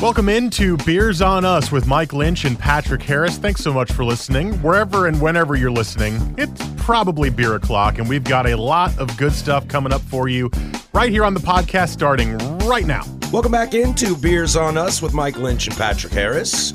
Welcome 0.00 0.30
into 0.30 0.78
Beers 0.78 1.20
on 1.20 1.44
Us 1.44 1.70
with 1.70 1.86
Mike 1.86 2.14
Lynch 2.14 2.46
and 2.46 2.58
Patrick 2.58 3.02
Harris. 3.02 3.36
Thanks 3.36 3.60
so 3.60 3.70
much 3.70 3.92
for 3.92 4.02
listening. 4.02 4.54
Wherever 4.62 5.06
and 5.06 5.20
whenever 5.20 5.56
you're 5.56 5.70
listening, 5.70 6.34
it's 6.38 6.62
probably 6.78 7.28
beer 7.28 7.56
o'clock, 7.56 7.98
and 7.98 8.08
we've 8.08 8.24
got 8.24 8.46
a 8.46 8.56
lot 8.56 8.98
of 8.98 9.14
good 9.18 9.32
stuff 9.32 9.68
coming 9.68 9.92
up 9.92 10.00
for 10.00 10.26
you 10.26 10.50
right 10.94 11.10
here 11.10 11.22
on 11.22 11.34
the 11.34 11.40
podcast 11.40 11.90
starting 11.90 12.38
right 12.66 12.86
now. 12.86 13.04
Welcome 13.30 13.52
back 13.52 13.74
into 13.74 14.16
Beers 14.16 14.56
on 14.56 14.78
Us 14.78 15.02
with 15.02 15.12
Mike 15.12 15.36
Lynch 15.36 15.66
and 15.66 15.76
Patrick 15.76 16.14
Harris. 16.14 16.72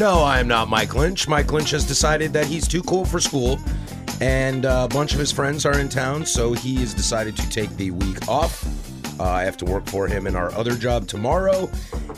No, 0.00 0.18
I 0.18 0.40
am 0.40 0.48
not 0.48 0.68
Mike 0.68 0.96
Lynch. 0.96 1.28
Mike 1.28 1.52
Lynch 1.52 1.70
has 1.70 1.84
decided 1.84 2.32
that 2.32 2.46
he's 2.46 2.66
too 2.66 2.82
cool 2.82 3.04
for 3.04 3.20
school, 3.20 3.60
and 4.20 4.64
a 4.64 4.88
bunch 4.88 5.12
of 5.12 5.20
his 5.20 5.30
friends 5.30 5.64
are 5.64 5.78
in 5.78 5.88
town, 5.88 6.26
so 6.26 6.54
he 6.54 6.74
has 6.78 6.92
decided 6.92 7.36
to 7.36 7.48
take 7.50 7.70
the 7.76 7.92
week 7.92 8.26
off. 8.26 8.64
Uh, 9.18 9.24
I 9.24 9.42
have 9.42 9.56
to 9.58 9.64
work 9.64 9.86
for 9.86 10.06
him 10.06 10.26
in 10.26 10.36
our 10.36 10.52
other 10.52 10.74
job 10.74 11.08
tomorrow. 11.08 11.68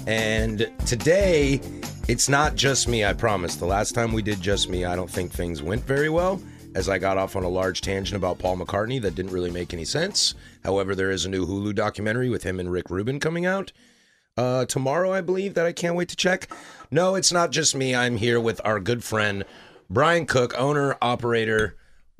And 0.06 0.70
today, 0.87 1.61
it's 2.09 2.29
not 2.29 2.56
just 2.56 2.89
me, 2.89 3.05
I 3.05 3.12
promise. 3.12 3.56
The 3.56 3.67
last 3.67 3.95
time 3.95 4.12
we 4.12 4.23
did 4.23 4.41
just 4.41 4.69
me, 4.69 4.84
I 4.84 4.97
don't 4.97 5.11
think 5.11 5.33
things 5.33 5.62
went 5.62 5.83
very 5.84 6.09
well, 6.09 6.43
as 6.75 6.89
I 6.89 6.98
got 6.98 7.17
off 7.17 7.37
on 7.37 7.45
a 7.45 7.48
large 7.48 7.81
tangent 7.81 8.17
about 8.17 8.39
Paul 8.39 8.59
McCartney 8.59 9.01
that 9.03 9.15
didn't 9.15 9.33
really 9.33 9.51
make 9.51 9.73
any 9.73 9.84
sense. 9.84 10.34
However, 10.62 10.95
there 10.95 11.11
is 11.11 11.25
a 11.25 11.31
new 11.31 11.47
Hulu 11.47 11.75
documentary 11.75 12.28
with 12.28 12.43
him 12.43 12.61
and 12.61 12.71
Rick 12.71 12.91
Rubin 12.91 13.19
coming 13.19 13.47
out 13.47 13.73
uh, 14.37 14.67
tomorrow, 14.67 15.12
I 15.12 15.21
believe, 15.21 15.55
that 15.55 15.67
I 15.67 15.73
can't 15.73 15.97
wait 15.97 16.09
to 16.11 16.17
check. 16.17 16.48
No, 16.91 17.15
it's 17.15 17.33
not 17.33 17.51
just 17.51 17.75
me. 17.75 17.95
I'm 17.95 18.17
here 18.17 18.41
with 18.41 18.61
our 18.65 18.78
good 18.78 19.03
friend, 19.03 19.45
Brian 19.89 20.27
Cook, 20.27 20.55
owner, 20.59 20.97
operator, 21.01 21.77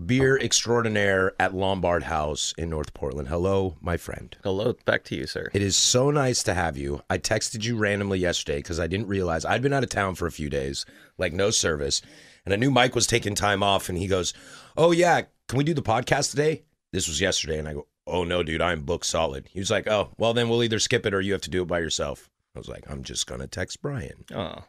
beer 0.07 0.39
extraordinaire 0.39 1.33
at 1.39 1.55
Lombard 1.55 2.05
House 2.05 2.55
in 2.57 2.71
North 2.71 2.95
Portland. 2.95 3.29
Hello, 3.29 3.77
my 3.81 3.97
friend. 3.97 4.37
Hello, 4.43 4.75
back 4.85 5.05
to 5.05 5.17
you, 5.17 5.27
sir. 5.27 5.51
It 5.53 5.63
is 5.63 5.77
so 5.77 6.11
nice 6.11 6.43
to 6.45 6.55
have 6.55 6.77
you. 6.77 7.03
I 7.11 7.19
texted 7.19 7.65
you 7.65 7.77
randomly 7.77 8.19
yesterday 8.19 8.59
because 8.59 8.81
I 8.81 8.87
didn't 8.87 9.09
realize 9.09 9.45
I'd 9.45 9.63
been 9.63 9.73
out 9.73 9.83
of 9.83 9.91
town 9.91 10.15
for 10.15 10.27
a 10.27 10.33
few 10.33 10.49
days, 10.49 10.87
like 11.19 11.33
no 11.33 11.51
service. 11.51 12.03
And 12.45 12.55
I 12.55 12.57
knew 12.57 12.71
Mike 12.71 12.95
was 12.95 13.07
taking 13.07 13.35
time 13.35 13.63
off, 13.63 13.89
and 13.89 13.99
he 13.99 14.07
goes, 14.07 14.33
Oh, 14.77 14.93
yeah, 14.93 15.23
can 15.49 15.59
we 15.59 15.65
do 15.65 15.75
the 15.75 15.83
podcast 15.83 16.31
today? 16.31 16.63
This 16.93 17.07
was 17.07 17.21
yesterday. 17.21 17.59
And 17.59 17.69
I 17.69 17.75
go, 17.75 17.87
Oh, 18.07 18.25
no, 18.25 18.43
dude, 18.43 18.63
I'm 18.63 18.83
booked 18.83 19.07
solid. 19.07 19.49
He 19.51 19.59
was 19.59 19.71
like, 19.71 19.87
Oh, 19.87 20.13
well, 20.19 20.35
then 20.35 20.49
we'll 20.49 20.65
either 20.65 20.79
skip 20.79 21.05
it 21.07 21.15
or 21.15 21.21
you 21.21 21.33
have 21.33 21.43
to 21.43 21.51
do 21.51 21.63
it 21.63 21.69
by 21.69 21.79
yourself. 21.81 22.31
I 22.55 22.59
was 22.59 22.69
like, 22.69 22.85
I'm 22.91 23.05
just 23.05 23.27
going 23.27 23.41
to 23.41 23.47
text 23.47 23.81
Brian. 23.83 24.25
Oh, 24.35 24.65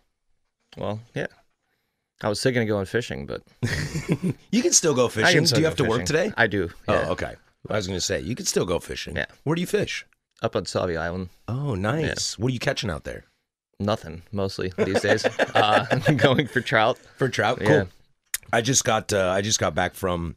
well, 0.78 1.02
yeah. 1.16 1.28
I 2.24 2.30
was 2.30 2.42
thinking 2.42 2.62
of 2.64 2.68
going 2.68 2.86
fishing, 2.86 3.26
but 3.26 3.42
You 4.52 4.62
can 4.62 4.74
still 4.74 4.94
go 4.94 5.06
I 5.08 5.10
fishing. 5.10 5.36
can 5.36 5.44
Do 5.46 5.56
you 5.56 5.62
go 5.62 5.68
have 5.70 5.78
to 5.78 5.84
work 5.84 6.02
fishing. 6.02 6.06
today? 6.06 6.34
I 6.38 6.48
do. 6.48 6.70
yeah. 6.88 7.06
Oh, 7.08 7.12
okay. 7.14 7.36
I 7.70 7.76
was 7.76 7.88
going 7.88 7.98
to 7.98 8.06
say, 8.06 8.20
you 8.20 8.36
can 8.36 8.46
still 8.46 8.66
go 8.66 8.80
fishing. 8.80 9.16
Yeah. 9.16 9.26
Where 9.44 9.56
do 9.56 9.62
you 9.62 9.68
fish? 9.68 10.06
Up 10.42 10.56
on 10.56 10.66
Sauvie 10.66 10.98
Island, 10.98 11.30
Oh, 11.48 11.76
nice. 11.76 12.38
What 12.40 12.50
are 12.50 12.54
you 12.54 12.60
catching 12.60 12.90
out 12.90 13.04
there? 13.04 13.26
nothing 13.80 14.22
mostly 14.32 14.72
these 14.78 15.02
days. 15.02 15.26
uh, 15.56 15.86
going 16.18 16.46
for 16.48 16.62
trout. 16.62 17.00
For 17.18 17.28
trout? 17.30 17.60
Cool. 17.60 17.68
Yeah. 17.68 17.84
I 18.54 18.62
just 18.62 18.84
got 18.84 19.12
uh, 19.12 19.30
I 19.30 19.42
just 19.42 19.60
got 19.60 19.74
back 19.74 19.96
from 19.96 20.36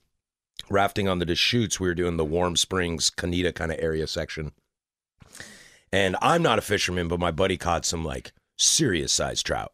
rafting 0.71 1.09
on 1.09 1.19
the 1.19 1.27
Deschutes. 1.27 1.79
We 1.79 1.87
were 1.89 1.95
doing 1.95 2.17
the 2.17 2.25
Warm 2.25 2.57
Springs, 2.57 3.11
Canita 3.11 3.53
kind 3.53 3.71
of 3.71 3.79
area 3.81 4.07
section. 4.07 4.53
And 5.93 6.17
I'm 6.23 6.43
not 6.43 6.59
a 6.59 6.63
fisherman, 6.63 7.07
but 7.09 7.21
my 7.21 7.31
buddy 7.31 7.57
caught 7.59 7.85
some 7.85 8.03
like 8.05 8.33
serious 8.57 9.13
sized 9.13 9.45
trout. 9.45 9.73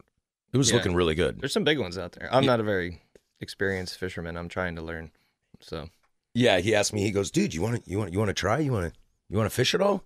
It 0.53 0.59
was 0.59 0.71
Yeah. 0.71 0.77
looking 0.77 0.95
really 0.95 1.15
good. 1.15 1.41
There's 1.41 1.53
some 1.53 1.65
big 1.65 1.79
ones 1.79 1.97
out 1.99 2.13
there. 2.13 2.33
I'm 2.33 2.43
Yeah. 2.45 2.51
not 2.51 2.61
a 2.61 2.65
very 2.65 3.03
experienced 3.41 3.99
fisherman. 3.99 4.37
I'm 4.37 4.49
trying 4.49 4.77
to 4.77 4.83
learn. 4.83 5.11
So 5.61 5.91
Yeah, 6.35 6.59
he 6.61 6.75
asked 6.75 6.93
me. 6.93 7.03
He 7.03 7.11
goes, 7.11 7.31
"Dude, 7.31 7.55
you 7.55 7.63
want 7.63 7.85
to 7.85 7.91
you 7.91 7.99
want 7.99 8.13
you 8.13 8.19
want 8.19 8.29
to 8.29 8.35
try? 8.35 8.59
You 8.59 8.73
want 8.73 8.93
to 8.93 9.01
you 9.29 9.37
want 9.37 9.51
to 9.51 9.55
fish 9.55 9.75
at 9.75 9.81
all?" 9.81 10.05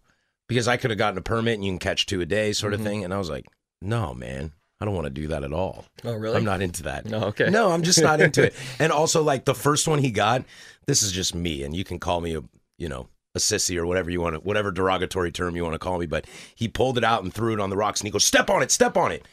Because 0.49 0.69
I 0.69 0.77
could 0.77 0.91
have 0.91 0.99
gotten 0.99 1.19
a 1.19 1.22
permit 1.22 1.55
and 1.55 1.65
you 1.65 1.71
can 1.72 1.78
catch 1.78 2.06
two 2.06 2.21
a 2.21 2.27
day, 2.27 2.53
sort 2.53 2.75
of 2.75 2.81
Mhm. 2.81 2.84
thing. 2.84 3.05
And 3.05 3.12
I 3.15 3.19
was 3.19 3.28
like, 3.31 3.47
"No, 3.82 4.15
man, 4.15 4.53
I 4.81 4.84
don't 4.84 4.94
want 4.94 5.06
to 5.06 5.10
do 5.10 5.27
that 5.28 5.44
at 5.44 5.53
all. 5.53 5.87
Oh, 6.05 6.15
really? 6.15 6.37
I'm 6.37 6.44
not 6.44 6.61
into 6.62 6.82
that. 6.84 7.06
No, 7.06 7.25
okay. 7.25 7.49
No, 7.50 7.71
I'm 7.72 7.82
just 7.82 8.00
not 8.03 8.21
into 8.21 8.43
it. 8.43 8.55
And 8.78 8.93
also, 8.93 9.22
like 9.22 9.44
the 9.44 9.55
first 9.55 9.87
one 9.88 9.99
he 10.00 10.11
got, 10.11 10.44
this 10.87 11.03
is 11.03 11.12
just 11.12 11.34
me, 11.34 11.62
and 11.62 11.75
you 11.76 11.84
can 11.84 11.99
call 11.99 12.21
me 12.21 12.34
a 12.37 12.43
you 12.78 12.88
know 12.88 13.09
a 13.34 13.38
sissy 13.38 13.76
or 13.76 13.84
whatever 13.87 14.11
you 14.11 14.21
want 14.21 14.34
to, 14.34 14.41
whatever 14.41 14.71
derogatory 14.71 15.32
term 15.32 15.56
you 15.56 15.62
want 15.62 15.75
to 15.75 15.78
call 15.78 15.99
me. 15.99 16.06
But 16.06 16.26
he 16.55 16.69
pulled 16.69 16.97
it 16.99 17.05
out 17.05 17.22
and 17.22 17.32
threw 17.34 17.53
it 17.55 17.61
on 17.61 17.69
the 17.71 17.76
rocks, 17.76 18.00
and 18.00 18.06
he 18.06 18.12
goes, 18.12 18.25
"Step 18.25 18.49
on 18.50 18.62
it, 18.62 18.71
step 18.71 18.97
on 18.97 19.12
it." 19.12 19.26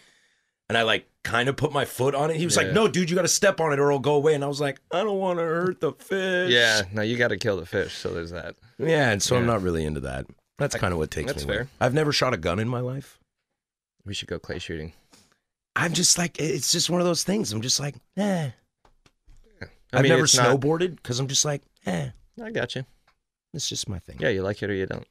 And 0.71 0.77
I 0.77 0.83
like 0.83 1.05
kind 1.25 1.49
of 1.49 1.57
put 1.57 1.73
my 1.73 1.83
foot 1.83 2.15
on 2.15 2.31
it. 2.31 2.37
He 2.37 2.45
was 2.45 2.55
like, 2.55 2.71
"No, 2.71 2.87
dude, 2.87 3.09
you 3.09 3.15
got 3.17 3.23
to 3.23 3.27
step 3.27 3.59
on 3.59 3.73
it 3.73 3.79
or 3.79 3.87
it'll 3.89 3.99
go 3.99 4.13
away." 4.15 4.35
And 4.35 4.41
I 4.41 4.47
was 4.47 4.61
like, 4.61 4.79
"I 4.89 5.03
don't 5.03 5.19
want 5.19 5.37
to 5.39 5.43
hurt 5.43 5.81
the 5.81 5.91
fish." 5.91 6.49
yeah, 6.49 6.83
no, 6.93 7.01
you 7.01 7.17
got 7.17 7.27
to 7.27 7.37
kill 7.37 7.57
the 7.57 7.65
fish. 7.65 7.93
So 7.93 8.13
there's 8.13 8.31
that. 8.31 8.55
Yeah, 8.77 9.11
and 9.11 9.21
so 9.21 9.35
I'm 9.35 9.45
not 9.45 9.61
really 9.61 9.83
into 9.83 9.99
that. 9.99 10.27
That's 10.57 10.77
kind 10.77 10.93
of 10.93 10.97
what 10.97 11.11
takes 11.11 11.27
That's 11.33 11.45
me. 11.45 11.49
away. 11.53 11.57
fair. 11.63 11.67
I've 11.81 11.93
never 11.93 12.13
shot 12.13 12.33
a 12.33 12.37
gun 12.37 12.57
in 12.57 12.69
my 12.69 12.79
life. 12.79 13.19
We 14.05 14.13
should 14.13 14.29
go 14.29 14.39
clay 14.39 14.59
shooting. 14.59 14.93
I'm 15.75 15.91
just 15.91 16.17
like, 16.17 16.39
it's 16.39 16.71
just 16.71 16.89
one 16.89 17.01
of 17.01 17.05
those 17.05 17.25
things. 17.25 17.51
I'm 17.51 17.61
just 17.61 17.81
like, 17.81 17.95
eh. 18.15 18.51
I 19.61 19.65
I've 19.91 20.03
mean, 20.03 20.09
never 20.11 20.23
snowboarded 20.23 20.95
because 20.95 21.19
I'm 21.19 21.27
just 21.27 21.43
like, 21.43 21.63
eh. 21.85 22.11
I 22.41 22.51
got 22.51 22.75
you. 22.75 22.85
It's 23.53 23.67
just 23.67 23.89
my 23.89 23.99
thing. 23.99 24.15
Yeah, 24.21 24.29
you 24.29 24.41
like 24.41 24.63
it 24.63 24.69
or 24.69 24.73
you 24.73 24.85
don't. 24.85 25.05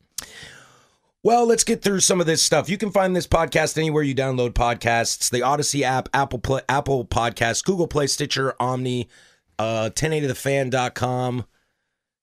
Well, 1.22 1.46
let's 1.46 1.64
get 1.64 1.82
through 1.82 2.00
some 2.00 2.18
of 2.18 2.26
this 2.26 2.42
stuff. 2.42 2.70
You 2.70 2.78
can 2.78 2.90
find 2.90 3.14
this 3.14 3.26
podcast 3.26 3.76
anywhere 3.76 4.02
you 4.02 4.14
download 4.14 4.52
podcasts: 4.52 5.28
the 5.28 5.42
Odyssey 5.42 5.84
app, 5.84 6.08
Apple 6.14 6.38
Play, 6.38 6.62
Apple 6.66 7.04
Podcasts, 7.04 7.62
Google 7.62 7.86
Play, 7.86 8.06
Stitcher, 8.06 8.54
Omni, 8.58 9.06
uh, 9.58 9.90
1080thefan.com. 9.92 11.44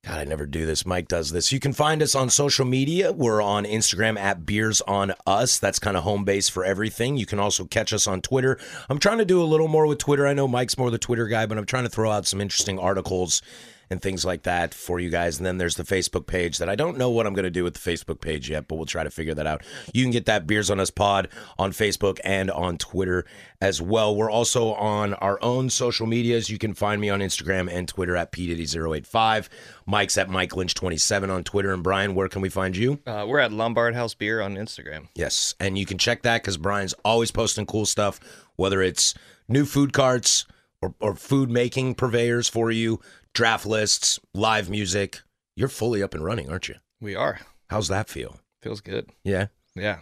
God, 0.03 0.19
I 0.19 0.23
never 0.23 0.47
do 0.47 0.65
this. 0.65 0.83
Mike 0.83 1.07
does 1.07 1.31
this. 1.31 1.51
You 1.51 1.59
can 1.59 1.73
find 1.73 2.01
us 2.01 2.15
on 2.15 2.31
social 2.31 2.65
media. 2.65 3.11
We're 3.11 3.41
on 3.41 3.65
Instagram 3.65 4.17
at 4.17 4.47
Beers 4.47 4.81
on 4.81 5.13
Us. 5.27 5.59
That's 5.59 5.79
kind 5.79 5.95
of 5.95 6.03
home 6.03 6.23
base 6.23 6.49
for 6.49 6.65
everything. 6.65 7.17
You 7.17 7.27
can 7.27 7.39
also 7.39 7.65
catch 7.65 7.93
us 7.93 8.07
on 8.07 8.21
Twitter. 8.21 8.57
I'm 8.89 8.99
trying 8.99 9.17
to 9.19 9.25
do 9.25 9.41
a 9.41 9.43
little 9.43 9.67
more 9.67 9.85
with 9.85 9.99
Twitter. 9.99 10.25
I 10.25 10.33
know 10.33 10.47
Mike's 10.47 10.77
more 10.77 10.89
the 10.89 10.97
Twitter 10.97 11.27
guy, 11.27 11.45
but 11.45 11.57
I'm 11.57 11.65
trying 11.65 11.83
to 11.83 11.89
throw 11.89 12.09
out 12.09 12.25
some 12.25 12.41
interesting 12.41 12.79
articles 12.79 13.43
and 13.89 14.01
things 14.01 14.25
like 14.25 14.43
that 14.43 14.73
for 14.73 14.99
you 14.99 15.09
guys. 15.09 15.37
And 15.37 15.45
then 15.45 15.57
there's 15.57 15.75
the 15.75 15.83
Facebook 15.83 16.27
page 16.27 16.57
that 16.57 16.69
I 16.69 16.75
don't 16.75 16.97
know 16.97 17.09
what 17.09 17.25
I'm 17.25 17.33
going 17.33 17.43
to 17.43 17.49
do 17.49 17.63
with 17.63 17.75
the 17.75 17.91
Facebook 17.91 18.21
page 18.21 18.49
yet, 18.49 18.67
but 18.67 18.75
we'll 18.75 18.85
try 18.85 19.03
to 19.03 19.09
figure 19.09 19.33
that 19.33 19.47
out. 19.47 19.63
You 19.93 20.03
can 20.03 20.11
get 20.11 20.25
that 20.25 20.47
Beers 20.47 20.69
on 20.69 20.79
Us 20.79 20.89
pod 20.89 21.29
on 21.57 21.71
Facebook 21.71 22.19
and 22.23 22.51
on 22.51 22.77
Twitter 22.77 23.25
as 23.61 23.81
well. 23.81 24.15
We're 24.15 24.31
also 24.31 24.73
on 24.73 25.13
our 25.15 25.41
own 25.41 25.69
social 25.69 26.07
medias. 26.07 26.49
You 26.49 26.57
can 26.57 26.73
find 26.73 27.01
me 27.01 27.09
on 27.09 27.19
Instagram 27.19 27.71
and 27.71 27.87
Twitter 27.87 28.15
at 28.15 28.31
pdiddy085. 28.31 29.49
Mike's 29.85 30.17
at 30.17 30.29
Mike 30.29 30.51
Lynch27 30.51 31.29
on 31.29 31.43
Twitter. 31.43 31.73
And 31.73 31.83
Brian, 31.83 32.15
where 32.15 32.27
can 32.27 32.41
we 32.41 32.49
find 32.49 32.75
you? 32.75 32.99
Uh, 33.05 33.25
we're 33.27 33.39
at 33.39 33.51
Lombard 33.51 33.95
House 33.95 34.13
Beer 34.13 34.41
on 34.41 34.55
Instagram. 34.55 35.07
Yes, 35.15 35.55
and 35.59 35.77
you 35.77 35.85
can 35.85 35.97
check 35.97 36.23
that 36.23 36.41
because 36.41 36.57
Brian's 36.57 36.93
always 37.05 37.31
posting 37.31 37.65
cool 37.65 37.85
stuff, 37.85 38.19
whether 38.55 38.81
it's 38.81 39.13
new 39.47 39.65
food 39.65 39.93
carts 39.93 40.45
or, 40.81 40.93
or 40.99 41.15
food 41.15 41.49
making 41.49 41.95
purveyors 41.95 42.49
for 42.49 42.71
you, 42.71 42.99
draft 43.37 43.67
lists, 43.67 44.19
live 44.33 44.67
music. 44.67 45.21
You're 45.55 45.67
fully 45.67 46.01
up 46.01 46.15
and 46.15 46.25
running, 46.25 46.49
aren't 46.49 46.69
you? 46.69 46.75
We 46.99 47.15
are. 47.15 47.39
How's 47.67 47.87
that 47.87 48.09
feel? 48.09 48.39
Feels 48.63 48.81
good. 48.81 49.11
Yeah. 49.23 49.47
Yeah. 49.75 49.99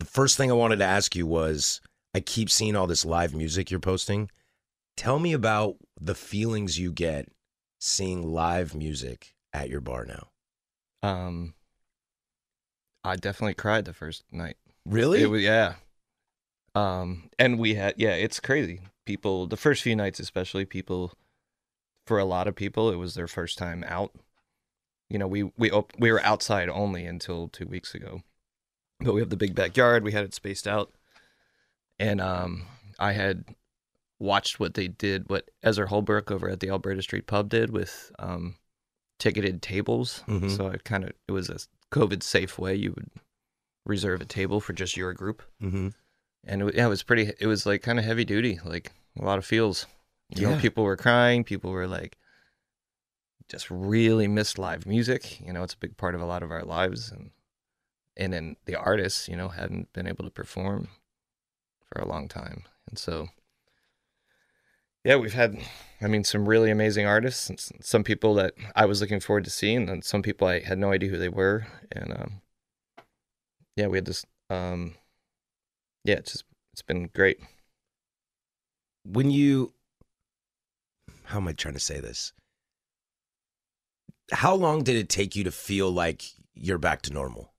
The 0.00 0.06
first 0.06 0.36
thing 0.36 0.50
I 0.50 0.54
wanted 0.54 0.80
to 0.80 0.84
ask 0.84 1.14
you 1.14 1.28
was 1.28 1.80
I 2.12 2.18
keep 2.18 2.50
seeing 2.50 2.74
all 2.74 2.88
this 2.88 3.04
live 3.04 3.36
music 3.36 3.70
you're 3.70 3.78
posting. 3.78 4.32
Tell 4.96 5.20
me 5.20 5.32
about 5.32 5.76
the 6.00 6.16
feelings 6.16 6.76
you 6.76 6.90
get 6.90 7.28
seeing 7.78 8.32
live 8.32 8.74
music 8.74 9.36
at 9.52 9.70
your 9.70 9.80
bar 9.80 10.04
now. 10.04 11.08
Um, 11.08 11.54
I 13.04 13.14
definitely 13.14 13.54
cried 13.54 13.84
the 13.84 13.94
first 13.94 14.24
night. 14.32 14.56
Really? 14.84 15.22
It 15.22 15.30
was 15.30 15.42
yeah. 15.42 15.74
Um, 16.74 17.30
and 17.38 17.60
we 17.60 17.76
had 17.76 17.94
yeah, 17.96 18.14
it's 18.14 18.40
crazy. 18.40 18.80
People, 19.06 19.46
the 19.46 19.56
first 19.56 19.84
few 19.84 19.94
nights 19.94 20.18
especially, 20.18 20.64
people, 20.64 21.12
for 22.10 22.18
a 22.18 22.24
lot 22.24 22.48
of 22.48 22.56
people, 22.56 22.90
it 22.90 22.96
was 22.96 23.14
their 23.14 23.28
first 23.28 23.56
time 23.56 23.84
out. 23.86 24.10
You 25.08 25.16
know, 25.20 25.28
we 25.28 25.44
we 25.56 25.70
op- 25.70 25.92
we 25.96 26.10
were 26.10 26.20
outside 26.24 26.68
only 26.68 27.06
until 27.06 27.46
two 27.46 27.66
weeks 27.68 27.94
ago, 27.94 28.22
but 28.98 29.14
we 29.14 29.20
have 29.20 29.30
the 29.30 29.36
big 29.36 29.54
backyard. 29.54 30.02
We 30.02 30.10
had 30.10 30.24
it 30.24 30.34
spaced 30.34 30.66
out, 30.66 30.90
and 32.00 32.20
um, 32.20 32.66
I 32.98 33.12
had 33.12 33.44
watched 34.18 34.58
what 34.58 34.74
they 34.74 34.88
did, 34.88 35.28
what 35.28 35.50
Ezra 35.62 35.86
Holbrook 35.88 36.32
over 36.32 36.48
at 36.50 36.58
the 36.58 36.68
Alberta 36.70 37.00
Street 37.02 37.28
Pub 37.28 37.48
did 37.48 37.70
with 37.70 38.10
um, 38.18 38.56
ticketed 39.20 39.62
tables. 39.62 40.24
Mhm. 40.26 40.50
So 40.56 40.66
it 40.66 40.82
kind 40.82 41.04
of 41.04 41.12
it 41.28 41.32
was 41.32 41.48
a 41.48 41.58
COVID 41.92 42.24
safe 42.24 42.58
way 42.58 42.74
you 42.74 42.90
would 42.96 43.08
reserve 43.86 44.20
a 44.20 44.24
table 44.24 44.60
for 44.60 44.72
just 44.72 44.96
your 44.96 45.12
group, 45.14 45.42
Mm-hmm. 45.62 45.88
and 46.44 46.62
it, 46.62 46.74
yeah, 46.74 46.86
it 46.86 46.88
was 46.88 47.04
pretty. 47.04 47.32
It 47.38 47.46
was 47.46 47.66
like 47.66 47.82
kind 47.82 48.00
of 48.00 48.04
heavy 48.04 48.24
duty, 48.24 48.58
like 48.64 48.90
a 49.16 49.24
lot 49.24 49.38
of 49.38 49.44
feels. 49.44 49.86
You 50.34 50.42
Yeah. 50.42 50.50
know, 50.50 50.60
people 50.60 50.84
were 50.84 50.96
crying. 50.96 51.44
People 51.44 51.70
were 51.70 51.86
like, 51.86 52.16
just 53.48 53.70
really 53.70 54.28
missed 54.28 54.58
live 54.58 54.86
music. 54.86 55.40
You 55.40 55.52
know, 55.52 55.62
it's 55.64 55.74
a 55.74 55.78
big 55.78 55.96
part 55.96 56.14
of 56.14 56.20
a 56.20 56.26
lot 56.26 56.42
of 56.42 56.50
our 56.50 56.62
lives, 56.62 57.10
and 57.10 57.30
and 58.16 58.32
then 58.32 58.56
the 58.66 58.76
artists, 58.76 59.28
you 59.28 59.36
know, 59.36 59.48
hadn't 59.48 59.92
been 59.92 60.06
able 60.06 60.24
to 60.24 60.30
perform 60.30 60.88
for 61.92 62.00
a 62.00 62.06
long 62.08 62.28
time, 62.28 62.64
and 62.88 62.98
so 62.98 63.28
yeah, 65.04 65.16
we've 65.16 65.32
had, 65.32 65.56
I 66.02 66.08
mean, 66.08 66.24
some 66.24 66.46
really 66.46 66.70
amazing 66.70 67.06
artists, 67.06 67.48
and 67.48 67.58
some 67.80 68.04
people 68.04 68.34
that 68.34 68.52
I 68.76 68.84
was 68.84 69.00
looking 69.00 69.20
forward 69.20 69.44
to 69.44 69.50
seeing, 69.50 69.88
and 69.88 70.04
some 70.04 70.22
people 70.22 70.46
I 70.46 70.60
had 70.60 70.78
no 70.78 70.92
idea 70.92 71.08
who 71.10 71.16
they 71.18 71.28
were, 71.30 71.66
and 71.90 72.12
um, 72.12 72.42
yeah, 73.76 73.86
we 73.86 73.96
had 73.96 74.04
this, 74.04 74.26
um, 74.50 74.94
yeah, 76.04 76.16
it's 76.16 76.32
just 76.32 76.44
it's 76.72 76.82
been 76.82 77.08
great. 77.14 77.38
When 79.04 79.30
you, 79.30 79.72
how 81.30 81.38
am 81.38 81.48
I 81.48 81.52
trying 81.52 81.74
to 81.74 81.80
say 81.80 82.00
this? 82.00 82.32
How 84.32 84.54
long 84.54 84.82
did 84.82 84.96
it 84.96 85.08
take 85.08 85.34
you 85.34 85.44
to 85.44 85.50
feel 85.50 85.90
like 85.90 86.22
you're 86.54 86.78
back 86.78 87.02
to 87.02 87.12
normal? 87.12 87.52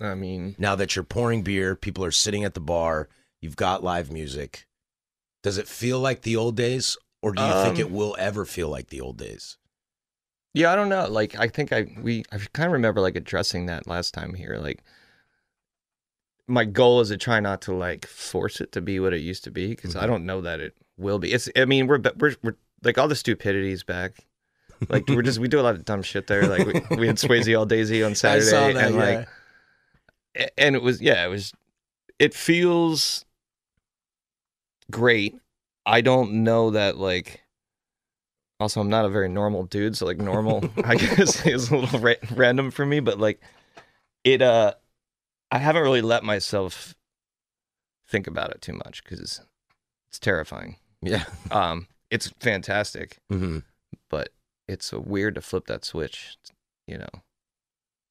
I 0.00 0.14
mean, 0.14 0.56
Now 0.58 0.74
that 0.76 0.94
you're 0.96 1.04
pouring 1.04 1.42
beer, 1.42 1.76
people 1.76 2.04
are 2.04 2.10
sitting 2.10 2.44
at 2.44 2.54
the 2.54 2.60
bar, 2.60 3.08
you've 3.40 3.56
got 3.56 3.84
live 3.84 4.10
music. 4.10 4.66
Does 5.42 5.58
it 5.58 5.68
feel 5.68 5.98
like 6.00 6.22
the 6.22 6.36
old 6.36 6.56
days, 6.56 6.96
or 7.22 7.32
do 7.32 7.42
you 7.42 7.52
think 7.62 7.76
Um, 7.76 7.80
it 7.80 7.90
will 7.90 8.16
ever 8.18 8.44
feel 8.44 8.68
like 8.68 8.88
the 8.88 9.00
old 9.00 9.18
days? 9.18 9.58
Yeah, 10.54 10.72
I 10.72 10.76
don't 10.76 10.88
know. 10.88 11.08
Like, 11.08 11.36
I 11.38 11.48
think 11.48 11.72
I 11.72 11.86
we 12.00 12.24
I 12.32 12.38
kind 12.52 12.66
of 12.66 12.72
remember 12.72 13.00
like 13.00 13.16
addressing 13.16 13.66
that 13.66 13.86
last 13.86 14.12
time 14.12 14.34
here. 14.34 14.58
Like, 14.58 14.82
my 16.46 16.64
goal 16.64 17.00
is 17.00 17.08
to 17.08 17.16
try 17.16 17.40
not 17.40 17.62
to 17.62 17.72
like 17.74 18.06
force 18.06 18.60
it 18.60 18.72
to 18.72 18.80
be 18.80 18.98
what 19.00 19.14
it 19.14 19.20
used 19.20 19.44
to 19.44 19.50
be 19.50 19.68
because 19.68 19.96
I 19.96 20.06
don't 20.06 20.26
know 20.26 20.40
that 20.40 20.60
it 20.60 20.74
will 20.96 21.18
be. 21.18 21.32
It's. 21.32 21.48
I 21.56 21.64
mean, 21.64 21.86
we're 21.86 22.00
we're 22.18 22.36
we're 22.42 22.56
like 22.82 22.98
all 22.98 23.08
the 23.08 23.16
stupidities 23.16 23.82
back. 23.82 24.26
Like 24.88 25.08
we're 25.08 25.22
just 25.22 25.38
we 25.38 25.48
do 25.48 25.60
a 25.60 25.62
lot 25.62 25.74
of 25.74 25.84
dumb 25.84 26.02
shit 26.02 26.26
there. 26.26 26.46
Like 26.46 26.66
we, 26.66 26.96
we 26.96 27.06
had 27.06 27.16
Swayze 27.16 27.56
all 27.56 27.66
Daisy 27.66 28.02
on 28.02 28.14
Saturday, 28.16 28.72
that, 28.72 28.86
and 28.86 28.94
yeah. 28.96 29.24
like, 30.34 30.52
and 30.58 30.74
it 30.74 30.82
was 30.82 31.00
yeah, 31.00 31.24
it 31.24 31.28
was. 31.28 31.52
It 32.18 32.34
feels 32.34 33.24
great. 34.90 35.36
I 35.86 36.00
don't 36.00 36.44
know 36.44 36.70
that 36.70 36.98
like. 36.98 37.40
Also, 38.60 38.80
I'm 38.80 38.88
not 38.88 39.04
a 39.04 39.08
very 39.08 39.28
normal 39.28 39.64
dude, 39.64 39.96
so 39.96 40.06
like 40.06 40.18
normal, 40.18 40.64
I 40.84 40.94
guess, 40.94 41.44
is 41.46 41.70
a 41.70 41.76
little 41.76 41.98
ra- 41.98 42.14
random 42.34 42.70
for 42.70 42.86
me. 42.86 43.00
But 43.00 43.18
like, 43.18 43.40
it, 44.22 44.40
uh, 44.40 44.74
I 45.50 45.58
haven't 45.58 45.82
really 45.82 46.00
let 46.00 46.22
myself 46.22 46.94
think 48.06 48.28
about 48.28 48.50
it 48.50 48.62
too 48.62 48.74
much 48.74 49.02
because 49.02 49.40
it's 50.10 50.20
terrifying. 50.20 50.76
Yeah. 51.00 51.24
Um, 51.50 51.88
it's 52.12 52.28
fantastic, 52.40 53.18
Mm-hmm. 53.32 53.58
but 54.10 54.28
it's 54.68 54.92
weird 54.92 55.34
to 55.36 55.40
flip 55.40 55.66
that 55.66 55.84
switch. 55.84 56.36
You 56.86 56.98
know, 56.98 57.08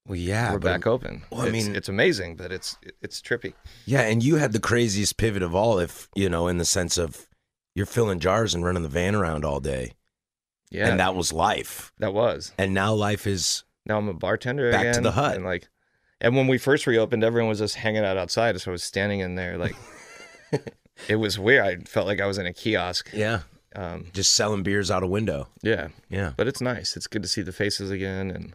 Well, 0.08 0.18
yeah. 0.18 0.52
we're 0.54 0.60
back 0.60 0.88
open. 0.88 1.24
well, 1.32 1.42
I 1.42 1.46
it's, 1.48 1.54
mean- 1.54 1.76
it's 1.76 1.90
amazing, 1.90 2.36
but 2.36 2.52
it's 2.52 2.78
it's 3.02 3.22
trippy. 3.22 3.54
Yeah, 3.86 4.02
and 4.02 4.24
you 4.24 4.36
had 4.38 4.54
the 4.54 4.60
craziest 4.60 5.18
pivot 5.18 5.44
of 5.44 5.54
all, 5.56 5.80
if 5.80 6.08
you 6.16 6.30
know, 6.30 6.48
in 6.48 6.58
the 6.58 6.66
sense 6.66 6.98
of 6.98 7.28
you're 7.76 7.86
filling 7.86 8.20
jars 8.20 8.54
and 8.54 8.66
running 8.66 8.84
the 8.84 8.90
van 8.90 9.16
around 9.16 9.46
all 9.46 9.60
day, 9.60 9.94
Yeah, 10.72 10.90
and 10.90 11.00
that 11.00 11.16
was 11.16 11.32
life. 11.32 11.94
that 12.00 12.14
was. 12.14 12.52
And 12.58 12.74
now 12.74 12.94
life 12.94 13.26
is 13.28 13.64
Now 13.86 13.98
I'm 13.98 14.08
a 14.10 14.14
bartender 14.14 14.72
Back 14.72 14.94
to 14.96 15.02
the 15.02 15.12
hut. 15.12 15.36
and 15.36 15.46
like, 15.46 15.70
and 16.20 16.36
when 16.36 16.48
we 16.48 16.58
first 16.58 16.86
reopened, 16.88 17.24
everyone 17.24 17.50
was 17.50 17.60
just 17.60 17.76
hanging 17.76 18.04
out 18.06 18.18
outside, 18.18 18.60
so 18.62 18.72
I 18.72 18.74
was 18.74 18.84
standing 18.84 19.20
in 19.22 19.36
there 19.36 19.58
like. 19.58 19.76
it 21.08 21.16
was 21.16 21.40
weird. 21.40 21.64
I 21.66 21.76
felt 21.90 22.08
like 22.08 22.20
I 22.22 22.26
was 22.28 22.38
in 22.38 22.46
a 22.46 22.54
kiosk. 22.54 23.10
yeah, 23.14 23.42
Um, 23.76 24.08
just 24.14 24.34
selling 24.34 24.64
beers 24.64 24.92
out 24.92 25.04
a 25.04 25.08
window. 25.08 25.48
yeah, 25.62 25.90
Yeah, 26.10 26.34
but 26.36 26.48
it's 26.48 26.60
nice. 26.62 26.98
It's 26.98 27.08
good 27.08 27.22
to 27.24 27.30
see 27.30 27.42
the 27.42 27.54
faces 27.54 27.90
again, 27.90 28.30
and 28.30 28.54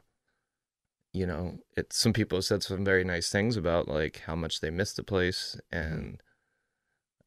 you 1.13 1.27
know, 1.27 1.59
it. 1.77 1.93
Some 1.93 2.13
people 2.13 2.37
have 2.37 2.45
said 2.45 2.63
some 2.63 2.85
very 2.85 3.03
nice 3.05 3.31
things 3.31 3.57
about 3.57 3.89
like 3.89 4.23
how 4.27 4.37
much 4.37 4.61
they 4.61 4.71
miss 4.71 4.93
the 4.93 5.03
place, 5.03 5.59
and 5.73 6.21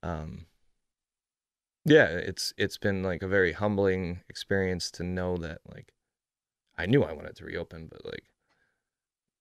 um, 0.04 0.46
yeah, 1.86 2.06
it's 2.06 2.54
it's 2.58 2.78
been 2.78 3.02
like 3.02 3.24
a 3.24 3.28
very 3.28 3.54
humbling 3.54 4.22
experience 4.30 4.92
to 4.92 5.04
know 5.04 5.38
that 5.38 5.62
like 5.74 5.94
I 6.78 6.86
knew 6.86 7.04
I 7.04 7.14
wanted 7.14 7.36
to 7.38 7.46
reopen, 7.46 7.88
but 7.90 8.06
like 8.06 8.26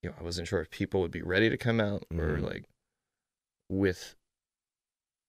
you 0.03 0.09
know, 0.09 0.17
I 0.19 0.23
wasn't 0.23 0.49
sure 0.49 0.61
if 0.61 0.71
people 0.71 1.01
would 1.03 1.11
be 1.11 1.23
ready 1.23 1.51
to 1.51 1.57
come 1.59 1.81
out 1.81 2.05
or 2.11 2.39
Mhm. 2.39 2.43
like 2.43 2.65
with 3.69 4.15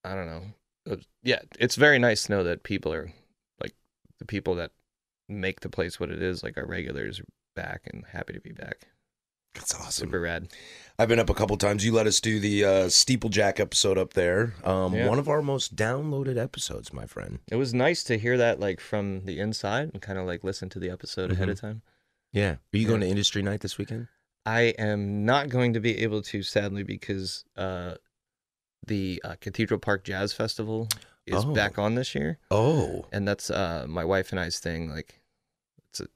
I 0.04 0.14
don't 0.14 0.26
know. 0.26 0.54
Uh, 0.90 0.96
Yeah, 1.22 1.40
it's 1.58 1.76
very 1.76 1.98
nice 1.98 2.24
to 2.24 2.32
know 2.32 2.44
that 2.44 2.62
people 2.62 2.92
are 2.92 3.12
like 3.60 3.74
the 4.18 4.24
people 4.24 4.54
that 4.56 4.72
make 5.28 5.60
the 5.60 5.68
place 5.68 6.00
what 6.00 6.10
it 6.10 6.22
is, 6.22 6.42
like 6.42 6.56
our 6.58 6.66
regulars 6.66 7.20
are 7.20 7.24
back 7.54 7.82
and 7.86 8.04
happy 8.12 8.32
to 8.32 8.40
be 8.40 8.52
back. 8.52 8.88
that's 9.54 9.74
awesome. 9.74 10.08
Super 10.08 10.20
rad. 10.20 10.48
I've 10.98 11.08
been 11.08 11.18
up 11.18 11.30
a 11.30 11.34
couple 11.34 11.56
times. 11.56 11.84
You 11.84 11.92
let 11.92 12.06
us 12.06 12.20
do 12.20 12.38
the 12.40 12.64
uh, 12.64 12.70
Steeplejack 12.86 13.58
episode 13.58 13.98
up 13.98 14.12
there. 14.14 14.54
Um, 14.64 14.94
Yeah. 14.94 15.08
One 15.08 15.18
of 15.18 15.28
our 15.28 15.42
most 15.42 15.74
downloaded 15.74 16.36
episodes, 16.38 16.92
my 16.92 17.06
friend. 17.06 17.40
It 17.50 17.56
was 17.56 17.72
nice 17.74 18.04
to 18.04 18.18
hear 18.18 18.36
that 18.38 18.60
like 18.60 18.80
from 18.80 19.24
the 19.24 19.40
inside 19.40 19.90
and 19.92 20.00
kind 20.02 20.18
of 20.18 20.26
like 20.26 20.44
listen 20.44 20.68
to 20.70 20.78
the 20.78 20.90
episode 20.90 21.32
ahead 21.32 21.48
of 21.48 21.60
time. 21.60 21.82
Yeah. 22.32 22.56
Are 22.72 22.76
you 22.76 22.86
going 22.86 23.00
Yeah. 23.02 23.06
to 23.08 23.10
Industry 23.10 23.42
Night 23.42 23.60
this 23.60 23.76
weekend? 23.78 24.06
I 24.46 24.74
am 24.78 25.24
not 25.24 25.48
going 25.48 25.72
to 25.74 25.80
be 25.80 25.98
able 25.98 26.22
to, 26.22 26.42
sadly, 26.42 26.82
because 26.82 27.44
uh, 27.56 27.94
the 28.86 29.20
uh, 29.24 29.34
Cathedral 29.40 29.78
Park 29.80 30.04
Jazz 30.04 30.32
Festival 30.32 30.88
is 31.26 31.44
Oh. 31.44 31.52
back 31.54 31.78
on 31.78 31.94
this 31.94 32.14
year, 32.14 32.38
Oh, 32.50 33.06
and 33.12 33.26
that's 33.28 33.50
uh, 33.50 33.84
my 33.88 34.04
wife 34.04 34.30
and 34.32 34.40
I's 34.40 34.58
thing. 34.58 34.88
Like, 34.90 35.20
it's 35.90 36.00
a 36.00 36.06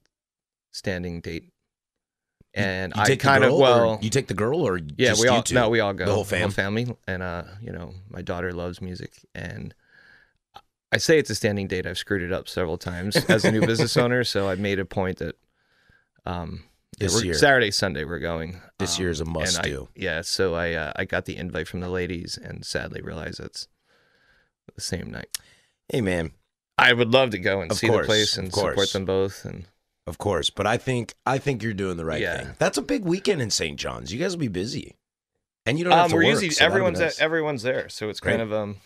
standing 0.73 1.21
date, 1.21 1.52
and 2.54 2.92
you 2.97 3.02
I 3.02 3.06
take 3.06 3.21
kind 3.21 3.44
of 3.44 3.54
well, 3.54 3.99
you 4.02 4.11
take 4.11 4.26
the 4.28 4.35
girl, 4.35 4.61
or 4.66 4.80
yeah, 4.97 5.14
we 5.21 5.28
all 5.28 5.37
you 5.38 5.42
two? 5.42 5.54
no, 5.54 5.68
we 5.68 5.80
all 5.80 5.92
go, 5.92 6.06
The 6.06 6.12
whole 6.12 6.25
fam. 6.25 6.50
family, 6.50 6.87
and 7.06 7.23
uh, 7.23 7.44
you 7.61 7.71
know, 7.73 7.94
my 8.09 8.23
daughter 8.23 8.52
loves 8.52 8.80
music, 8.80 9.12
and 9.35 9.75
I 10.90 10.97
say 10.99 11.18
it's 11.18 11.30
a 11.30 11.35
standing 11.35 11.66
date. 11.68 11.87
I've 11.87 11.99
screwed 11.99 12.23
it 12.23 12.33
up 12.33 12.49
several 12.49 12.78
times 12.78 13.16
as 13.26 13.44
a 13.44 13.52
new 13.52 13.61
business 13.66 13.97
owner, 13.97 14.25
so 14.25 14.49
I 14.49 14.54
made 14.54 14.78
a 14.78 14.85
point 14.85 15.18
that, 15.18 15.37
um, 16.25 16.64
This 16.98 17.14
we're- 17.14 17.26
year. 17.26 17.34
Saturday, 17.34 17.70
Sunday, 17.70 18.04
we're 18.04 18.18
going. 18.20 18.60
This 18.78 18.96
Um, 18.96 19.02
year 19.02 19.10
is 19.10 19.20
a 19.20 19.24
and 19.24 19.32
must 19.32 19.58
I- 19.60 19.62
do. 19.62 19.88
Yeah, 19.94 20.22
so 20.22 20.54
I 20.54 20.72
uh, 20.72 20.92
I 20.96 21.04
got 21.04 21.24
the 21.24 21.36
invite 21.36 21.68
from 21.68 21.80
the 21.80 21.88
ladies, 21.88 22.36
and 22.36 22.64
sadly 22.64 23.00
realize 23.02 23.38
it's 23.40 23.68
the 24.74 24.80
same 24.80 25.10
night. 25.10 25.36
Hey, 25.88 26.00
man. 26.00 26.32
I 26.76 26.92
would 26.92 27.12
love 27.12 27.30
to 27.30 27.38
go 27.38 27.60
and 27.60 27.70
Of 27.70 27.78
see 27.78 27.86
course, 27.86 28.02
the 28.04 28.06
place 28.06 28.36
and 28.36 28.52
support 28.52 28.90
them 28.92 29.04
both, 29.04 29.44
and 29.44 29.66
Of 30.06 30.18
course, 30.18 30.50
but 30.50 30.66
I 30.66 30.76
think 30.76 31.14
I 31.24 31.38
think 31.38 31.62
you're 31.62 31.72
doing 31.72 31.96
the 31.96 32.04
right 32.04 32.20
Yeah. 32.20 32.36
thing. 32.38 32.56
That's 32.58 32.76
a 32.78 32.82
big 32.82 33.04
weekend 33.04 33.40
in 33.40 33.50
St. 33.50 33.78
John's. 33.78 34.12
You 34.12 34.18
guys 34.18 34.32
will 34.32 34.40
be 34.40 34.48
busy, 34.48 34.96
and 35.66 35.78
you 35.78 35.84
don't 35.84 35.92
have 35.92 36.06
um, 36.06 36.10
to 36.10 36.16
we're 36.16 36.24
work. 36.24 36.30
usually 36.32 36.50
so 36.50 36.64
everyone's 36.64 36.98
nice. 37.00 37.20
everyone's 37.20 37.62
there, 37.62 37.88
so 37.88 38.08
it's 38.08 38.18
kind 38.20 38.36
Great. 38.38 38.44
of 38.44 38.52
um, 38.52 38.76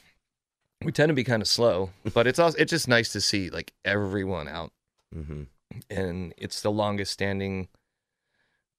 we 0.84 0.92
tend 0.92 1.08
to 1.10 1.14
be 1.14 1.24
kind 1.24 1.40
of 1.42 1.48
slow, 1.48 1.90
but 2.14 2.26
it's 2.26 2.38
also 2.38 2.56
it's 2.58 2.70
just 2.70 2.88
nice 2.88 3.10
to 3.12 3.20
see 3.22 3.48
like 3.50 3.72
everyone 3.86 4.48
out, 4.48 4.70
Mhm. 5.16 5.46
and 5.88 6.34
it's 6.36 6.60
the 6.60 6.70
longest 6.70 7.12
standing 7.12 7.68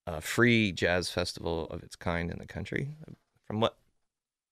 uh, 0.09 0.19
free 0.19 0.71
jazz 0.71 1.09
festival 1.11 1.65
of 1.67 1.83
its 1.83 1.95
kind 1.95 2.31
in 2.31 2.39
the 2.39 2.45
country, 2.47 2.89
from 3.45 3.59
what 3.59 3.77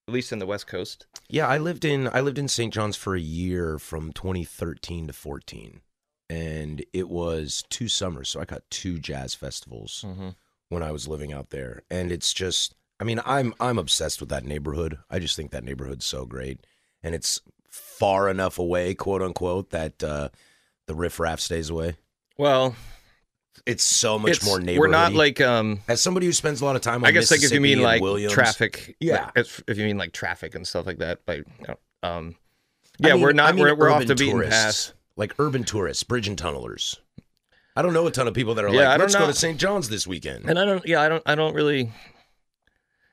at 0.08 0.14
least 0.14 0.32
in 0.32 0.40
the 0.40 0.46
West 0.46 0.68
Coast. 0.68 1.06
Yeah, 1.30 1.48
I 1.48 1.58
lived 1.58 1.84
in 1.84 2.08
I 2.14 2.22
lived 2.22 2.38
in 2.38 2.48
St. 2.48 2.74
John's 2.74 2.96
for 2.96 3.16
a 3.16 3.20
year 3.20 3.80
from 3.80 4.14
2013 4.14 5.08
to 5.08 5.14
14, 5.14 5.82
and 6.30 6.86
it 6.94 7.10
was 7.10 7.64
two 7.70 7.88
summers. 7.88 8.30
So 8.30 8.40
I 8.40 8.46
got 8.46 8.70
two 8.70 9.00
jazz 9.00 9.34
festivals 9.34 10.04
Mm-hmm. 10.08 10.30
when 10.70 10.84
I 10.84 10.92
was 10.92 11.08
living 11.08 11.34
out 11.34 11.50
there, 11.50 11.82
and 11.90 12.12
it's 12.12 12.34
just 12.34 12.76
I 13.00 13.04
mean 13.04 13.20
I'm 13.26 13.54
I'm 13.60 13.78
obsessed 13.80 14.20
with 14.20 14.30
that 14.30 14.46
neighborhood. 14.46 15.00
I 15.10 15.20
just 15.20 15.36
think 15.36 15.52
that 15.52 15.64
neighborhood's 15.64 16.06
so 16.06 16.26
great, 16.26 16.66
and 17.04 17.16
it's 17.16 17.42
far 17.70 18.30
enough 18.30 18.60
away, 18.60 18.94
quote 18.96 19.22
unquote, 19.22 19.72
that 19.72 20.04
uh, 20.04 20.30
the 20.86 20.96
riffraff 20.96 21.40
stays 21.40 21.70
away. 21.70 21.98
Well, 22.38 22.76
it's 23.66 23.84
so 23.84 24.18
much 24.20 24.32
It's- 24.32 24.46
more 24.46 24.60
neighborhood. 24.60 24.80
We're 24.80 24.88
not 24.88 25.14
like 25.14 25.42
um. 25.42 25.80
as 25.88 26.02
somebody 26.02 26.26
who 26.26 26.34
spends 26.34 26.62
a 26.62 26.66
lot 26.66 26.76
of 26.76 26.82
time. 26.82 27.04
On 27.04 27.08
I 27.08 27.12
guess 27.12 27.32
like 27.32 27.44
if 27.44 27.52
you 27.52 27.62
mean 27.62 27.82
like 27.82 28.02
Williams, 28.02 28.34
traffic, 28.34 28.96
Yeah. 29.00 29.26
like, 29.26 29.32
if, 29.38 29.64
if 29.68 29.78
you 29.78 29.86
mean 29.86 29.98
like 29.98 30.12
traffic 30.14 30.56
and 30.56 30.68
stuff 30.68 30.86
like 30.86 31.00
that, 31.00 31.20
like 31.28 31.46
you 31.60 31.68
know, 31.68 31.76
um, 32.04 32.36
I 33.04 33.08
yeah, 33.10 33.14
mean- 33.14 33.24
we're 33.24 33.34
not 33.34 33.50
I 33.50 33.52
mean 33.54 33.64
we're, 33.66 33.76
we're 33.76 33.90
off 33.90 34.06
the 34.06 34.16
beaten 34.16 34.42
path. 34.50 34.94
like 35.16 35.34
urban 35.40 35.64
tourists, 35.64 36.04
bridge 36.04 36.28
and 36.28 36.38
tunnelers. 36.38 36.98
I 37.76 37.82
don't 37.84 37.94
know 37.94 38.08
a 38.08 38.12
ton 38.12 38.28
of 38.28 38.34
people 38.34 38.56
that 38.56 38.66
are 38.66 38.70
Yeah, 38.70 38.82
I 38.82 38.84
like, 38.88 38.92
don't 38.94 39.00
let's 39.02 39.14
go 39.16 39.20
know. 39.22 39.28
to 39.28 39.34
St. 39.34 39.60
John's 39.60 39.88
this 39.90 40.08
weekend. 40.08 40.50
And 40.50 40.58
I 40.58 40.66
don't, 40.66 40.84
yeah, 40.88 41.00
I 41.00 41.10
don't, 41.10 41.22
I 41.28 41.36
don't 41.36 41.54
really. 41.54 41.92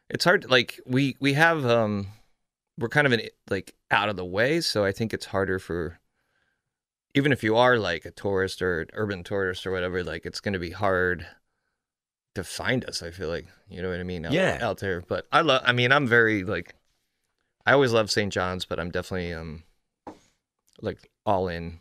It's 0.09 0.25
hard. 0.25 0.49
Like 0.51 0.81
we 0.87 1.17
we 1.21 1.35
have 1.35 1.67
um, 1.67 2.07
we're 2.79 2.89
kind 2.89 3.07
of 3.07 3.13
in 3.13 3.29
like 3.51 3.75
out 3.91 4.09
of 4.09 4.17
the 4.17 4.25
way, 4.25 4.61
so 4.61 4.85
I 4.85 4.93
think 4.93 5.13
it's 5.13 5.27
harder 5.27 5.59
for. 5.59 5.99
Even 7.15 7.31
if 7.33 7.43
you 7.45 7.57
are 7.57 7.79
like 7.79 8.05
a 8.05 8.11
tourist 8.11 8.61
or 8.61 8.81
an 8.83 8.89
urban 8.95 9.23
tourist 9.23 9.67
or 9.67 9.71
whatever, 9.71 10.03
like 10.03 10.27
it's 10.27 10.41
going 10.41 10.53
to 10.55 10.59
be 10.59 10.71
hard 10.71 11.27
to 12.35 12.43
find 12.45 12.85
us. 12.87 13.03
I 13.03 13.11
feel 13.11 13.29
like 13.29 13.47
you 13.69 13.81
know 13.83 13.91
what 13.91 14.01
I 14.01 14.03
mean. 14.05 14.27
Out, 14.27 14.33
Yeah. 14.33 14.59
out 14.61 14.79
there. 14.79 15.03
But 15.07 15.27
I 15.33 15.41
love. 15.43 15.63
I 15.65 15.73
mean, 15.73 15.93
I'm 15.93 16.07
very 16.07 16.45
like. 16.45 16.75
I 17.67 17.73
always 17.73 17.93
love 17.93 18.11
St. 18.11 18.31
John's, 18.33 18.65
but 18.67 18.79
I'm 18.79 18.91
definitely 18.91 19.33
um, 19.33 19.63
like 20.83 21.11
all 21.25 21.49
in, 21.49 21.81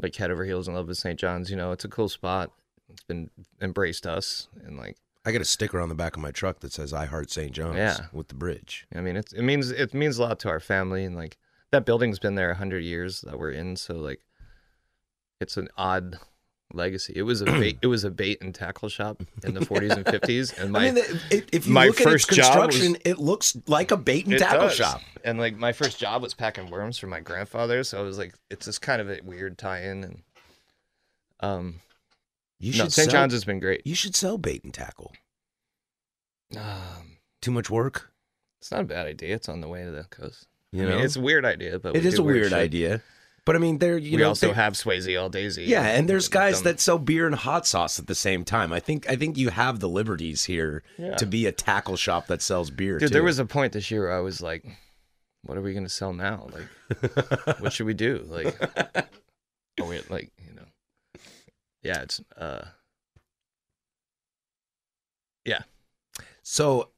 like 0.00 0.16
head 0.16 0.30
over 0.30 0.44
heels 0.44 0.66
in 0.68 0.74
love 0.74 0.88
with 0.88 0.98
St. 0.98 1.18
John's. 1.18 1.50
You 1.50 1.56
know, 1.56 1.72
it's 1.72 1.84
a 1.84 1.88
cool 1.88 2.08
spot. 2.08 2.50
It's 2.88 3.04
been 3.04 3.30
embraced 3.60 4.06
us 4.06 4.48
and 4.66 4.76
like 4.76 4.96
I 5.24 5.32
got 5.32 5.40
a 5.40 5.44
sticker 5.46 5.80
on 5.80 5.88
the 5.88 5.94
back 5.94 6.16
of 6.16 6.22
my 6.22 6.30
truck 6.32 6.60
that 6.60 6.72
says 6.72 6.92
"I 6.92 7.06
Heart 7.06 7.30
St. 7.30 7.52
John's" 7.52 7.76
Yeah. 7.76 7.98
with 8.12 8.28
the 8.28 8.34
bridge. 8.34 8.86
I 8.94 9.00
mean, 9.00 9.16
it's, 9.16 9.32
it 9.32 9.42
means 9.42 9.70
it 9.70 9.94
means 9.94 10.18
a 10.18 10.22
lot 10.22 10.40
to 10.40 10.48
our 10.48 10.60
family, 10.60 11.04
and 11.04 11.14
like 11.14 11.38
that 11.70 11.86
building's 11.86 12.18
been 12.18 12.34
there 12.34 12.50
a 12.50 12.54
hundred 12.56 12.80
years 12.80 13.20
that 13.22 13.38
we're 13.38 13.52
in, 13.52 13.76
so 13.76 13.94
like 13.94 14.20
it's 15.42 15.56
an 15.58 15.68
odd 15.76 16.18
legacy. 16.72 17.12
It 17.14 17.22
was 17.22 17.42
a 17.42 17.44
bait, 17.60 17.78
it 17.82 17.88
was 17.88 18.04
a 18.04 18.10
bait 18.10 18.38
and 18.40 18.54
tackle 18.54 18.88
shop 18.88 19.22
in 19.44 19.52
the 19.54 19.60
40s 19.72 19.96
and 19.96 20.04
50s, 20.06 20.58
and 20.58 20.72
my 20.72 20.86
I 20.88 20.90
mean, 20.92 21.04
if 21.30 21.66
you 21.66 21.72
my 21.72 21.88
look 21.88 22.00
at 22.00 22.06
its 22.06 22.24
first 22.26 22.30
job 22.30 22.66
was- 22.66 22.76
construction, 22.76 22.96
it 23.04 23.18
looks 23.18 23.56
like 23.66 23.90
a 23.90 23.96
bait 23.96 24.26
and 24.26 24.38
tackle 24.38 24.68
does. 24.68 24.74
shop. 24.76 25.00
And 25.24 25.38
like 25.38 25.56
my 25.56 25.72
first 25.72 25.98
job 26.00 26.22
was 26.22 26.32
packing 26.34 26.70
worms 26.70 26.96
for 26.98 27.06
my 27.08 27.20
grandfather, 27.20 27.84
so 27.84 27.98
I 27.98 28.02
was 28.02 28.16
like, 28.18 28.34
it's 28.50 28.64
just 28.66 28.80
kind 28.80 29.00
of 29.02 29.10
a 29.10 29.20
weird 29.22 29.58
tie-in, 29.58 30.02
and 30.04 30.22
um, 31.40 31.80
You 32.58 32.72
no, 32.72 32.84
should 32.84 32.92
St. 32.92 33.10
sell- 33.10 33.20
John's 33.20 33.32
has 33.34 33.44
been 33.44 33.60
great. 33.60 33.86
You 33.86 33.94
should 33.94 34.16
sell 34.16 34.38
bait 34.38 34.64
and 34.64 34.72
tackle. 34.72 35.12
Um, 36.56 37.18
Too 37.40 37.50
much 37.50 37.70
work. 37.70 38.10
it's 38.60 38.70
not 38.70 38.80
a 38.80 38.84
bad 38.84 39.06
idea. 39.06 39.34
It's 39.34 39.48
on 39.48 39.60
the 39.60 39.68
way 39.68 39.84
to 39.84 39.90
the 39.90 40.04
coast. 40.04 40.46
You 40.72 40.82
I 40.82 40.86
mean, 40.86 40.98
know? 40.98 41.04
it's 41.04 41.16
a 41.16 41.20
weird 41.20 41.44
idea, 41.44 41.78
but 41.78 41.94
It 41.96 42.04
is 42.06 42.18
a 42.18 42.22
weird 42.22 42.36
weird 42.36 42.50
shit. 42.50 42.58
idea, 42.58 43.02
but 43.44 43.56
I 43.56 43.58
mean, 43.58 43.78
there 43.78 43.98
you 43.98 44.16
we 44.16 44.22
know 44.22 44.28
also 44.28 44.52
have 44.52 44.74
Swayze 44.74 45.20
all 45.20 45.28
Daisy. 45.28 45.64
Yeah, 45.64 45.82
and 45.84 46.08
there's 46.08 46.28
guys 46.28 46.56
dumb- 46.56 46.64
that 46.64 46.80
sell 46.80 46.98
beer 46.98 47.26
and 47.26 47.34
hot 47.34 47.66
sauce 47.66 47.98
at 47.98 48.06
the 48.06 48.14
same 48.14 48.44
time. 48.44 48.72
I 48.72 48.80
think 48.80 49.08
I 49.10 49.16
think 49.16 49.36
you 49.36 49.50
have 49.50 49.80
the 49.80 49.88
liberties 49.88 50.44
here 50.44 50.82
Yeah. 50.98 51.16
to 51.16 51.26
be 51.26 51.46
a 51.46 51.52
tackle 51.52 51.96
shop 51.96 52.26
that 52.28 52.42
sells 52.42 52.70
beer. 52.70 52.98
Dude, 52.98 53.08
too. 53.08 53.12
there 53.12 53.22
was 53.24 53.38
a 53.38 53.44
point 53.46 53.72
this 53.72 53.90
year 53.90 54.02
where 54.02 54.12
I 54.16 54.20
was 54.20 54.40
like, 54.40 54.64
what 55.42 55.58
are 55.58 55.62
we 55.62 55.72
going 55.72 55.84
to 55.84 55.90
sell 55.90 56.12
now? 56.12 56.48
Like, 56.52 57.60
what 57.60 57.72
should 57.72 57.86
we 57.86 57.94
do? 57.94 58.24
Like, 58.28 58.56
are 59.80 59.86
we, 59.86 60.00
like, 60.08 60.30
you 60.46 60.54
know, 60.54 61.20
yeah, 61.82 62.02
it's, 62.02 62.20
uh, 62.36 62.64
yeah. 65.44 65.62
So 66.42 66.90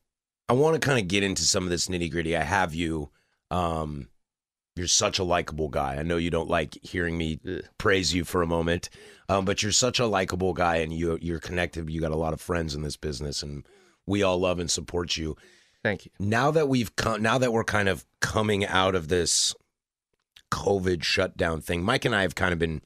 I 0.49 0.53
want 0.53 0.81
to 0.81 0.87
kind 0.87 0.99
of 1.01 1.09
get 1.09 1.23
into 1.23 1.43
some 1.43 1.65
of 1.65 1.71
this 1.71 1.89
nitty 1.89 2.11
gritty. 2.11 2.37
I 2.37 2.43
have 2.43 2.75
you. 2.75 3.11
Um, 3.51 4.09
you're 4.77 4.87
such 4.87 5.19
a 5.19 5.25
likable 5.25 5.69
guy. 5.69 5.97
I 5.97 6.03
know 6.03 6.17
you 6.17 6.31
don't 6.31 6.51
like 6.51 6.79
hearing 6.83 7.17
me 7.17 7.41
Ugh. 7.47 7.63
praise 7.79 8.13
you 8.13 8.25
for 8.25 8.43
a 8.43 8.47
moment, 8.47 8.91
um, 9.29 9.45
but 9.45 9.63
you're 9.63 9.73
such 9.73 10.01
a 10.01 10.07
likable 10.07 10.53
guy, 10.53 10.77
and 10.77 10.93
you 10.93 11.19
you're 11.21 11.41
connected. 11.41 11.89
You 11.89 12.01
got 12.01 12.13
a 12.13 12.17
lot 12.17 12.33
of 12.33 12.41
friends 12.41 12.75
in 12.75 12.83
this 12.83 12.97
business, 12.97 13.43
and 13.43 13.67
we 14.07 14.23
all 14.23 14.39
love 14.39 14.59
and 14.59 14.71
support 14.71 15.17
you. 15.17 15.37
Thank 15.83 16.07
you. 16.07 16.13
Now 16.19 16.51
that 16.51 16.69
we've 16.69 16.95
come, 16.97 17.23
now 17.23 17.39
that 17.39 17.53
we're 17.53 17.65
kind 17.65 17.89
of 17.89 18.05
coming 18.21 18.65
out 18.65 18.95
of 18.95 19.09
this 19.09 19.55
COVID 20.51 21.03
shutdown 21.03 21.61
thing, 21.61 21.83
Mike 21.83 22.05
and 22.05 22.15
I 22.15 22.23
have 22.23 22.35
kind 22.35 22.53
of 22.53 22.59
been 22.59 22.83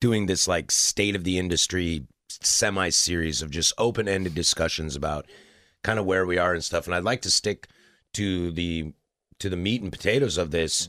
doing 0.00 0.26
this 0.26 0.46
like 0.46 0.70
state 0.70 1.16
of 1.16 1.24
the 1.24 1.38
industry 1.38 2.06
semi 2.28 2.90
series 2.90 3.42
of 3.42 3.50
just 3.50 3.72
open 3.78 4.06
ended 4.06 4.34
discussions 4.34 4.94
about 4.94 5.26
kind 5.82 5.98
of 5.98 6.04
where 6.04 6.26
we 6.26 6.38
are 6.38 6.54
and 6.54 6.62
stuff. 6.62 6.86
And 6.86 6.94
I'd 6.94 7.04
like 7.04 7.22
to 7.22 7.30
stick 7.30 7.66
to 8.14 8.52
the 8.52 8.92
to 9.40 9.48
the 9.48 9.56
meat 9.56 9.82
and 9.82 9.92
potatoes 9.92 10.38
of 10.38 10.50
this. 10.50 10.88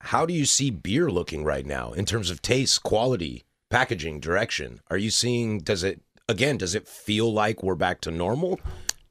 How 0.00 0.26
do 0.26 0.34
you 0.34 0.44
see 0.44 0.70
beer 0.70 1.10
looking 1.10 1.44
right 1.44 1.64
now 1.64 1.92
in 1.92 2.04
terms 2.04 2.30
of 2.30 2.42
taste, 2.42 2.82
quality, 2.82 3.44
packaging, 3.70 4.20
direction? 4.20 4.80
Are 4.90 4.98
you 4.98 5.10
seeing 5.10 5.60
does 5.60 5.82
it 5.82 6.02
again, 6.28 6.58
does 6.58 6.74
it 6.74 6.88
feel 6.88 7.32
like 7.32 7.62
we're 7.62 7.74
back 7.74 8.00
to 8.02 8.10
normal? 8.10 8.60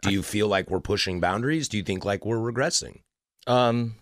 Do 0.01 0.11
you 0.11 0.21
feel 0.21 0.47
like 0.47 0.69
we're 0.69 0.81
pushing 0.81 1.19
boundaries? 1.19 1.69
Do 1.69 1.77
you 1.77 1.83
think 1.83 2.03
like 2.03 2.25
we're 2.25 2.37
regressing? 2.37 3.01
Um, 3.47 3.95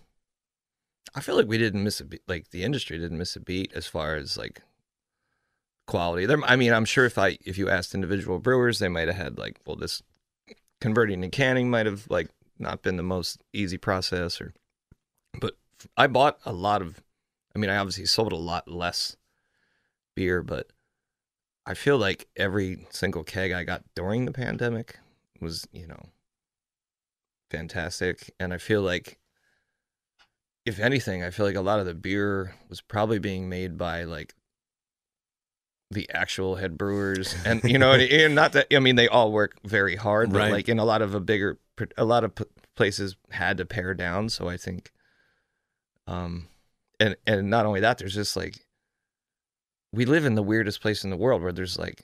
I 1.14 1.22
feel 1.22 1.36
like 1.36 1.48
we 1.48 1.58
didn't 1.58 1.84
miss 1.84 2.00
a 2.00 2.06
beat. 2.06 2.22
Like 2.28 2.50
the 2.50 2.64
industry 2.64 2.98
didn't 2.98 3.18
miss 3.18 3.36
a 3.36 3.40
beat 3.40 3.72
as 3.76 3.86
far 3.86 4.16
as 4.16 4.38
like 4.38 4.62
quality. 5.88 6.26
There, 6.26 6.44
I 6.44 6.56
mean, 6.56 6.74
I'm 6.74 6.86
sure 6.86 7.06
if 7.06 7.18
I 7.18 7.38
if 7.46 7.58
you 7.58 7.70
asked 7.70 7.94
individual 7.94 8.40
brewers, 8.40 8.80
they 8.80 8.88
might 8.88 9.08
have 9.08 9.18
had 9.18 9.38
like, 9.38 9.60
well, 9.66 9.76
this 9.76 10.02
converting 10.80 11.22
to 11.22 11.30
canning 11.30 11.70
might 11.70 11.86
have 11.86 12.08
like 12.10 12.30
not 12.62 12.82
been 12.82 12.98
the 12.98 13.04
most 13.04 13.42
easy 13.54 13.78
process, 13.78 14.40
or. 14.40 14.54
But 15.40 15.58
I 15.98 16.08
bought 16.08 16.40
a 16.46 16.54
lot 16.54 16.82
of. 16.82 17.02
I 17.56 17.60
mean, 17.60 17.70
I 17.70 17.78
obviously 17.78 18.06
sold 18.06 18.32
a 18.32 18.38
lot 18.38 18.70
less 18.70 19.18
beer, 20.16 20.42
but 20.42 20.68
I 21.66 21.74
feel 21.74 21.98
like 21.98 22.28
every 22.36 22.86
single 22.90 23.24
keg 23.24 23.52
I 23.52 23.64
got 23.64 23.84
during 23.96 24.26
the 24.26 24.32
pandemic 24.32 25.00
was, 25.40 25.68
you 25.72 25.88
know, 25.88 26.10
fantastic, 27.50 28.34
and 28.40 28.54
I 28.54 28.58
feel 28.58 28.82
like 28.82 29.20
if 30.66 30.80
anything, 30.80 31.24
I 31.24 31.30
feel 31.32 31.46
like 31.46 31.56
a 31.56 31.62
lot 31.62 31.80
of 31.80 31.86
the 31.86 31.96
beer 31.96 32.56
was 32.70 32.82
probably 32.82 33.20
being 33.20 33.50
made 33.50 33.78
by 33.78 34.04
like 34.04 34.36
the 35.90 36.10
actual 36.14 36.56
head 36.56 36.78
brewers, 36.78 37.36
and 37.46 37.62
you 37.64 37.78
know, 37.78 37.92
and 37.94 38.36
not 38.36 38.54
that 38.54 38.68
I 38.74 38.80
mean 38.80 38.96
they 38.96 39.08
all 39.08 39.32
work 39.32 39.58
very 39.66 39.96
hard, 39.96 40.32
but 40.32 40.40
Right. 40.40 40.52
like 40.52 40.70
in 40.70 40.80
a 40.80 40.86
lot 40.86 41.02
of 41.02 41.16
a 41.16 41.20
bigger, 41.20 41.58
a 41.98 42.06
lot 42.06 42.24
of 42.24 42.36
p- 42.36 42.46
places 42.76 43.16
had 43.32 43.58
to 43.58 43.66
pare 43.66 43.94
down. 43.94 44.30
So 44.30 44.48
I 44.48 44.58
think, 44.58 44.92
um, 46.08 46.48
and 47.00 47.16
and 47.26 47.50
not 47.50 47.66
only 47.66 47.80
that, 47.82 47.98
there's 47.98 48.14
just 48.16 48.36
like 48.36 48.66
we 49.94 50.06
live 50.06 50.26
in 50.26 50.36
the 50.36 50.44
weirdest 50.44 50.82
place 50.82 51.04
in 51.04 51.10
the 51.10 51.18
world 51.18 51.42
where 51.42 51.52
there's 51.52 51.78
like 51.80 52.02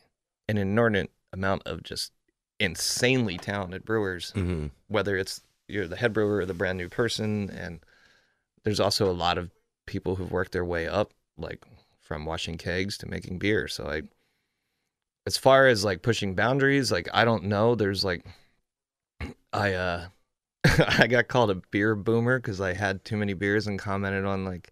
an 0.50 0.58
inordinate 0.58 1.12
amount 1.34 1.64
of 1.66 1.84
just 1.84 2.12
insanely 2.60 3.38
talented 3.38 3.86
brewers 3.86 4.32
Mm-hmm. 4.36 4.68
whether 4.88 5.16
it's 5.16 5.42
you're 5.68 5.88
the 5.88 5.96
head 5.96 6.12
brewer 6.14 6.38
or 6.38 6.46
the 6.46 6.54
brand 6.56 6.78
new 6.78 6.90
person 6.90 7.50
and 7.52 7.80
there's 8.64 8.80
also 8.80 9.10
a 9.10 9.14
lot 9.14 9.38
of 9.38 9.52
people 9.86 10.16
who've 10.16 10.32
worked 10.32 10.54
their 10.54 10.66
way 10.66 10.88
up 10.88 11.12
like 11.38 11.64
from 12.02 12.26
washing 12.26 12.58
kegs 12.58 12.98
to 12.98 13.08
making 13.08 13.38
beer 13.38 13.68
so 13.68 13.88
i 13.88 14.02
as 15.28 15.38
far 15.38 15.68
as 15.68 15.84
like 15.86 16.02
pushing 16.02 16.34
boundaries 16.34 16.92
like 16.92 17.08
i 17.14 17.24
don't 17.24 17.44
know 17.44 17.76
there's 17.76 18.04
like 18.04 18.26
i 19.54 19.74
uh 19.74 20.08
i 21.00 21.08
got 21.08 21.28
called 21.28 21.52
a 21.52 21.56
beer 21.72 21.96
boomer 21.96 22.40
because 22.40 22.60
i 22.62 22.74
had 22.74 23.04
too 23.06 23.18
many 23.18 23.34
beers 23.34 23.68
and 23.68 23.80
commented 23.80 24.26
on 24.26 24.46
like 24.46 24.72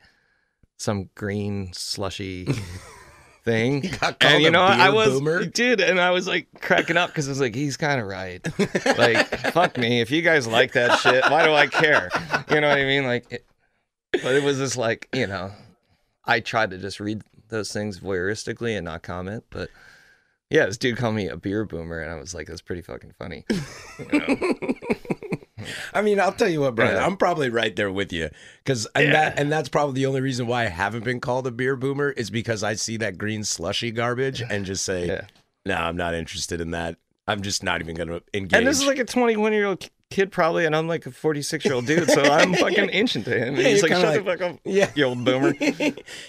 some 0.78 1.10
green 1.16 1.72
slushy 1.74 2.48
thing. 3.46 3.82
Got 3.82 4.20
called 4.20 4.34
and 4.34 4.42
you 4.42 4.50
a 4.50 4.52
know 4.52 4.62
i 4.62 4.90
was 4.90 5.10
boomer? 5.10 5.46
dude 5.46 5.80
and 5.80 6.02
i 6.02 6.12
was 6.12 6.28
like 6.28 6.48
cracking 6.60 6.98
up 6.98 7.12
because 7.12 7.28
i 7.28 7.32
was 7.32 7.40
like 7.40 7.56
he's 7.56 7.78
kind 7.78 8.02
of 8.02 8.08
right. 8.08 8.46
Like 8.98 9.28
fuck 9.52 9.78
me. 9.78 10.02
If 10.02 10.12
you 10.12 10.22
guys 10.22 10.48
like 10.48 10.74
that 10.74 11.00
shit 11.00 11.24
why 11.30 11.46
do 11.46 11.54
i 11.54 11.68
care? 11.68 12.10
You 12.50 12.60
know 12.62 12.70
what 12.70 12.78
i 12.78 12.84
mean? 12.84 13.06
Like 13.06 13.32
it, 13.32 13.46
but 14.12 14.34
it 14.36 14.44
was 14.44 14.58
just 14.58 14.78
like 14.78 15.08
you 15.14 15.28
know 15.28 15.52
i 16.26 16.40
tried 16.40 16.72
to 16.72 16.78
just 16.78 17.00
read 17.00 17.22
those 17.50 17.72
things 17.72 18.00
voyeuristically 18.00 18.76
and 18.76 18.86
not 18.86 19.04
comment 19.04 19.44
but 19.50 19.70
yeah 20.50 20.66
this 20.66 20.78
dude 20.78 20.98
called 20.98 21.16
me 21.16 21.28
a 21.28 21.38
beer 21.38 21.66
boomer 21.66 22.00
and 22.00 22.12
i 22.12 22.16
was 22.16 22.34
like 22.34 22.48
that's 22.48 22.62
pretty 22.62 22.82
fucking 22.82 23.14
funny 23.18 23.46
you 24.12 24.20
know? 24.20 24.74
I 25.96 26.04
mean, 26.04 26.20
I'll 26.20 26.32
tell 26.34 26.50
you 26.50 26.62
what, 26.62 26.76
Brian. 26.76 26.94
Yeah. 26.96 27.06
I'm 27.06 27.18
probably 27.18 27.50
right 27.50 27.76
there 27.76 27.92
with 27.92 28.14
you 28.14 28.30
because 28.64 28.86
and 28.94 29.14
that 29.14 29.40
and 29.40 29.52
that's 29.52 29.70
probably 29.70 29.96
the 29.96 30.06
only 30.06 30.22
reason 30.22 30.46
why 30.46 30.64
I 30.66 30.68
haven't 30.68 31.04
been 31.04 31.20
called 31.20 31.48
a 31.48 31.52
beer 31.52 31.76
boomer 31.76 32.12
is 32.12 32.30
because 32.30 32.62
I 32.64 32.76
see 32.76 32.98
that 32.98 33.18
green 33.18 33.44
slushy 33.44 33.92
garbage 33.92 34.42
and 34.42 34.66
just 34.66 34.86
say, 34.86 35.08
Yeah. 35.08 35.22
"No, 35.66 35.76
I'm 35.76 35.98
not 35.98 36.14
interested 36.14 36.62
in 36.62 36.72
that. 36.72 36.98
I'm 37.28 37.42
just 37.42 37.64
not 37.64 37.82
even 37.82 37.96
going 37.96 38.10
to 38.10 38.22
engage." 38.34 38.54
and 38.58 38.68
this 38.68 38.80
is 38.80 38.86
like 38.86 39.00
a 39.00 39.06
21 39.06 39.54
year 39.54 39.66
old 39.66 39.90
kid 40.12 40.32
probably 40.32 40.66
and 40.66 40.76
i'm 40.76 40.88
like 40.88 41.06
a 41.06 41.12
46 41.12 41.66
year 41.66 41.74
old 41.74 41.86
dude 41.88 42.10
so 42.10 42.22
i'm 42.22 42.54
fucking 42.56 42.90
ancient 42.92 43.26
to 43.26 43.32
him 43.38 43.56
and 43.56 43.58
Yeah, 43.58 43.70
he's 43.70 43.82
like 43.82 43.92
shut 43.92 44.04
like- 44.06 44.24
the 44.24 44.32
fuck 44.32 44.42
up 44.42 44.60
yeah, 44.64 44.90
you 44.96 45.06
old 45.06 45.26
boomer 45.26 45.54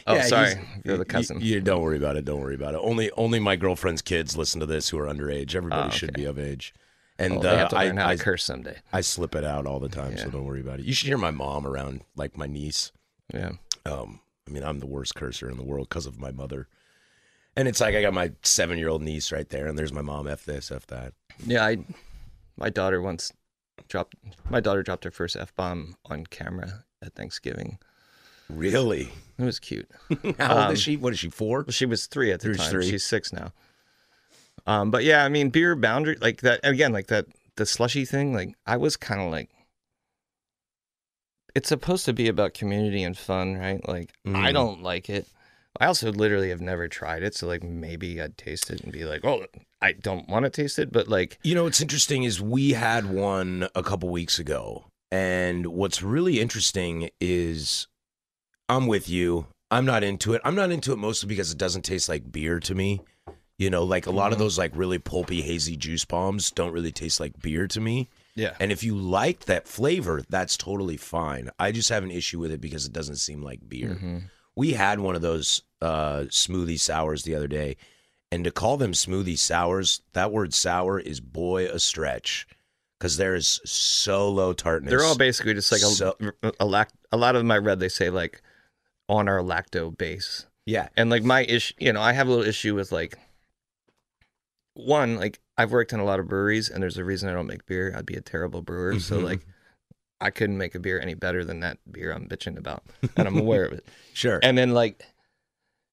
oh 0.06 0.14
Yeah, 0.14 0.22
sorry 0.22 0.54
you're 0.84 0.96
the 0.96 1.04
cousin 1.04 1.40
You, 1.40 1.60
don't 1.60 1.82
worry 1.82 1.96
about 1.98 2.16
it. 2.16 2.24
Don't 2.24 2.40
worry 2.40 2.54
about 2.54 2.74
it. 2.74 2.80
Only 2.82 3.10
only 3.12 3.38
my 3.38 3.56
girlfriend's 3.56 4.02
kids 4.02 4.36
listen 4.36 4.60
to 4.60 4.66
this 4.66 4.88
who 4.88 4.98
are 4.98 5.06
underage. 5.06 5.54
Everybody 5.54 5.88
Oh, 5.88 5.90
should 5.90 6.12
be 6.14 6.24
of 6.24 6.38
age. 6.38 6.72
And 7.18 7.40
they 7.42 7.48
uh, 7.48 7.56
have 7.58 7.68
to 7.70 7.76
learn 7.76 7.98
I, 7.98 8.02
how 8.02 8.08
I, 8.10 8.16
to 8.16 8.22
curse 8.22 8.44
someday 8.44 8.76
I 8.92 9.00
slip 9.02 9.34
it 9.34 9.44
out 9.44 9.66
all 9.66 9.78
the 9.80 9.88
time, 9.88 10.16
so 10.16 10.28
don't 10.30 10.44
worry 10.44 10.60
about 10.60 10.80
it. 10.80 10.86
You 10.86 10.92
should 10.94 11.08
hear 11.08 11.18
my 11.18 11.30
mom 11.30 11.66
around, 11.66 12.02
like 12.14 12.36
my 12.36 12.46
niece. 12.46 12.92
yeah 13.32 13.52
Um, 13.84 14.20
I 14.48 14.52
mean, 14.52 14.62
I'm 14.64 14.78
the 14.80 14.86
worst 14.86 15.14
cursor 15.14 15.50
in 15.50 15.56
the 15.56 15.64
world 15.64 15.88
because 15.88 16.06
of 16.06 16.18
my 16.20 16.30
mother. 16.30 16.68
And 17.56 17.66
it's 17.68 17.80
like 17.80 17.94
I 17.94 18.02
got 18.02 18.12
my 18.14 18.32
seven 18.42 18.78
year 18.78 18.88
old 18.88 19.02
niece 19.02 19.32
right 19.32 19.48
there, 19.48 19.66
and 19.66 19.78
there's 19.78 19.92
my 19.92 20.02
mom. 20.02 20.26
F 20.28 20.44
this, 20.44 20.70
F 20.70 20.86
that. 20.88 21.14
Yeah, 21.46 21.64
I 21.64 21.78
my 22.58 22.68
daughter 22.70 23.00
once 23.02 23.32
dropped 23.88 24.14
my 24.50 24.60
daughter 24.60 24.82
dropped 24.82 25.04
her 25.04 25.10
first 25.10 25.36
f 25.36 25.54
bomb 25.54 25.96
on 26.06 26.26
camera 26.26 26.84
at 27.02 27.14
Thanksgiving. 27.14 27.78
Really? 28.48 29.10
It 29.38 29.42
was 29.44 29.58
cute. 29.58 29.90
How 30.38 30.54
old 30.54 30.66
Um, 30.66 30.72
is 30.72 30.80
she? 30.80 30.96
What 30.96 31.12
is 31.12 31.18
she? 31.18 31.28
Four? 31.30 31.66
She 31.70 31.84
was 31.86 32.06
three 32.06 32.32
at 32.32 32.40
the 32.40 32.54
time. 32.54 32.70
three. 32.70 32.88
She's 32.88 33.04
six 33.04 33.32
now. 33.32 33.52
Um, 34.66 34.90
but 34.90 35.04
yeah, 35.04 35.24
I 35.24 35.28
mean, 35.28 35.50
beer 35.50 35.76
boundary 35.76 36.16
like 36.20 36.40
that 36.42 36.60
again, 36.62 36.92
like 36.92 37.06
that 37.08 37.26
the 37.56 37.66
slushy 37.66 38.04
thing. 38.04 38.32
Like 38.34 38.54
I 38.66 38.76
was 38.76 38.96
kind 38.96 39.20
of 39.20 39.30
like, 39.30 39.50
it's 41.54 41.68
supposed 41.68 42.04
to 42.06 42.12
be 42.12 42.28
about 42.28 42.54
community 42.54 43.02
and 43.02 43.16
fun, 43.16 43.56
right? 43.56 43.86
Like 43.88 44.12
I 44.26 44.50
Mm. 44.50 44.52
don't 44.54 44.82
like 44.82 45.08
it. 45.08 45.26
I 45.78 45.86
also 45.86 46.10
literally 46.10 46.48
have 46.50 46.60
never 46.60 46.88
tried 46.88 47.22
it, 47.22 47.34
so 47.34 47.46
like 47.46 47.62
maybe 47.62 48.20
I'd 48.20 48.38
taste 48.38 48.70
it 48.70 48.80
and 48.80 48.92
be 48.92 49.04
like, 49.04 49.24
oh, 49.24 49.44
I 49.80 49.92
don't 49.92 50.28
want 50.28 50.44
to 50.44 50.50
taste 50.50 50.78
it, 50.78 50.90
but 50.92 51.08
like, 51.08 51.38
You 51.42 51.54
know 51.54 51.64
what's 51.64 51.80
interesting 51.82 52.24
is 52.24 52.40
we 52.40 52.70
had 52.70 53.06
one 53.06 53.68
a 53.74 53.82
couple 53.82 54.08
weeks 54.08 54.38
ago, 54.38 54.86
and 55.12 55.66
what's 55.66 56.02
really 56.02 56.40
interesting 56.40 57.10
is 57.20 57.86
I'm 58.68 58.86
with 58.86 59.08
you. 59.08 59.46
I'm 59.70 59.84
not 59.84 60.02
into 60.04 60.32
it. 60.34 60.40
I'm 60.44 60.54
not 60.54 60.70
into 60.70 60.92
it 60.92 60.96
mostly 60.96 61.28
because 61.28 61.50
it 61.52 61.58
doesn't 61.58 61.82
taste 61.82 62.08
like 62.08 62.30
beer 62.30 62.60
to 62.60 62.74
me. 62.74 63.00
You 63.58 63.70
know, 63.70 63.84
like 63.84 64.06
a 64.06 64.10
lot 64.10 64.32
of 64.32 64.38
those 64.38 64.58
like 64.58 64.72
really 64.74 64.98
pulpy 64.98 65.40
hazy 65.40 65.76
juice 65.76 66.04
bombs 66.04 66.50
don't 66.50 66.72
really 66.72 66.92
taste 66.92 67.20
like 67.20 67.40
beer 67.40 67.66
to 67.68 67.80
me. 67.80 68.10
yeah, 68.34 68.54
And 68.60 68.70
if 68.70 68.84
you 68.84 68.94
like 68.94 69.46
that 69.46 69.66
flavor, 69.66 70.22
that's 70.28 70.58
totally 70.58 70.98
fine. 70.98 71.50
I 71.58 71.72
just 71.72 71.88
have 71.88 72.04
an 72.04 72.10
issue 72.10 72.38
with 72.38 72.52
it 72.52 72.60
because 72.60 72.84
it 72.84 72.92
doesn't 72.92 73.16
seem 73.16 73.42
like 73.42 73.66
beer. 73.66 73.90
Mm-hmm. 73.90 74.18
We 74.56 74.72
had 74.72 75.00
one 75.00 75.16
of 75.16 75.22
those 75.22 75.62
uh, 75.80 76.24
smoothie 76.28 76.78
sours 76.78 77.22
the 77.22 77.34
other 77.34 77.48
day, 77.48 77.76
and 78.32 78.44
to 78.44 78.50
call 78.50 78.76
them 78.76 78.92
smoothie 78.92 79.38
sours, 79.38 80.02
that 80.12 80.32
word 80.32 80.52
sour 80.54 80.98
is 80.98 81.20
boy 81.20 81.66
a 81.66 81.78
stretch 81.78 82.46
because 82.98 83.16
there 83.18 83.34
is 83.34 83.60
so 83.64 84.28
low 84.28 84.52
tartness. 84.52 84.90
they're 84.90 85.04
all 85.04 85.16
basically 85.16 85.54
just 85.54 85.70
like 85.70 85.82
a 85.82 85.86
So- 85.86 86.16
a 86.58 86.64
lac. 86.66 86.90
A 87.12 87.16
lot 87.16 87.36
of 87.36 87.40
them 87.40 87.50
I 87.50 87.58
read 87.58 87.78
they 87.80 87.88
say 87.88 88.10
like 88.10 88.42
on 89.08 89.28
our 89.28 89.38
lacto 89.40 89.96
base. 89.96 90.46
yeah, 90.64 90.88
And 90.96 91.10
like 91.10 91.22
my 91.22 91.44
issue, 91.44 91.74
you 91.78 91.92
know, 91.92 92.00
I 92.00 92.12
have 92.12 92.26
a 92.26 92.30
little 92.30 92.44
issue 92.46 92.74
with 92.74 92.90
like 92.92 93.16
one, 94.74 95.16
like 95.16 95.40
I've 95.56 95.72
worked 95.72 95.92
in 95.92 96.00
a 96.00 96.04
lot 96.04 96.20
of 96.20 96.28
breweries, 96.28 96.68
and 96.68 96.82
there's 96.82 96.98
a 96.98 97.04
reason 97.04 97.28
I 97.28 97.32
don't 97.32 97.46
make 97.46 97.64
beer. 97.66 97.94
I'd 97.96 98.04
be 98.06 98.14
a 98.16 98.20
terrible 98.20 98.60
brewer. 98.62 98.98
So 99.00 99.18
Mhm. 99.18 99.24
like, 99.24 99.46
I 100.20 100.30
couldn't 100.30 100.58
make 100.58 100.74
a 100.74 100.80
beer 100.80 100.98
any 101.00 101.14
better 101.14 101.44
than 101.44 101.60
that 101.60 101.78
beer 101.90 102.12
I'm 102.12 102.28
bitching 102.28 102.58
about, 102.58 102.82
and 103.16 103.26
I'm 103.28 103.38
aware 103.38 103.64
of 103.64 103.72
it. 103.72 103.86
sure. 104.14 104.40
And 104.42 104.56
then 104.58 104.72
like, 104.72 105.02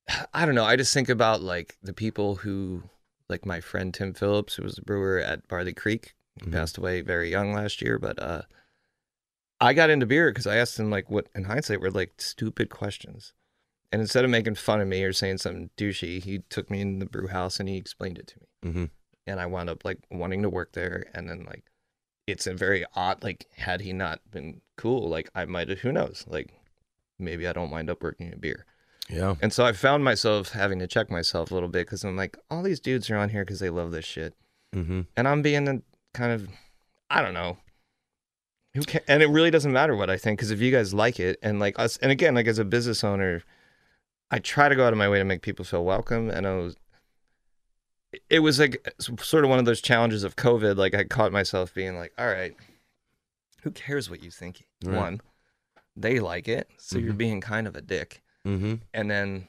I 0.34 0.46
don't 0.46 0.56
know. 0.56 0.66
I 0.66 0.76
just 0.76 0.94
think 0.94 1.10
about 1.10 1.42
like 1.42 1.78
the 1.82 1.94
people 1.94 2.36
who, 2.36 2.84
like 3.30 3.46
my 3.46 3.62
friend 3.62 3.94
Tim 3.94 4.14
Phillips, 4.14 4.56
who 4.56 4.64
was 4.64 4.78
a 4.78 4.82
brewer 4.82 5.20
at 5.20 5.48
Barley 5.48 5.74
Creek, 5.74 6.14
Mhm. 6.40 6.52
passed 6.52 6.78
away 6.78 7.02
very 7.02 7.30
young 7.30 7.54
last 7.54 7.82
year. 7.82 8.00
But 8.00 8.20
uh, 8.22 8.42
I 9.62 9.74
got 9.74 9.90
into 9.90 10.06
beer 10.06 10.32
because 10.32 10.48
I 10.48 10.58
asked 10.58 10.80
him 10.80 10.90
like 10.90 11.10
what, 11.10 11.28
in 11.36 11.44
hindsight, 11.46 11.80
were 11.82 11.92
like 11.92 12.14
stupid 12.20 12.70
questions. 12.70 13.34
And 13.92 14.02
instead 14.02 14.26
of 14.26 14.32
making 14.32 14.56
fun 14.56 14.82
of 14.82 14.88
me 14.88 15.04
or 15.04 15.14
saying 15.14 15.38
something 15.38 15.70
douchey, 15.78 16.24
he 16.24 16.40
took 16.50 16.72
me 16.72 16.82
in 16.82 16.98
the 16.98 17.06
brew 17.06 17.28
house 17.28 17.60
and 17.60 17.70
he 17.70 17.78
explained 17.78 18.18
it 18.18 18.28
to 18.28 18.40
me. 18.40 18.72
Mhm. 18.74 18.90
And 19.28 19.40
I 19.40 19.46
wound 19.46 19.70
up 19.70 19.86
like 19.86 20.00
wanting 20.10 20.42
to 20.42 20.50
work 20.50 20.72
there. 20.74 21.06
And 21.14 21.30
then 21.30 21.44
like, 21.46 21.70
it's 22.26 22.48
a 22.48 22.54
very 22.56 22.84
odd 22.96 23.22
like 23.24 23.46
had 23.58 23.82
he 23.82 23.94
not 23.94 24.20
been 24.32 24.62
cool, 24.78 25.08
like 25.10 25.30
I 25.36 25.46
might 25.46 25.70
have. 25.70 25.80
Who 25.82 25.92
knows? 25.92 26.26
Like 26.28 26.52
maybe 27.20 27.48
I 27.48 27.54
don't 27.54 27.70
wind 27.70 27.90
up 27.92 28.02
working 28.02 28.30
at 28.32 28.42
beer. 28.42 28.66
Yeah, 29.10 29.36
And 29.42 29.52
so 29.52 29.66
I 29.66 29.74
found 29.74 30.04
myself 30.04 30.50
having 30.50 30.80
to 30.80 30.88
check 30.88 31.12
myself 31.12 31.52
a 31.52 31.54
little 31.54 31.70
bit 31.70 31.86
because 31.86 32.04
I'm 32.04 32.16
like, 32.16 32.38
all 32.50 32.64
these 32.64 32.80
dudes 32.80 33.10
are 33.10 33.18
on 33.18 33.30
here 33.30 33.44
because 33.44 33.60
they 33.60 33.70
love 33.70 33.92
this 33.92 34.06
shit, 34.06 34.34
mm-hmm. 34.74 35.02
and 35.18 35.28
I'm 35.28 35.42
being 35.42 35.68
a 35.68 35.82
kind 36.14 36.32
of, 36.32 36.48
I 37.10 37.22
don't 37.22 37.34
know. 37.34 37.58
Who 38.76 38.82
can 38.82 39.02
And 39.08 39.22
it 39.22 39.28
really 39.28 39.52
doesn't 39.52 39.72
matter 39.72 39.96
what 39.96 40.10
I 40.10 40.18
think 40.18 40.40
because 40.40 40.50
if 40.50 40.60
you 40.60 40.72
guys 40.72 40.94
like 40.96 41.20
it, 41.20 41.38
and 41.44 41.60
like 41.60 41.78
us, 41.78 41.98
and 41.98 42.12
again, 42.12 42.34
like 42.34 42.48
as 42.48 42.58
a 42.60 42.66
business 42.66 43.04
owner, 43.04 43.44
I 44.32 44.40
try 44.40 44.68
to 44.68 44.76
go 44.76 44.88
out 44.88 44.94
of 44.94 44.98
my 44.98 45.08
way 45.10 45.20
to 45.20 45.26
make 45.26 45.42
people 45.44 45.64
feel 45.66 45.84
welcome, 45.86 46.30
and 46.30 46.48
I 46.48 46.56
was. 46.56 46.76
It 48.30 48.40
was 48.40 48.60
like 48.60 48.92
sort 49.00 49.44
of 49.44 49.50
one 49.52 49.60
of 49.60 49.66
those 49.66 49.82
challenges 49.82 50.24
of 50.24 50.36
COVID. 50.36 50.76
Like 50.78 50.96
I 50.96 51.04
caught 51.04 51.32
myself 51.32 51.72
being 51.74 51.96
like, 51.98 52.14
"All 52.18 52.26
right, 52.28 52.56
who 53.62 53.70
cares 53.70 54.10
what 54.10 54.24
you 54.24 54.32
think?" 54.32 54.66
Right. 54.84 54.96
One, 54.98 55.22
they 55.96 56.20
like 56.20 56.48
it, 56.48 56.68
so 56.78 56.98
you're 56.98 57.14
Mhm. 57.14 57.18
being 57.18 57.42
kind 57.42 57.68
of 57.68 57.76
a 57.76 57.82
dick 57.82 58.23
Mm-hmm. 58.46 58.76
and 58.94 59.10
then 59.10 59.48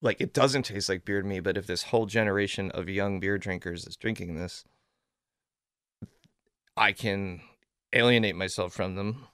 like 0.00 0.20
it 0.20 0.32
doesn't 0.32 0.62
taste 0.62 0.88
like 0.88 1.04
beer 1.04 1.20
to 1.20 1.26
me 1.28 1.40
but 1.40 1.56
if 1.56 1.66
this 1.66 1.82
whole 1.84 2.06
generation 2.06 2.70
of 2.70 2.88
young 2.88 3.18
beer 3.20 3.36
drinkers 3.36 3.86
is 3.86 3.96
drinking 3.96 4.36
this 4.36 4.64
i 6.76 6.92
can 6.92 7.40
alienate 7.92 8.36
myself 8.36 8.72
from 8.72 8.94
them 8.94 9.26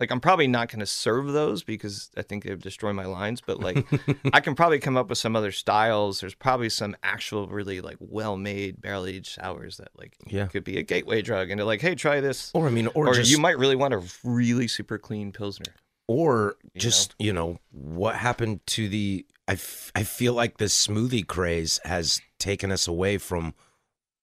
like 0.00 0.10
i'm 0.10 0.20
probably 0.20 0.48
not 0.48 0.68
going 0.68 0.80
to 0.80 0.86
serve 0.86 1.32
those 1.32 1.62
because 1.62 2.10
i 2.16 2.22
think 2.22 2.42
they 2.44 2.50
would 2.50 2.60
destroy 2.60 2.92
my 2.92 3.04
lines 3.06 3.40
but 3.40 3.60
like 3.60 3.86
i 4.32 4.40
can 4.40 4.54
probably 4.54 4.78
come 4.80 4.96
up 4.96 5.08
with 5.08 5.18
some 5.18 5.36
other 5.36 5.52
styles 5.52 6.20
there's 6.20 6.34
probably 6.34 6.68
some 6.68 6.96
actual 7.02 7.46
really 7.46 7.80
like 7.80 7.96
well 8.00 8.36
made 8.36 8.80
barrel 8.80 9.06
aged 9.06 9.32
sours 9.40 9.76
that 9.76 9.88
like 9.96 10.16
Yeah. 10.26 10.46
could 10.46 10.64
be 10.64 10.76
a 10.78 10.82
gateway 10.82 11.22
drug 11.22 11.50
and 11.50 11.58
they're 11.58 11.64
like 11.66 11.80
hey 11.82 11.94
try 11.94 12.20
this 12.20 12.50
Or 12.52 12.66
I 12.66 12.70
mean, 12.70 12.88
or, 12.88 13.08
or, 13.08 13.14
just 13.14 13.30
you 13.30 13.38
might 13.38 13.58
really 13.58 13.76
want 13.76 13.94
a 13.94 14.02
really 14.24 14.66
super 14.66 14.98
clean 14.98 15.30
pilsner 15.32 15.72
or 16.10 16.56
You 16.74 16.80
just 16.80 17.14
you 17.20 17.32
know 17.32 17.58
what 17.70 18.16
happened 18.16 18.60
to 18.68 18.88
the 18.88 19.24
I, 19.46 19.52
f- 19.52 19.92
I 19.94 20.02
feel 20.02 20.32
like 20.34 20.58
the 20.58 20.64
smoothie 20.66 21.24
craze 21.26 21.78
has 21.84 22.20
taken 22.38 22.72
us 22.72 22.88
away 22.88 23.16
from 23.18 23.54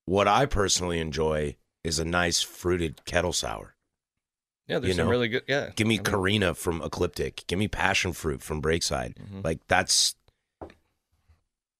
what 0.06 0.28
i 0.28 0.46
personally 0.46 1.00
enjoy 1.00 1.56
is 1.84 2.00
a 2.00 2.06
nice 2.06 2.42
fruited 2.42 3.06
kettle 3.06 3.32
sour. 3.34 3.76
Yeah 4.68 4.80
there's 4.80 4.90
You 4.90 4.94
some 4.96 5.06
know, 5.06 5.12
really 5.12 5.30
good 5.30 5.44
yeah 5.48 5.70
give 5.78 5.88
me 5.88 5.96
I 5.96 6.00
mean- 6.00 6.04
Carina 6.04 6.54
from 6.56 6.82
ecliptic. 6.82 7.46
Give 7.48 7.58
me 7.60 7.68
passion 7.70 8.12
fruit 8.12 8.42
from 8.42 8.62
breakside. 8.62 9.16
Mhm. 9.18 9.44
like 9.46 9.60
that's 9.70 10.16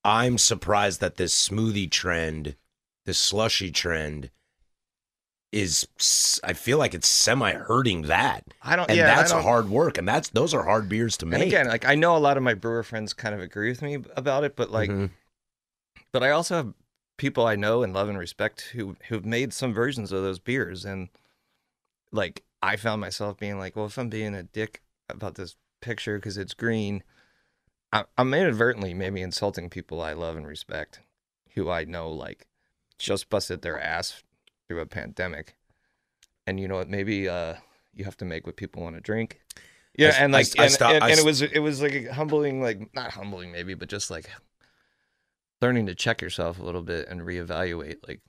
i'm 0.04 0.38
surprised 0.38 1.02
that 1.02 1.18
this 1.18 1.34
smoothie 1.50 1.90
trend 1.92 2.56
this 3.06 3.20
slushy 3.20 3.72
trend 3.72 4.30
is 5.52 5.88
I 6.44 6.54
feel 6.54 6.78
like 6.78 6.94
it's 6.94 7.08
semi 7.08 7.54
hurting 7.54 8.04
that 8.04 8.44
I 8.62 8.76
don't. 8.76 8.90
and 8.90 8.98
yeah, 8.98 9.16
that's 9.16 9.32
don't- 9.32 9.44
hard 9.44 9.70
work 9.70 9.98
and 9.98 10.08
that's 10.08 10.30
those 10.30 10.54
are 10.54 10.64
hard 10.64 10.90
beers 10.90 11.16
to 11.18 11.26
make 11.26 11.42
again, 11.48 11.68
like 11.68 11.86
I 11.86 11.96
know 11.96 12.16
a 12.16 12.20
lot 12.20 12.36
of 12.38 12.44
my 12.44 12.54
brewer 12.54 12.84
friends 12.84 13.14
kind 13.14 13.34
of 13.34 13.40
agree 13.42 13.70
with 13.70 13.82
me 13.82 13.98
about 14.16 14.44
it, 14.44 14.56
but 14.56 14.72
like, 14.72 14.90
Mhm. 14.90 15.10
but 16.12 16.22
I 16.24 16.32
also 16.32 16.56
have 16.56 16.74
people 17.18 17.46
I 17.48 17.56
know 17.56 17.82
and 17.82 17.94
love 17.94 18.10
and 18.10 18.18
respect 18.18 18.62
who 18.74 18.98
who've 19.08 19.26
made 19.26 19.54
some 19.54 19.74
versions 19.74 20.12
of 20.12 20.22
those 20.22 20.40
beers, 20.40 20.84
and 20.86 21.08
like 22.12 22.44
I 22.62 22.76
found 22.76 23.00
myself 23.02 23.38
being 23.38 23.58
like, 23.58 23.76
well, 23.76 23.86
if 23.86 23.98
I'm 23.98 24.10
being 24.10 24.36
a 24.36 24.44
dick 24.44 24.82
about 25.10 25.36
this 25.36 25.56
picture 25.80 26.18
because 26.18 26.38
it's 26.38 26.54
green, 26.54 27.04
I, 27.94 28.04
I'm 28.18 28.34
inadvertently 28.34 28.94
maybe 28.94 29.22
insulting 29.22 29.70
people 29.70 30.02
I 30.02 30.12
love 30.14 30.36
and 30.36 30.46
respect, 30.46 31.00
who 31.56 31.70
I 31.70 31.86
know 31.86 32.12
like 32.12 32.48
just 33.00 33.30
busted 33.30 33.62
their 33.62 33.80
ass 33.80 34.24
through 34.68 34.82
a 34.82 34.86
pandemic, 34.86 35.56
and 36.46 36.60
you 36.60 36.68
know 36.68 36.76
what? 36.76 36.90
Maybe 36.90 37.28
uh, 37.28 37.56
you 37.94 38.06
have 38.06 38.18
to 38.18 38.26
make 38.26 38.46
what 38.46 38.56
people 38.56 38.84
want 38.84 38.96
to 38.96 39.02
drink. 39.02 39.40
Yeah, 39.98 40.10
I- 40.10 40.24
and 40.24 40.34
like, 40.34 40.48
I 40.60 40.64
and, 40.64 40.72
sto- 40.72 40.90
and, 40.90 41.04
I 41.04 41.10
and 41.10 41.20
it 41.20 41.26
was 41.26 41.42
it 41.42 41.60
was 41.60 41.82
like 41.82 41.94
a 41.94 42.14
humbling, 42.14 42.62
like 42.62 42.94
not 42.94 43.12
humbling 43.12 43.52
maybe, 43.52 43.74
but 43.74 43.90
just 43.90 44.12
like 44.12 44.30
learning 45.62 45.88
to 45.88 45.96
check 45.96 46.22
yourself 46.22 46.60
a 46.60 46.64
little 46.64 46.84
bit 46.84 47.08
and 47.08 47.22
reevaluate. 47.22 47.98
Like, 48.08 48.22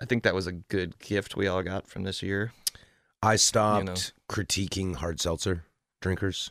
I 0.00 0.06
think 0.06 0.22
that 0.22 0.34
was 0.34 0.46
a 0.46 0.52
good 0.52 0.98
gift 0.98 1.36
we 1.36 1.46
all 1.46 1.62
got 1.62 1.86
from 1.86 2.04
this 2.04 2.22
year. 2.22 2.52
I 3.22 3.36
stopped 3.36 3.86
know. 3.86 3.94
critiquing 4.28 4.96
hard 4.96 5.20
seltzer 5.20 5.64
drinkers 6.00 6.50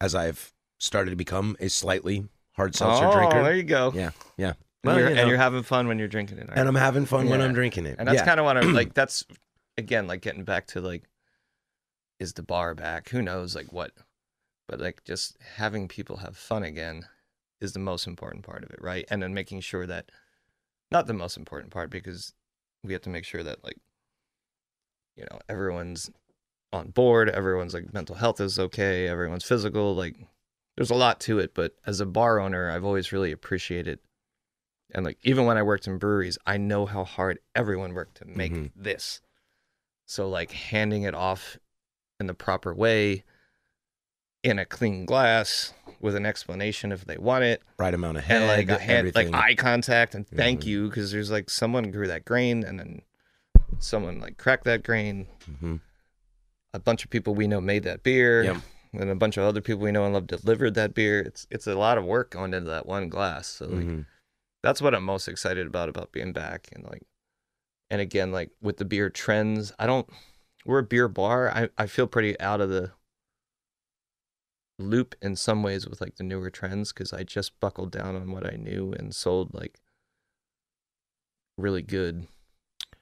as 0.00 0.14
I've 0.14 0.52
started 0.78 1.10
to 1.10 1.16
become 1.16 1.56
a 1.60 1.68
slightly 1.68 2.26
hard 2.52 2.74
seltzer 2.74 3.06
oh, 3.06 3.12
drinker. 3.12 3.42
there 3.42 3.56
you 3.56 3.62
go. 3.62 3.92
Yeah, 3.94 4.10
yeah. 4.36 4.52
And, 4.84 4.92
Well, 4.92 4.98
you're, 5.00 5.10
you 5.10 5.16
and 5.16 5.28
you're 5.28 5.38
having 5.38 5.62
fun 5.62 5.88
when 5.88 5.98
you're 5.98 6.08
drinking 6.08 6.38
it. 6.38 6.50
and 6.54 6.68
I'm 6.68 6.74
having 6.74 7.06
fun 7.06 7.28
when 7.30 7.40
I'm 7.40 7.54
drinking 7.54 7.86
it. 7.86 7.96
And 7.98 8.06
that's 8.06 8.18
yeah. 8.18 8.24
kind 8.24 8.38
of 8.38 8.44
what 8.44 8.56
I'm 8.56 8.74
like. 8.74 8.94
That's 8.94 9.24
again 9.78 10.06
like 10.06 10.20
getting 10.20 10.44
back 10.44 10.66
to 10.68 10.80
like, 10.80 11.04
is 12.20 12.34
the 12.34 12.42
bar 12.42 12.74
back? 12.74 13.08
Who 13.08 13.22
knows? 13.22 13.56
Like 13.56 13.72
what? 13.72 13.92
But 14.68 14.80
like 14.80 15.02
just 15.04 15.36
having 15.56 15.88
people 15.88 16.18
have 16.18 16.36
fun 16.36 16.62
again 16.62 17.06
is 17.60 17.72
the 17.72 17.78
most 17.78 18.06
important 18.06 18.44
part 18.44 18.62
of 18.62 18.70
it, 18.70 18.78
right? 18.80 19.06
And 19.10 19.22
then 19.22 19.32
making 19.32 19.60
sure 19.60 19.86
that 19.86 20.10
not 20.90 21.06
the 21.06 21.14
most 21.14 21.36
important 21.36 21.72
part 21.72 21.90
because 21.90 22.34
we 22.82 22.92
have 22.92 23.02
to 23.02 23.10
make 23.10 23.24
sure 23.24 23.42
that 23.42 23.64
like 23.64 23.78
you 25.16 25.24
know 25.24 25.38
everyone's 25.48 26.10
on 26.72 26.90
board, 26.90 27.30
everyone's 27.30 27.72
like 27.72 27.94
mental 27.94 28.16
health 28.16 28.40
is 28.40 28.58
okay, 28.58 29.08
everyone's 29.08 29.44
physical. 29.44 29.94
Like 29.94 30.16
there's 30.76 30.90
a 30.90 30.94
lot 30.94 31.20
to 31.20 31.38
it, 31.38 31.54
but 31.54 31.74
as 31.86 32.00
a 32.00 32.06
bar 32.06 32.40
owner, 32.40 32.70
I've 32.70 32.84
always 32.84 33.12
really 33.12 33.32
appreciated 33.32 33.98
and 34.94 35.04
like 35.04 35.18
even 35.22 35.44
when 35.46 35.56
I 35.58 35.62
worked 35.62 35.86
in 35.86 35.98
breweries, 35.98 36.38
I 36.46 36.56
know 36.56 36.86
how 36.86 37.04
hard 37.04 37.38
everyone 37.54 37.94
worked 37.94 38.16
to 38.18 38.24
make 38.26 38.52
Mhm. 38.52 38.70
this. 38.76 39.20
So 40.06 40.28
like 40.28 40.52
handing 40.52 41.02
it 41.02 41.14
off 41.14 41.58
in 42.20 42.26
the 42.26 42.34
proper 42.34 42.72
way 42.74 43.24
in 44.42 44.58
a 44.58 44.64
clean 44.66 45.06
glass 45.06 45.72
with 46.00 46.14
an 46.14 46.26
explanation 46.26 46.92
if 46.92 47.06
they 47.06 47.16
want 47.16 47.44
it 47.44 47.62
Right 47.78 47.94
amount 47.94 48.18
of 48.18 48.24
head, 48.24 48.42
and 48.42 48.46
like 48.48 48.68
a 48.68 48.82
hand, 48.82 49.14
like 49.14 49.32
eye 49.34 49.54
contact 49.54 50.14
and 50.14 50.28
thank 50.28 50.60
Mm-hmm. 50.60 50.68
you 50.68 50.88
because 50.88 51.10
there's 51.10 51.30
like 51.30 51.48
someone 51.50 51.90
grew 51.90 52.06
that 52.06 52.24
grain 52.24 52.62
and 52.62 52.78
then 52.78 53.02
someone 53.78 54.20
like 54.20 54.36
cracked 54.36 54.64
that 54.64 54.82
grain. 54.84 55.26
Mhm. 55.50 55.80
A 56.74 56.78
bunch 56.78 57.04
of 57.04 57.10
people 57.10 57.34
we 57.34 57.46
know 57.46 57.60
made 57.60 57.84
that 57.84 58.02
beer, 58.02 58.42
Yep. 58.44 58.56
and 58.92 59.10
a 59.10 59.14
bunch 59.14 59.36
of 59.38 59.44
other 59.44 59.60
people 59.62 59.82
we 59.82 59.92
know 59.92 60.04
and 60.04 60.12
love 60.12 60.26
delivered 60.26 60.74
that 60.74 60.92
beer. 60.94 61.20
It's 61.20 61.46
it's 61.50 61.66
a 61.66 61.74
lot 61.74 61.96
of 61.98 62.04
work 62.04 62.30
going 62.32 62.52
into 62.52 62.68
that 62.70 62.84
one 62.86 63.08
glass. 63.08 63.46
So 63.46 63.66
like 63.66 63.86
Mhm. 63.86 64.06
That's 64.64 64.80
what 64.82 64.94
I'm 64.94 65.04
most 65.04 65.28
excited 65.28 65.66
about 65.66 65.88
about 65.88 66.10
being 66.10 66.32
back 66.32 66.68
and 66.72 66.82
like 66.84 67.02
and 67.90 68.00
again 68.00 68.32
like 68.32 68.50
with 68.60 68.78
the 68.78 68.84
beer 68.84 69.10
trends, 69.10 69.72
I 69.78 69.86
don't 69.86 70.08
we're 70.64 70.78
a 70.80 70.82
beer 70.84 71.06
bar. 71.06 71.50
I 71.50 71.68
I 71.76 71.86
feel 71.86 72.06
pretty 72.06 72.38
out 72.40 72.60
of 72.60 72.70
the 72.70 72.92
loop 74.78 75.14
in 75.22 75.36
some 75.36 75.62
ways 75.62 75.86
with 75.86 76.00
like 76.00 76.16
the 76.16 76.24
newer 76.24 76.50
trends 76.50 76.92
because 76.92 77.12
I 77.12 77.22
just 77.22 77.60
buckled 77.60 77.92
down 77.92 78.16
on 78.16 78.32
what 78.32 78.50
I 78.50 78.56
knew 78.56 78.92
and 78.92 79.14
sold 79.14 79.54
like 79.54 79.78
really 81.56 81.82
good 81.82 82.26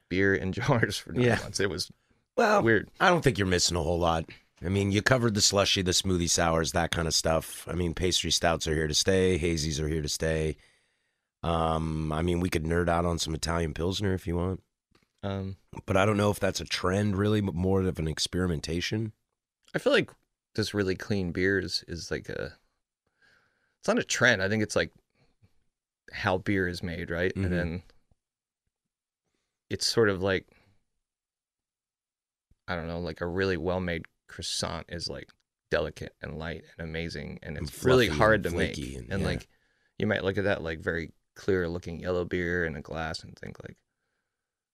beer 0.08 0.34
in 0.34 0.52
jars 0.58 0.98
for 0.98 1.12
nine 1.12 1.24
Yeah. 1.24 1.38
months. 1.42 1.60
It 1.60 1.70
was 1.70 1.90
Well, 2.36 2.62
weird. 2.62 2.90
I 3.00 3.08
don't 3.08 3.22
think 3.22 3.38
you're 3.38 3.46
missing 3.46 3.76
a 3.76 3.82
whole 3.82 3.98
lot. 3.98 4.24
I 4.64 4.68
mean, 4.68 4.92
you 4.92 5.02
covered 5.02 5.34
the 5.34 5.40
slushy, 5.40 5.82
the 5.82 5.90
smoothie 5.92 6.30
sours, 6.30 6.72
that 6.72 6.90
kind 6.90 7.08
of 7.08 7.14
stuff. 7.14 7.66
I 7.68 7.72
mean, 7.72 7.94
pastry 7.94 8.30
stouts 8.30 8.66
are 8.68 8.74
here 8.74 8.86
to 8.86 8.94
stay. 8.94 9.38
Hazies 9.38 9.80
are 9.80 9.88
here 9.88 10.02
to 10.02 10.08
stay. 10.08 10.56
Um, 11.42 12.12
I 12.12 12.22
mean, 12.22 12.40
we 12.40 12.48
could 12.48 12.64
nerd 12.64 12.88
out 12.88 13.04
on 13.04 13.18
some 13.18 13.34
Italian 13.34 13.74
pilsner 13.74 14.14
if 14.14 14.26
you 14.26 14.36
want, 14.36 14.62
Um, 15.24 15.56
but 15.86 15.96
I 15.96 16.04
don't 16.06 16.16
know 16.16 16.30
if 16.30 16.38
that's 16.40 16.60
a 16.60 16.64
trend, 16.64 17.16
really, 17.16 17.40
but 17.40 17.54
more 17.54 17.82
of 17.82 17.98
an 17.98 18.06
experimentation. 18.08 19.12
I 19.74 19.78
feel 19.78 19.92
like 19.92 20.10
this 20.54 20.72
really 20.74 20.94
clean 20.94 21.32
beers 21.32 21.84
is 21.88 22.10
like 22.10 22.28
a. 22.28 22.56
It's 23.80 23.88
not 23.88 23.98
a 23.98 24.04
trend. 24.04 24.42
I 24.42 24.48
think 24.48 24.62
it's 24.62 24.76
like 24.76 24.92
how 26.12 26.38
beer 26.38 26.68
is 26.68 26.82
made, 26.82 27.10
right? 27.10 27.34
Mhm. 27.34 27.44
And 27.44 27.52
then 27.52 27.82
it's 29.70 29.86
sort 29.86 30.08
of 30.10 30.22
like 30.22 30.46
I 32.68 32.76
don't 32.76 32.86
know, 32.86 33.00
like 33.00 33.20
a 33.20 33.26
really 33.26 33.56
well-made 33.56 34.04
croissant 34.28 34.86
is 34.88 35.08
like 35.08 35.28
delicate 35.70 36.14
and 36.22 36.38
light 36.38 36.64
and 36.78 36.88
amazing, 36.88 37.38
and 37.42 37.56
And 37.56 37.66
it's 37.66 37.82
really 37.84 38.08
hard 38.08 38.44
to 38.44 38.50
make. 38.50 38.78
And, 38.78 39.10
and- 39.12 39.22
yeah. 39.22 39.26
like 39.26 39.48
you 39.98 40.06
might 40.06 40.22
look 40.24 40.38
at 40.38 40.44
that 40.44 40.62
like 40.62 40.80
very 40.80 41.10
clear-looking 41.34 42.00
yellow 42.00 42.24
beer 42.24 42.64
in 42.64 42.76
a 42.76 42.80
glass 42.82 43.22
and 43.22 43.36
think 43.38 43.62
like, 43.62 43.76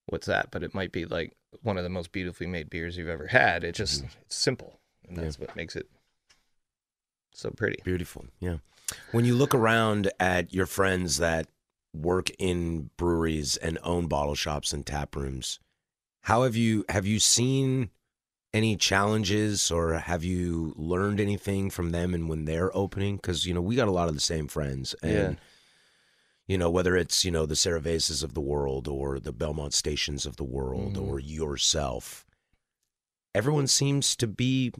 "What's 0.07 0.27
that?" 0.27 0.51
But 0.51 0.63
it 0.63 0.75
might 0.75 0.93
be 0.93 1.05
like 1.05 1.37
one 1.63 1.77
of 1.79 1.85
the 1.85 1.89
most 1.91 2.13
beautifully 2.13 2.47
made 2.47 2.69
beers 2.71 2.97
you've 2.97 3.09
ever 3.09 3.27
had. 3.29 3.65
It 3.65 3.75
just 3.75 4.05
it's 4.23 4.37
simple, 4.37 4.81
and 5.07 5.13
Mm-hmm. 5.13 5.21
Yeah. 5.21 5.25
that's 5.25 5.39
what 5.39 5.57
makes 5.57 5.77
it 5.77 5.89
so 7.33 7.51
pretty. 7.51 7.81
Beautiful. 7.85 8.27
Yeah. 8.41 8.59
When 9.13 9.25
you 9.25 9.35
look 9.35 9.55
around 9.55 10.11
at 10.19 10.53
your 10.53 10.67
friends 10.67 11.19
that 11.19 11.49
work 11.95 12.31
in 12.39 12.91
breweries 12.97 13.57
and 13.57 13.79
own 13.83 14.07
bottle 14.07 14.35
shops 14.35 14.73
and 14.73 14.85
tap 14.87 15.15
rooms, 15.17 15.59
how 16.23 16.43
have 16.43 16.57
you 16.57 16.85
have 16.89 17.07
you 17.07 17.19
seen 17.19 17.91
any 18.55 18.77
challenges 18.77 19.71
or 19.71 19.93
have 19.95 20.25
you 20.25 20.73
learned 20.77 21.21
anything 21.21 21.69
from 21.71 21.91
them 21.91 22.15
and 22.15 22.29
when 22.31 22.47
they're 22.47 22.75
opening 22.75 23.17
because 23.17 23.45
you 23.47 23.53
know 23.53 23.61
we 23.61 23.77
got 23.77 23.89
a 23.89 23.93
lot 23.93 24.09
of 24.09 24.15
the 24.15 24.21
same 24.21 24.49
friends 24.49 24.95
and 25.03 25.13
Yeah. 25.13 25.35
You 26.49 26.57
know 26.59 26.71
whether 26.71 26.97
it's 26.97 27.25
you 27.25 27.31
know 27.31 27.45
the 27.47 27.55
Saravezas 27.55 28.25
of 28.25 28.33
the 28.35 28.41
world 28.41 28.89
or 28.89 29.21
the 29.21 29.33
Belmont 29.33 29.75
stations 29.75 30.27
of 30.27 30.37
the 30.37 30.45
world 30.45 30.95
Mhm. 30.97 31.07
or 31.07 31.21
yourself 31.21 32.25
everyone 33.35 33.67
seems 33.67 34.17
to 34.17 34.27
be 34.27 34.73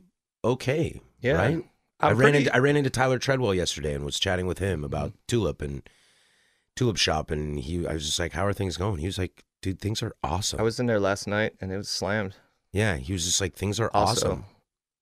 okay 0.45 1.01
Yeah. 1.21 1.33
right 1.33 1.65
i 2.01 2.09
I'm 2.11 2.17
ran 2.17 2.31
pretty- 2.33 2.39
into 2.39 2.55
I 2.55 2.59
ran 2.59 2.77
into 2.77 2.91
Tyler 2.91 3.19
Treadwell 3.19 3.55
yesterday 3.55 3.95
and 3.95 4.05
was 4.05 4.19
chatting 4.19 4.47
with 4.47 4.59
him 4.59 4.83
about 4.85 5.11
Mm-hmm. 5.11 5.19
Tulip 5.29 5.63
and 5.63 5.89
Tulip 6.77 6.97
Shop 6.97 7.31
and 7.31 7.59
he 7.61 7.87
I 7.87 7.93
was 7.95 8.07
just 8.07 8.19
like 8.19 8.33
how 8.33 8.47
are 8.47 8.53
things 8.55 8.77
going 8.77 8.99
he 8.99 9.07
was 9.07 9.19
like 9.19 9.45
dude 9.63 9.81
things 9.81 10.03
are 10.03 10.15
awesome 10.23 10.59
I 10.61 10.63
was 10.63 10.81
in 10.81 10.87
there 10.87 11.01
last 11.01 11.27
night 11.27 11.55
and 11.61 11.71
it 11.73 11.77
was 11.77 11.89
slammed. 11.89 12.35
yeah 12.73 12.97
he 12.97 13.13
was 13.13 13.25
just 13.25 13.41
like 13.41 13.55
things 13.55 13.79
are 13.79 13.91
Also, 13.93 14.27
awesome 14.27 14.45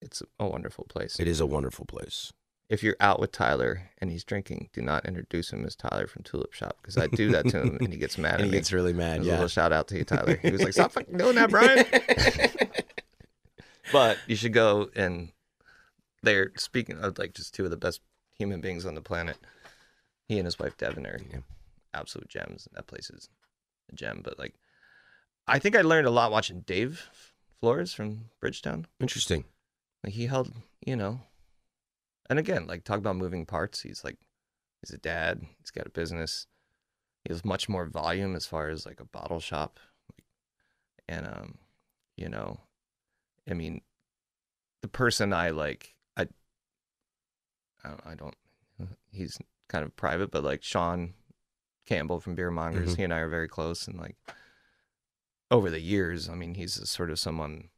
it's 0.02 0.22
a 0.40 0.46
wonderful 0.46 0.84
place. 0.84 1.18
it 1.20 1.28
is 1.28 1.40
a 1.40 1.46
wonderful 1.46 1.84
place 1.86 2.32
If 2.68 2.82
you're 2.82 2.96
out 2.98 3.20
with 3.20 3.30
Tyler 3.30 3.90
and 3.98 4.10
he's 4.10 4.24
drinking, 4.24 4.70
do 4.72 4.82
not 4.82 5.06
introduce 5.06 5.52
him 5.52 5.64
as 5.64 5.76
Tyler 5.76 6.06
from 6.08 6.22
Tulip 6.24 6.52
Shop 6.52 6.76
because 6.82 6.98
I 6.98 7.06
do 7.06 7.30
that 7.30 7.48
to 7.50 7.62
him 7.62 7.76
and 7.80 7.92
he 7.92 7.98
gets 7.98 8.18
mad 8.18 8.34
and 8.34 8.40
at 8.40 8.44
he 8.46 8.50
me. 8.50 8.56
gets 8.58 8.72
really 8.72 8.92
mad 8.92 9.20
A 9.20 9.24
yeah 9.24 9.32
little 9.34 9.48
shout 9.48 9.72
out 9.72 9.86
to 9.88 9.96
you, 9.98 10.04
Tyler. 10.04 10.36
He 10.42 10.50
was 10.50 10.62
like, 10.64 10.72
"Stop 10.72 10.90
fucking 10.92 11.16
doing 11.16 11.36
that, 11.36 11.50
Brian." 11.50 11.84
but 13.92 14.18
you 14.26 14.34
should 14.36 14.52
go 14.52 14.90
and 14.96 15.30
they're 16.22 16.50
speaking 16.56 16.98
of 16.98 17.18
like 17.18 17.34
just 17.34 17.54
two 17.54 17.64
of 17.64 17.70
the 17.70 17.76
best 17.76 18.00
human 18.36 18.60
beings 18.60 18.84
on 18.84 18.94
the 18.94 19.00
planet. 19.02 19.36
He 20.28 20.38
and 20.38 20.44
his 20.46 20.58
wife 20.58 20.76
Devin 20.76 21.06
are 21.06 21.20
Yeah. 21.32 21.38
absolute 21.94 22.28
gems. 22.28 22.66
and 22.66 22.76
That 22.76 22.88
place 22.88 23.10
is 23.10 23.28
a 23.92 23.94
gem. 23.94 24.22
But 24.24 24.38
like, 24.38 24.54
I 25.46 25.60
think 25.60 25.76
I 25.76 25.82
learned 25.82 26.08
a 26.08 26.10
lot 26.10 26.32
watching 26.32 26.62
Dave 26.62 27.08
Flores 27.60 27.94
from 27.94 28.30
Bridgetown. 28.40 28.86
interesting 28.98 29.44
Like 30.02 30.14
he 30.14 30.26
held, 30.26 30.52
you 30.84 30.96
know, 30.96 31.20
and 32.28 32.38
again, 32.38 32.66
like 32.66 32.84
talk 32.84 32.98
about 32.98 33.16
moving 33.16 33.46
parts. 33.46 33.80
He's 33.82 34.02
like, 34.04 34.16
he's 34.82 34.92
a 34.94 34.98
dad. 34.98 35.42
He's 35.60 35.70
got 35.70 35.86
a 35.86 35.90
business. 35.90 36.46
He 37.24 37.32
has 37.32 37.44
much 37.44 37.68
more 37.68 37.86
volume 37.86 38.36
as 38.36 38.46
far 38.46 38.68
as 38.68 38.86
like 38.86 39.00
a 39.00 39.04
bottle 39.04 39.40
shop, 39.40 39.78
and 41.08 41.26
um, 41.26 41.58
you 42.16 42.28
know, 42.28 42.60
I 43.50 43.54
mean, 43.54 43.80
the 44.82 44.88
person 44.88 45.32
I 45.32 45.50
like, 45.50 45.94
I, 46.16 46.26
I 47.84 47.88
don't, 47.88 48.06
I 48.06 48.14
don't 48.14 48.34
he's 49.10 49.38
kind 49.68 49.84
of 49.84 49.96
private, 49.96 50.30
but 50.30 50.44
like 50.44 50.62
Sean 50.62 51.14
Campbell 51.86 52.20
from 52.20 52.34
Beer 52.36 52.50
Mongers, 52.50 52.94
Mhm. 52.94 52.96
he 52.96 53.02
and 53.04 53.12
I 53.14 53.18
are 53.18 53.28
very 53.28 53.48
close, 53.48 53.88
and 53.88 53.98
like 53.98 54.16
over 55.50 55.70
the 55.70 55.80
years, 55.80 56.28
I 56.28 56.34
mean, 56.34 56.54
he's 56.54 56.76
a 56.78 56.86
sort 56.86 57.10
of 57.10 57.18
someone 57.18 57.70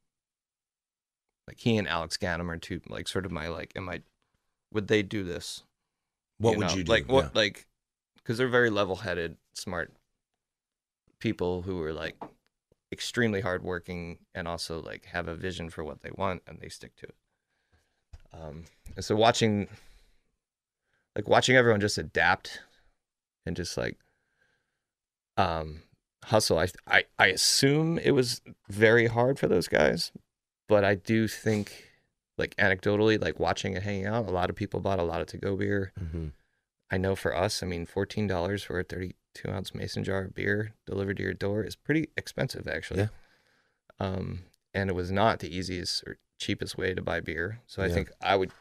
like 1.46 1.60
he 1.60 1.76
and 1.78 1.88
Alex 1.88 2.16
Ganum 2.18 2.50
are 2.50 2.58
two 2.58 2.80
like 2.88 3.08
sort 3.08 3.24
of 3.24 3.32
my 3.32 3.48
like 3.48 3.72
am 3.76 3.88
I 3.88 4.02
would 4.72 4.88
they 4.88 5.02
do 5.02 5.24
this? 5.24 5.62
what 6.38 6.56
would 6.56 6.70
know? 6.70 6.76
you 6.76 6.84
do 6.84 6.92
Like 6.92 7.08
what 7.08 7.26
Yeah. 7.26 7.30
like 7.34 7.66
because 8.16 8.38
they're 8.38 8.48
very 8.48 8.70
level-headed, 8.70 9.36
smart 9.54 9.92
people 11.18 11.62
who 11.62 11.82
are 11.82 11.92
like 11.92 12.16
extremely 12.92 13.40
hardworking 13.40 14.18
and 14.34 14.46
also 14.46 14.80
like 14.80 15.06
have 15.06 15.28
a 15.28 15.34
vision 15.34 15.68
for 15.70 15.82
what 15.82 16.02
they 16.02 16.10
want 16.16 16.42
and 16.46 16.60
they 16.60 16.68
stick 16.68 16.94
to 16.96 17.06
it. 17.06 17.14
Um, 18.32 18.64
and 18.94 19.04
so 19.04 19.16
watching, 19.16 19.68
like 21.16 21.28
watching 21.28 21.56
everyone 21.56 21.80
just 21.80 21.98
adapt 21.98 22.60
and 23.46 23.56
just 23.56 23.76
like 23.76 23.96
um 25.36 25.82
hustle. 26.24 26.58
I 26.58 26.68
I 26.86 27.04
I 27.18 27.26
assume 27.28 27.98
it 27.98 28.12
was 28.12 28.42
very 28.68 29.06
hard 29.06 29.38
for 29.38 29.48
those 29.48 29.68
guys, 29.68 30.12
but 30.68 30.84
I 30.84 30.94
do 30.94 31.26
think 31.28 31.87
like 32.38 32.54
anecdotally, 32.56 33.20
like 33.20 33.38
watching 33.40 33.74
it 33.74 33.82
hanging 33.82 34.06
out, 34.06 34.26
a 34.26 34.30
lot 34.30 34.48
of 34.50 34.56
people 34.56 34.80
bought 34.80 34.98
a 34.98 35.02
lot 35.04 35.20
of 35.20 35.26
to 35.28 35.36
go 35.38 35.56
beer. 35.56 35.92
Mhm. 36.00 36.32
I 36.90 36.96
know 36.96 37.14
for 37.16 37.34
us, 37.36 37.62
I 37.62 37.66
mean, 37.66 37.84
fourteen 37.84 38.26
dollars 38.26 38.62
for 38.62 38.78
a 38.80 38.84
thirty-two 38.84 39.50
ounce 39.50 39.74
mason 39.74 40.04
jar 40.04 40.22
of 40.22 40.34
beer 40.34 40.74
delivered 40.86 41.18
to 41.18 41.22
your 41.22 41.34
door 41.34 41.62
is 41.64 41.76
pretty 41.76 42.08
expensive, 42.16 42.66
actually. 42.66 43.00
Yeah. 43.00 43.08
Um, 44.00 44.44
and 44.72 44.88
it 44.90 44.94
was 44.94 45.10
not 45.10 45.40
the 45.40 45.54
easiest 45.54 46.02
or 46.04 46.18
cheapest 46.38 46.78
way 46.78 46.94
to 46.94 47.02
buy 47.02 47.20
beer. 47.20 47.60
So 47.66 47.82
I 47.82 47.86
Yeah. 47.86 47.94
think 47.94 48.10
I 48.20 48.36
would, 48.36 48.52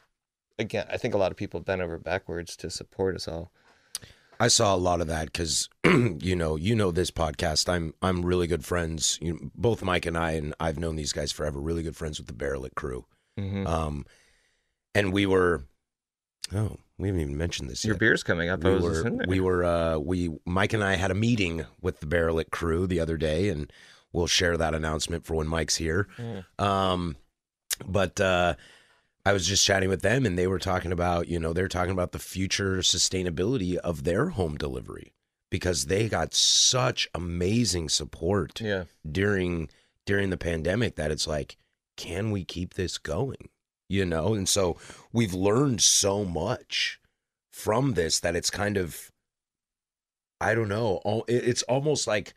again, 0.58 0.86
I 0.90 0.98
think 0.98 1.14
a 1.14 1.18
lot 1.18 1.32
of 1.32 1.38
people 1.38 1.60
bent 1.62 1.82
over 1.82 1.98
backwards 2.00 2.56
to 2.58 2.70
support 2.70 3.16
us 3.16 3.28
all. 3.28 3.52
I 4.40 4.50
saw 4.50 4.76
a 4.76 4.78
lot 4.78 5.02
of 5.02 5.08
that 5.08 5.26
because 5.32 5.68
you 5.86 6.36
know 6.36 6.58
you 6.58 6.76
know 6.76 6.92
this 6.92 7.10
podcast. 7.12 7.68
I'm 7.70 7.94
I'm 8.02 8.24
really 8.26 8.46
good 8.48 8.64
friends. 8.66 9.18
You 9.22 9.52
both 9.56 9.84
Mike 9.84 10.06
and 10.06 10.16
I, 10.18 10.32
and 10.34 10.54
I've 10.60 10.78
known 10.78 10.96
these 10.96 11.12
guys 11.14 11.32
forever. 11.32 11.60
Really 11.60 11.82
good 11.82 11.96
friends 11.96 12.20
with 12.20 12.28
the 12.28 12.34
Baerlic 12.34 12.76
crew. 12.76 13.06
Mm-hmm. 13.38 13.68
Um, 13.68 14.06
and 14.96 15.14
we 15.14 15.26
were. 15.26 15.64
Oh, 16.54 16.78
we 16.98 17.10
haven't 17.10 17.22
even 17.22 17.38
mentioned 17.38 17.70
this 17.70 17.84
Your 17.84 17.96
yet. 17.96 18.00
beer's 18.00 18.24
coming 18.24 18.50
up. 18.50 18.64
We 18.64 18.72
was 18.74 18.84
were 18.84 19.08
in 19.08 19.18
there. 19.18 19.26
we 19.28 19.40
were 19.40 19.64
uh 19.64 19.98
we 19.98 20.30
Mike 20.46 20.74
and 20.74 20.84
I 20.84 20.96
had 20.96 21.12
a 21.12 21.16
meeting 21.16 21.66
with 21.82 22.00
the 22.00 22.06
Baerlic 22.08 22.52
crew 22.52 22.88
the 22.88 23.00
other 23.00 23.18
day, 23.18 23.50
and 23.50 23.72
we'll 24.14 24.28
share 24.28 24.58
that 24.58 24.74
announcement 24.74 25.26
for 25.26 25.36
when 25.36 25.48
Mike's 25.48 25.76
here. 25.76 26.08
Mm. 26.18 26.46
Um, 26.64 27.16
but 27.86 28.20
uh, 28.22 28.56
I 29.26 29.34
was 29.34 29.46
just 29.46 29.66
chatting 29.66 29.90
with 29.90 30.02
them, 30.02 30.26
and 30.26 30.38
they 30.40 30.48
were 30.48 30.58
talking 30.58 30.92
about, 30.94 31.28
you 31.28 31.38
know, 31.38 31.52
they're 31.54 31.68
talking 31.68 31.92
about 31.92 32.14
the 32.14 32.20
future 32.20 32.78
sustainability 32.78 33.76
of 33.76 34.04
their 34.06 34.30
home 34.30 34.56
delivery 34.58 35.14
because 35.52 35.86
they 35.88 36.08
got 36.10 36.34
such 36.34 37.08
amazing 37.14 37.90
support 37.90 38.60
Yeah. 38.62 38.86
during 39.10 39.70
during 40.06 40.30
the 40.30 40.38
pandemic 40.38 40.96
that 40.96 41.12
it's 41.12 41.28
like, 41.28 41.58
can 41.98 42.32
we 42.32 42.46
keep 42.46 42.76
this 42.76 42.98
going? 42.98 43.50
You 43.90 44.06
know, 44.06 44.34
and 44.34 44.48
so 44.48 44.78
we've 45.14 45.34
learned 45.34 45.82
so 45.82 46.24
much 46.26 47.00
from 47.52 47.94
this 47.94 48.20
that 48.20 48.36
it's 48.36 48.50
kind 48.50 48.78
of, 48.78 49.12
I 50.40 50.54
don't 50.54 50.68
know, 50.70 51.02
it's 51.28 51.64
almost 51.64 52.06
like 52.08 52.34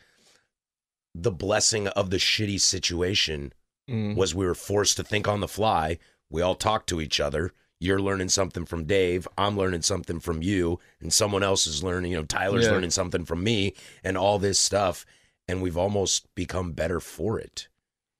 the 1.14 1.32
blessing 1.32 1.88
of 1.88 2.10
the 2.10 2.16
shitty 2.18 2.60
situation 2.60 3.52
Mm. 3.88 4.14
was 4.14 4.32
we 4.36 4.46
were 4.46 4.54
forced 4.54 4.96
to 4.98 5.02
think 5.02 5.26
on 5.26 5.40
the 5.40 5.48
fly. 5.48 5.98
We 6.30 6.42
all 6.42 6.54
talked 6.54 6.88
to 6.90 7.00
each 7.00 7.18
other. 7.20 7.52
you're 7.82 7.98
learning 7.98 8.28
something 8.28 8.66
from 8.66 8.84
Dave, 8.84 9.26
I'm 9.38 9.56
learning 9.56 9.80
something 9.80 10.20
from 10.20 10.42
you, 10.42 10.78
and 11.00 11.10
someone 11.10 11.42
else 11.42 11.66
is 11.66 11.82
learning, 11.82 12.12
you 12.12 12.18
know, 12.18 12.24
Tyler's 12.26 12.66
Yeah. 12.66 12.72
learning 12.72 12.90
something 12.90 13.24
from 13.24 13.42
me 13.42 13.74
and 14.04 14.18
all 14.18 14.38
this 14.38 14.58
stuff. 14.58 15.06
And 15.48 15.62
we've 15.62 15.78
almost 15.78 16.32
become 16.34 16.72
better 16.72 17.00
for 17.00 17.40
it. 17.40 17.68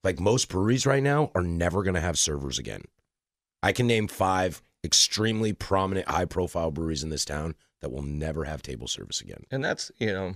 Like 0.03 0.19
most 0.21 0.49
breweries 0.49 0.87
right 0.87 1.03
now 1.03 1.31
are 1.35 1.43
never 1.43 1.83
going 1.83 1.95
to 1.95 2.01
have 2.01 2.19
servers 2.19 2.59
again. 2.59 2.83
I 3.63 3.73
can 3.73 3.87
name 3.87 4.09
five 4.09 4.63
extremely 4.83 5.53
prominent, 5.53 6.09
high 6.09 6.25
profile 6.25 6.71
breweries 6.71 7.03
in 7.03 7.11
this 7.11 7.25
town 7.27 7.55
that 7.81 7.91
will 7.91 8.03
never 8.03 8.45
have 8.45 8.63
table 8.63 8.89
service 8.89 9.21
again. 9.21 9.45
And 9.51 9.63
that's 9.63 9.91
you 9.99 10.07
know, 10.13 10.35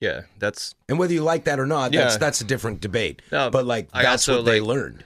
yeah, 0.00 0.22
that's 0.38 0.74
And 0.88 0.98
whether 0.98 1.12
you 1.12 1.22
like 1.22 1.44
that 1.44 1.60
or 1.60 1.66
not, 1.66 1.92
that's 1.92 2.14
Yeah. 2.14 2.18
that's 2.18 2.40
a 2.40 2.44
different 2.44 2.80
debate. 2.80 3.20
No, 3.30 3.50
but 3.50 3.66
like 3.66 3.88
I 3.92 4.02
that's 4.02 4.28
also, 4.28 4.38
what 4.40 4.46
they 4.50 4.60
like- 4.60 4.68
learned. 4.68 5.04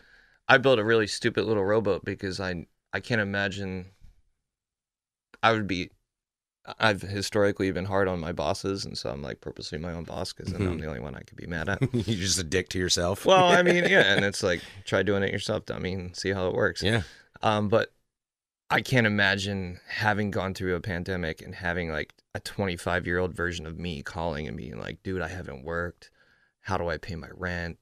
I 0.49 0.59
built 0.59 0.79
a 0.79 0.85
really 0.85 1.09
stupid 1.09 1.45
little 1.45 1.64
rowboat 1.64 2.05
because 2.05 2.38
I 2.38 2.66
I 2.92 3.01
can't 3.01 3.21
imagine 3.21 3.87
I 5.42 5.53
would 5.53 5.66
be 5.66 5.90
I've 6.79 7.02
historically 7.02 7.70
been 7.70 7.85
hard 7.85 8.09
on 8.09 8.18
my 8.20 8.33
bosses 8.33 8.85
and 8.85 8.96
so 8.98 9.11
I'm 9.11 9.22
like 9.22 9.40
purposely 9.40 9.79
my 9.79 9.92
own 9.92 10.05
boss 10.05 10.33
because 10.33 10.52
then 10.52 10.62
Mm-hmm. 10.62 10.72
I'm 10.72 10.81
the 10.81 10.87
only 10.87 11.00
one 11.00 11.14
I 11.14 11.20
could 11.20 11.37
be 11.37 11.46
mad 11.46 11.68
at. 11.68 11.81
You're 11.94 12.02
just 12.02 12.38
a 12.38 12.44
dick 12.44 12.68
to 12.70 12.79
yourself. 12.79 13.24
well, 13.24 13.44
I 13.44 13.62
mean, 13.62 13.85
yeah, 13.88 14.14
and 14.14 14.24
it's 14.24 14.42
like 14.42 14.62
try 14.85 15.02
doing 15.02 15.22
it 15.22 15.33
yourself, 15.33 15.66
dummy, 15.66 15.92
and 15.92 16.16
see 16.16 16.31
how 16.33 16.48
it 16.48 16.55
works. 16.55 16.83
yeah. 16.83 17.02
Um, 17.42 17.68
but 17.68 17.92
I 18.70 18.81
can't 18.81 19.07
imagine 19.07 19.79
having 19.88 20.31
gone 20.33 20.55
through 20.55 20.74
a 20.74 20.81
pandemic 20.81 21.40
and 21.40 21.55
having 21.55 21.90
like 21.90 22.14
a 22.35 22.40
25 22.40 23.07
year 23.07 23.18
old 23.18 23.35
version 23.35 23.64
of 23.66 23.79
me 23.79 24.02
calling 24.02 24.48
and 24.48 24.57
being 24.57 24.79
like, 24.79 25.02
dude, 25.02 25.22
I 25.22 25.29
haven't 25.29 25.64
worked. 25.64 26.11
How 26.62 26.76
do 26.76 26.88
I 26.88 26.96
pay 26.98 27.14
my 27.14 27.29
rent? 27.33 27.79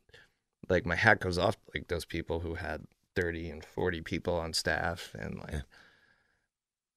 Like 0.69 0.85
my 0.85 0.97
hat 0.97 1.21
goes 1.21 1.39
off 1.39 1.57
like 1.75 1.89
those 1.89 2.05
people 2.05 2.41
who 2.41 2.55
had 2.55 2.85
30 3.17 3.49
and 3.49 3.65
40 3.65 4.03
people 4.03 4.35
on 4.35 4.53
staff 4.53 5.15
and 5.19 5.39
like, 5.39 5.63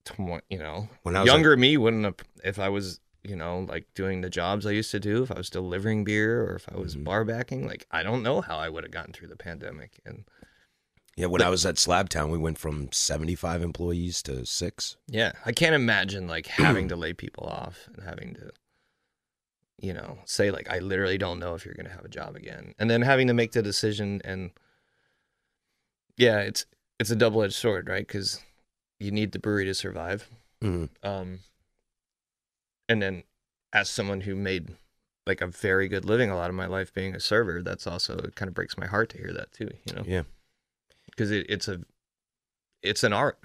tw- 0.07 0.43
you 0.49 0.57
know, 0.59 0.89
When 1.03 1.15
I 1.15 1.21
was 1.21 1.27
younger 1.27 1.55
me 1.57 1.77
wouldn't 1.77 2.05
have, 2.05 2.15
if 2.43 2.59
I 2.59 2.69
was, 2.69 2.99
you 3.23 3.35
know, 3.35 3.59
like 3.67 3.85
doing 3.93 4.21
the 4.21 4.29
jobs 4.29 4.65
I 4.65 4.71
used 4.71 4.91
to 4.91 4.99
do, 4.99 5.23
if 5.23 5.31
I 5.31 5.37
was 5.37 5.49
delivering 5.49 6.03
beer 6.03 6.43
or 6.43 6.55
if 6.55 6.67
I 6.71 6.77
was 6.77 6.95
Mhm. 6.95 7.03
bar 7.03 7.25
backing, 7.25 7.67
like 7.67 7.85
I 7.91 8.03
don't 8.03 8.23
know 8.23 8.41
how 8.41 8.57
I 8.57 8.69
would 8.69 8.83
have 8.83 8.91
gotten 8.91 9.13
through 9.13 9.27
the 9.29 9.35
pandemic. 9.35 9.99
And 10.05 10.25
Yeah, 11.15 11.25
when 11.27 11.41
I 11.41 11.49
was 11.49 11.65
at 11.65 11.75
Slabtown, 11.75 12.29
we 12.29 12.37
went 12.37 12.59
from 12.59 12.91
75 12.91 13.61
employees 13.63 14.21
to 14.23 14.45
six. 14.45 14.97
Yeah, 15.07 15.31
I 15.45 15.51
can't 15.51 15.73
imagine 15.75 16.27
like 16.27 16.45
having 16.47 16.87
to 16.89 16.95
lay 16.95 17.13
people 17.13 17.45
off 17.47 17.87
and 17.93 18.03
having 18.03 18.35
to, 18.35 18.51
you 19.79 19.93
know, 19.93 20.19
say 20.25 20.51
like 20.51 20.69
I 20.69 20.79
literally 20.79 21.17
don't 21.17 21.39
know 21.39 21.55
if 21.55 21.65
you're 21.65 21.73
gonna 21.75 21.89
have 21.89 22.05
a 22.05 22.09
job 22.09 22.35
again, 22.35 22.73
and 22.79 22.89
then 22.89 23.01
having 23.01 23.27
to 23.27 23.33
make 23.33 23.51
the 23.53 23.61
decision. 23.63 24.21
And 24.23 24.51
yeah, 26.17 26.39
it's 26.39 26.65
it's 26.99 27.11
a 27.11 27.15
double 27.15 27.43
edged 27.43 27.53
sword, 27.55 27.89
right? 27.89 28.05
Because 28.07 28.39
you 28.99 29.11
need 29.11 29.31
the 29.31 29.39
brewery 29.39 29.65
to 29.65 29.73
survive. 29.73 30.29
Mhm. 30.63 30.89
Um, 31.03 31.39
and 32.89 33.01
then 33.01 33.23
as 33.73 33.89
someone 33.89 34.21
who 34.21 34.35
made 34.35 34.75
like 35.25 35.41
a 35.41 35.47
very 35.47 35.87
good 35.87 36.05
living 36.05 36.29
a 36.29 36.35
lot 36.35 36.49
of 36.49 36.55
my 36.55 36.65
life 36.67 36.93
being 36.93 37.13
a 37.13 37.19
server, 37.19 37.61
that's 37.61 37.85
also 37.85 38.17
it 38.17 38.35
kind 38.35 38.47
of 38.47 38.55
breaks 38.55 38.77
my 38.77 38.87
heart 38.87 39.09
to 39.09 39.17
hear 39.17 39.33
that 39.33 39.51
too. 39.51 39.69
You 39.85 39.93
know, 39.93 40.03
Yeah. 40.05 40.23
because 41.07 41.31
it, 41.31 41.45
it's 41.49 41.67
a 41.67 41.81
it's 42.81 43.03
an 43.03 43.11
art 43.13 43.37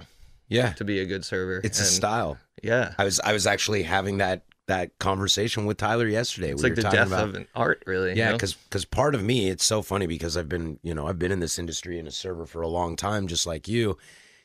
Yeah. 0.48 0.72
to 0.74 0.84
be 0.84 1.00
a 1.00 1.06
good 1.06 1.24
server. 1.24 1.60
It's 1.64 1.80
a 1.80 1.84
style. 1.84 2.38
Yeah. 2.62 2.94
I 2.98 3.04
was 3.04 3.18
I 3.20 3.32
was 3.32 3.46
actually 3.46 3.82
having 3.82 4.18
that 4.18 4.44
that 4.68 4.96
conversation 5.00 5.66
with 5.66 5.76
Tyler 5.76 6.06
yesterday. 6.06 6.52
It's 6.52 6.62
We 6.62 6.70
like 6.70 6.76
were 6.76 6.82
the 6.84 6.90
death 6.90 7.08
about- 7.08 7.28
of 7.30 7.34
an 7.34 7.48
art, 7.54 7.82
really. 7.84 8.10
Yeah, 8.10 8.26
you 8.26 8.38
know? 8.38 8.38
because 8.38 8.84
part 8.84 9.16
of 9.16 9.22
me, 9.22 9.48
it's 9.50 9.64
so 9.64 9.82
funny 9.82 10.06
because 10.06 10.36
I've 10.36 10.48
been, 10.48 10.78
you 10.84 10.94
know, 10.94 11.08
I've 11.08 11.18
been 11.18 11.32
in 11.32 11.40
this 11.40 11.58
industry 11.58 11.98
and 11.98 12.06
a 12.06 12.12
server 12.12 12.46
for 12.46 12.62
a 12.62 12.68
long 12.68 12.94
time, 12.94 13.26
just 13.26 13.44
like 13.44 13.66
you. 13.66 13.98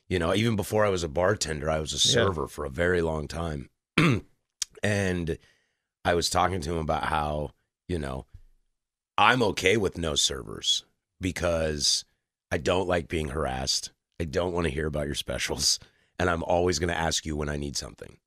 You 0.10 0.20
know, 0.20 0.34
even 0.34 0.56
before 0.56 0.86
I 0.86 0.90
was 0.90 1.04
a 1.04 1.10
bartender, 1.10 1.70
I 1.70 1.80
was 1.80 1.92
a 1.92 1.96
Yeah. 2.08 2.14
server 2.14 2.48
for 2.48 2.66
a 2.66 2.70
very 2.70 3.02
long 3.02 3.28
time. 3.28 3.70
and 4.84 5.38
I 6.06 6.14
was 6.14 6.30
talking 6.30 6.62
to 6.62 6.72
him 6.72 6.78
about 6.78 7.06
how, 7.06 7.52
you 7.88 8.00
know, 8.00 8.26
I'm 9.18 9.42
okay 9.44 9.78
with 9.78 9.98
no 9.98 10.16
servers 10.16 10.86
because 11.20 12.06
I 12.52 12.58
don't 12.58 12.88
like 12.88 13.08
being 13.08 13.30
harassed. 13.30 13.92
I 14.20 14.24
don't 14.26 14.54
want 14.54 14.66
to 14.66 14.72
hear 14.74 14.88
about 14.88 15.06
your 15.08 15.16
specials. 15.16 15.80
And 16.20 16.32
I'm 16.32 16.42
always 16.42 16.80
going 16.80 16.90
to 16.90 16.98
ask 16.98 17.28
you 17.28 17.36
when 17.36 17.48
I 17.48 17.58
need 17.58 17.78
something. 17.78 18.18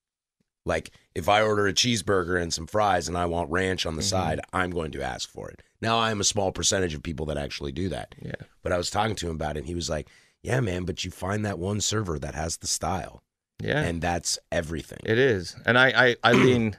Like 0.64 0.92
if 1.12 1.28
I 1.28 1.42
order 1.42 1.66
a 1.66 1.72
cheeseburger 1.72 2.40
and 2.40 2.54
some 2.54 2.68
fries 2.68 3.08
and 3.08 3.18
I 3.18 3.26
want 3.26 3.50
ranch 3.50 3.84
on 3.84 3.96
the 3.96 4.02
Mhm. 4.02 4.04
side, 4.04 4.40
I'm 4.52 4.70
going 4.70 4.92
to 4.92 5.02
ask 5.02 5.28
for 5.28 5.50
it. 5.50 5.60
Now 5.80 5.98
I'm 5.98 6.20
a 6.20 6.24
small 6.24 6.52
percentage 6.52 6.94
of 6.94 7.02
people 7.02 7.26
that 7.26 7.36
actually 7.36 7.72
do 7.72 7.88
that. 7.88 8.14
yeah. 8.22 8.36
But 8.62 8.70
I 8.70 8.78
was 8.78 8.90
talking 8.90 9.16
to 9.16 9.26
him 9.28 9.34
about 9.34 9.56
it 9.56 9.60
and 9.60 9.66
he 9.66 9.74
was 9.74 9.90
like, 9.90 10.08
"Yeah, 10.42 10.60
man, 10.60 10.84
but 10.84 11.04
you 11.04 11.10
find 11.10 11.44
that 11.44 11.58
one 11.58 11.80
server 11.80 12.18
that 12.18 12.34
has 12.34 12.58
the 12.58 12.66
style 12.66 13.22
Yeah. 13.62 13.80
and 13.82 14.00
that's 14.02 14.38
everything." 14.50 15.00
It 15.04 15.18
is. 15.18 15.56
And 15.66 15.78
I, 15.78 16.08
I, 16.08 16.16
I 16.22 16.32
lean, 16.32 16.76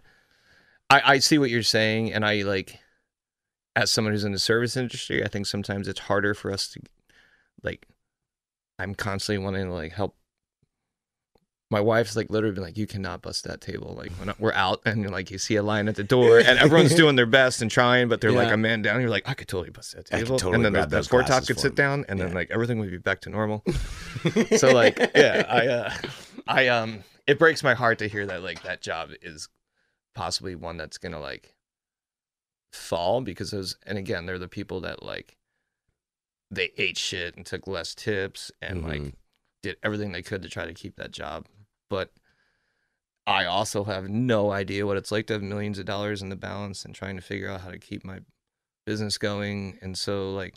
I, 0.90 1.02
I 1.14 1.20
see 1.20 1.38
what 1.38 1.50
you're 1.50 1.64
saying. 1.64 2.14
And 2.14 2.26
I 2.26 2.42
like, 2.42 2.80
as 3.76 3.92
someone 3.92 4.14
who's 4.14 4.24
in 4.24 4.32
the 4.34 4.40
service 4.40 4.76
industry, 4.76 5.24
I 5.24 5.28
think 5.28 5.46
sometimes 5.48 5.88
it's 5.88 6.02
harder 6.02 6.34
for 6.34 6.52
us 6.52 6.70
to, 6.72 6.82
like, 7.64 7.88
I'm 8.80 8.96
constantly 8.96 9.44
wanting 9.44 9.66
to 9.68 9.74
like 9.74 9.94
help. 9.94 10.16
My 11.72 11.80
wife's 11.80 12.16
like 12.18 12.30
literally 12.30 12.54
been 12.54 12.64
like, 12.64 12.78
you 12.78 12.86
cannot 12.86 13.22
bust 13.22 13.46
that 13.46 13.62
table. 13.62 13.96
Like 13.98 14.12
when 14.20 14.32
we're 14.40 14.52
out 14.54 14.82
and 14.86 15.10
like 15.10 15.32
you 15.32 15.38
see 15.38 15.56
a 15.56 15.64
line 15.64 15.88
at 15.88 15.96
the 15.96 16.04
door 16.04 16.38
and 16.38 16.60
everyone's 16.60 16.94
doing 16.94 17.16
their 17.16 17.26
best 17.26 17.62
and 17.62 17.72
trying, 17.72 18.10
but 18.10 18.20
they're 18.22 18.32
like 18.34 18.52
a 18.52 18.58
man 18.58 18.82
down. 18.82 19.00
You're 19.00 19.10
like, 19.10 19.28
I 19.28 19.34
could 19.34 19.48
totally 19.48 19.70
bust 19.72 19.96
that 19.96 20.06
table. 20.06 20.38
totally 20.38 20.56
and 20.56 20.66
then 20.76 20.90
the, 20.90 21.02
the 21.02 21.08
poor 21.10 21.24
top 21.24 21.48
could 21.48 21.60
sit 21.60 21.74
down 21.76 22.06
and 22.10 22.20
Yeah. 22.20 22.26
then 22.26 22.36
like 22.36 22.52
everything 22.52 22.78
would 22.80 22.92
be 22.92 22.98
back 22.98 23.22
to 23.22 23.30
normal. 23.30 23.64
so 24.58 24.72
like 24.74 25.00
yeah 25.16 25.46
i 25.50 25.68
uh 25.68 25.94
i 26.48 26.68
um 26.68 27.04
it 27.26 27.40
breaks 27.40 27.64
my 27.64 27.74
heart 27.74 27.98
to 28.00 28.08
hear 28.10 28.26
that 28.26 28.44
like 28.44 28.62
that 28.64 28.82
job 28.82 29.10
is 29.22 29.48
possibly 30.14 30.54
one 30.56 30.76
that's 30.76 30.98
gonna 30.98 31.20
like 31.20 31.56
fall 32.74 33.22
because 33.22 33.52
those 33.52 33.78
and 33.86 33.98
again 33.98 34.26
they're 34.26 34.38
the 34.40 34.48
people 34.48 34.82
that 34.82 35.02
like 35.04 35.38
they 36.50 36.72
ate 36.78 36.98
shit 36.98 37.36
and 37.38 37.46
took 37.46 37.66
less 37.68 37.96
tips 37.96 38.52
and 38.62 38.84
like 38.84 39.02
Mhm. 39.02 39.14
did 39.64 39.78
everything 39.84 40.12
they 40.12 40.22
could 40.22 40.42
to 40.44 40.50
try 40.50 40.66
to 40.66 40.74
keep 40.74 40.98
that 40.98 41.12
job 41.12 41.46
but 41.92 42.10
i 43.28 43.44
also 43.46 43.84
have 43.84 44.08
no 44.10 44.52
idea 44.52 44.88
what 44.88 44.98
it's 44.98 45.12
like 45.12 45.28
to 45.28 45.34
have 45.34 45.44
millions 45.44 45.78
of 45.78 45.86
dollars 45.86 46.22
in 46.22 46.30
the 46.30 46.36
balance 46.36 46.86
and 46.86 46.96
trying 46.96 47.18
to 47.18 47.22
figure 47.22 47.50
out 47.50 47.62
how 47.62 47.70
to 47.70 47.78
keep 47.78 48.04
my 48.06 48.20
business 48.86 49.18
going 49.18 49.78
and 49.82 49.98
so 49.98 50.32
like 50.32 50.56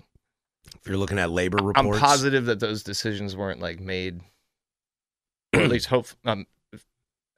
if 0.81 0.89
you're 0.89 0.97
looking 0.97 1.19
at 1.19 1.31
labor 1.31 1.59
reports, 1.63 1.97
I'm 1.97 2.01
positive 2.01 2.47
that 2.47 2.61
those 2.61 2.83
decisions 2.83 3.37
weren't 3.37 3.61
like 3.61 3.81
made, 3.81 4.21
or 5.55 5.61
at 5.61 5.69
least 5.69 5.87
hope 5.87 6.07
um, 6.25 6.47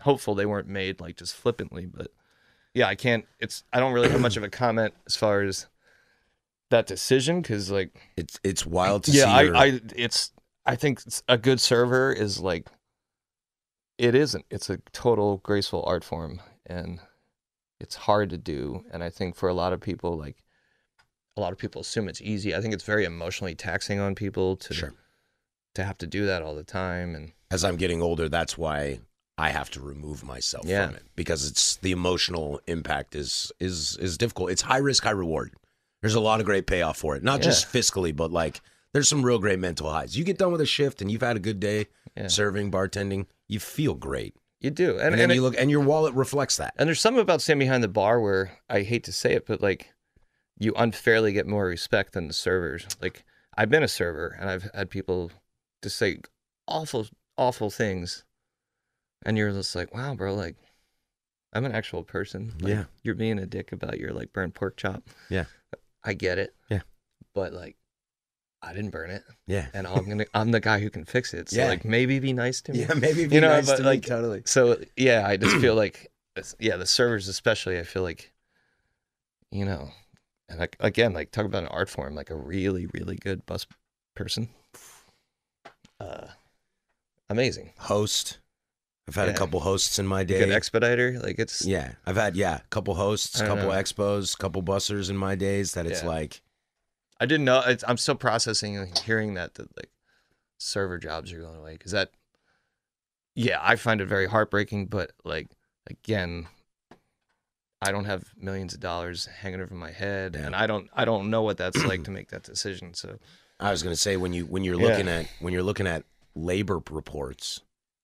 hopeful 0.00 0.34
they 0.34 0.46
weren't 0.46 0.68
made 0.68 1.00
like 1.00 1.16
just 1.16 1.34
flippantly. 1.34 1.86
But 1.86 2.12
yeah, 2.74 2.86
I 2.86 2.94
can't. 2.94 3.24
It's 3.40 3.64
I 3.72 3.80
don't 3.80 3.92
really 3.92 4.10
have 4.10 4.20
much 4.20 4.36
of 4.36 4.42
a 4.42 4.48
comment 4.48 4.94
as 5.06 5.16
far 5.16 5.42
as 5.42 5.66
that 6.70 6.86
decision 6.86 7.42
because 7.42 7.70
like 7.70 7.90
it's 8.16 8.38
it's 8.44 8.64
wild 8.64 9.04
to 9.04 9.10
yeah, 9.10 9.24
see. 9.24 9.30
I, 9.30 9.42
your- 9.42 9.56
I 9.56 9.80
it's 9.96 10.32
I 10.64 10.76
think 10.76 11.02
a 11.28 11.38
good 11.38 11.60
server 11.60 12.12
is 12.12 12.40
like 12.40 12.68
it 13.98 14.14
isn't. 14.14 14.44
It's 14.50 14.68
a 14.70 14.78
total 14.92 15.38
graceful 15.38 15.82
art 15.86 16.04
form 16.04 16.40
and 16.66 17.00
it's 17.80 17.94
hard 17.96 18.30
to 18.30 18.38
do. 18.38 18.84
And 18.90 19.02
I 19.02 19.10
think 19.10 19.36
for 19.36 19.48
a 19.48 19.54
lot 19.54 19.72
of 19.72 19.80
people, 19.80 20.16
like 20.16 20.42
a 21.36 21.40
lot 21.40 21.52
of 21.52 21.58
people 21.58 21.80
assume 21.82 22.08
it's 22.08 22.22
easy. 22.22 22.54
I 22.54 22.60
think 22.60 22.74
it's 22.74 22.84
very 22.84 23.04
emotionally 23.04 23.54
taxing 23.54 23.98
on 24.00 24.14
people 24.14 24.56
to 24.56 24.74
Sure. 24.74 24.94
to 25.74 25.84
have 25.84 25.98
to 25.98 26.06
do 26.06 26.26
that 26.26 26.42
all 26.42 26.54
the 26.54 26.64
time. 26.64 27.14
And 27.14 27.32
as 27.50 27.64
I'm 27.64 27.76
getting 27.76 28.00
older, 28.02 28.28
that's 28.28 28.56
why 28.56 29.00
I 29.38 29.50
have 29.50 29.70
to 29.72 29.80
remove 29.80 30.24
myself 30.24 30.64
Yeah. 30.66 30.86
from 30.86 30.96
it 30.96 31.02
because 31.14 31.46
it's 31.46 31.76
the 31.76 31.92
emotional 31.92 32.60
impact 32.66 33.14
is 33.14 33.52
is 33.60 33.96
is 34.00 34.16
difficult. 34.16 34.50
It's 34.50 34.62
high 34.62 34.78
risk, 34.78 35.04
high 35.04 35.10
reward. 35.10 35.52
There's 36.00 36.14
a 36.14 36.20
lot 36.20 36.40
of 36.40 36.46
great 36.46 36.66
payoff 36.66 36.96
for 36.98 37.16
it, 37.16 37.22
not 37.22 37.40
just 37.42 37.66
fiscally, 37.72 38.14
but 38.16 38.30
like 38.30 38.60
there's 38.92 39.08
some 39.08 39.22
real 39.24 39.38
great 39.38 39.58
mental 39.58 39.90
highs. 39.90 40.16
You 40.16 40.24
get 40.24 40.38
done 40.38 40.52
with 40.52 40.60
a 40.62 40.66
shift 40.66 41.02
and 41.02 41.10
you've 41.10 41.20
had 41.22 41.36
a 41.36 41.40
good 41.40 41.60
day 41.60 41.86
Yeah. 42.16 42.28
serving, 42.28 42.70
bartending, 42.70 43.26
you 43.48 43.60
feel 43.60 43.94
great, 43.94 44.34
you 44.60 44.70
do. 44.70 44.92
And, 44.92 45.00
and, 45.00 45.06
and, 45.14 45.20
then 45.20 45.30
it- 45.30 45.34
you 45.34 45.42
look 45.42 45.54
and 45.58 45.70
your 45.70 45.80
wallet 45.80 46.14
reflects 46.14 46.56
that. 46.58 46.74
And 46.76 46.86
there's 46.86 47.00
something 47.00 47.20
about 47.22 47.42
standing 47.42 47.66
behind 47.66 47.82
the 47.84 47.88
bar 47.88 48.20
where 48.20 48.58
I 48.68 48.82
hate 48.82 49.04
to 49.04 49.12
say 49.12 49.32
it, 49.34 49.46
but 49.46 49.60
like 49.60 49.92
you 50.58 50.72
unfairly 50.76 51.32
get 51.32 51.46
more 51.46 51.66
respect 51.66 52.12
than 52.14 52.28
the 52.28 52.32
servers. 52.34 52.86
Like 53.00 53.24
I've 53.56 53.70
been 53.70 53.82
a 53.82 53.88
server 53.88 54.36
and 54.40 54.48
I've 54.50 54.70
had 54.74 54.90
people 54.90 55.30
just 55.82 55.96
say 55.96 56.18
awful, 56.66 57.06
awful 57.36 57.70
things, 57.70 58.24
and 59.24 59.36
you're 59.38 59.52
just 59.52 59.74
like, 59.74 59.94
wow, 59.94 60.14
bro, 60.14 60.34
like 60.34 60.56
I'm 61.52 61.64
an 61.64 61.72
actual 61.72 62.02
person. 62.02 62.52
Like, 62.60 62.70
Yeah. 62.72 62.84
you're 63.02 63.14
being 63.14 63.38
a 63.38 63.46
dick 63.46 63.72
about 63.72 63.98
your 63.98 64.12
like 64.12 64.32
burnt 64.32 64.54
pork 64.54 64.76
chop. 64.76 65.04
Yeah. 65.30 65.44
I 66.04 66.14
get 66.14 66.38
it. 66.38 66.54
Yeah. 66.70 66.80
but 67.34 67.52
like. 67.52 67.76
I 68.62 68.72
didn't 68.72 68.90
burn 68.90 69.10
it, 69.10 69.22
Yeah, 69.46 69.66
and 69.74 69.86
I'm 69.86 70.08
gonna. 70.08 70.24
I'm 70.34 70.50
the 70.50 70.60
guy 70.60 70.80
who 70.80 70.90
can 70.90 71.04
fix 71.04 71.34
it. 71.34 71.50
So 71.50 71.60
Yeah. 71.60 71.68
like, 71.68 71.84
maybe 71.84 72.18
be 72.18 72.32
nice 72.32 72.60
to 72.62 72.72
me. 72.72 72.80
yeah, 72.80 72.94
maybe 72.94 73.26
be 73.26 73.34
You 73.34 73.40
know, 73.40 73.48
nice 73.48 73.66
but, 73.66 73.76
to 73.76 73.82
like, 73.82 74.02
me, 74.02 74.08
totally. 74.08 74.42
So 74.46 74.78
yeah, 74.96 75.26
I 75.26 75.36
just 75.36 75.56
feel 75.56 75.74
like 75.74 76.10
yeah, 76.58 76.76
the 76.76 76.86
servers 76.86 77.28
especially. 77.28 77.78
I 77.78 77.84
feel 77.84 78.02
like 78.02 78.32
you 79.50 79.64
know, 79.64 79.90
and 80.48 80.58
like 80.58 80.76
again, 80.80 81.12
like 81.12 81.30
talk 81.30 81.44
about 81.46 81.62
an 81.62 81.68
art 81.68 81.88
form, 81.88 82.14
like 82.14 82.30
a 82.30 82.36
really 82.36 82.86
really 82.92 83.16
good 83.16 83.46
bus 83.46 83.66
person. 84.14 84.48
Uh, 86.00 86.26
amazing. 87.28 87.72
Host. 87.78 88.38
I've 89.08 89.14
had 89.14 89.28
a 89.28 89.34
couple 89.34 89.60
hosts 89.60 90.00
in 90.00 90.06
my 90.06 90.24
day. 90.24 90.40
Good 90.40 90.50
expediter, 90.50 91.20
like 91.22 91.38
it's 91.38 91.64
yeah, 91.64 91.92
I've 92.04 92.16
had 92.16 92.34
yeah, 92.34 92.56
a 92.56 92.68
couple 92.70 92.94
hosts, 92.96 93.38
don't 93.38 93.46
couple 93.46 93.68
know. 93.68 93.74
expos, 93.74 94.36
couple 94.36 94.62
bussers 94.64 95.08
in 95.10 95.16
my 95.16 95.36
days. 95.36 95.72
That 95.74 95.86
it's 95.86 96.02
Yeah. 96.02 96.08
like 96.08 96.42
I 97.18 97.26
didn't 97.26 97.44
know. 97.46 97.62
It's, 97.66 97.84
I'm 97.86 97.96
still 97.96 98.14
processing 98.14 98.88
hearing 99.04 99.34
that 99.34 99.54
that 99.54 99.74
like 99.76 99.90
server 100.58 100.98
jobs 100.98 101.32
are 101.32 101.40
going 101.40 101.56
away 101.58 101.72
because 101.72 101.92
that, 101.92 102.10
yeah, 103.34 103.58
I 103.62 103.76
find 103.76 104.00
it 104.00 104.06
very 104.06 104.26
heartbreaking. 104.26 104.86
But 104.86 105.12
like 105.24 105.48
again, 105.86 106.48
I 107.82 107.92
don't 107.92 108.04
have 108.06 108.24
millions 108.36 108.74
of 108.74 108.80
dollars 108.80 109.26
hanging 109.26 109.60
over 109.60 109.74
my 109.74 109.92
head, 109.92 110.34
Yeah. 110.38 110.46
and 110.46 110.56
I 110.56 110.66
don't 110.66 110.88
I 110.94 111.04
don't 111.04 111.30
know 111.30 111.42
what 111.42 111.56
that's 111.58 111.84
like 111.84 112.04
to 112.04 112.10
make 112.10 112.28
that 112.30 112.42
decision. 112.42 112.94
So 112.94 113.18
I 113.60 113.70
was 113.70 113.82
going 113.82 113.94
to 113.94 114.00
say 114.00 114.16
when 114.16 114.32
you 114.32 114.44
when 114.46 114.64
you're 114.64 114.76
Yeah. 114.80 114.88
looking 114.88 115.08
at 115.08 115.26
when 115.38 115.52
you're 115.52 115.62
looking 115.62 115.86
at 115.86 116.04
labor 116.34 116.80
reports 116.90 117.62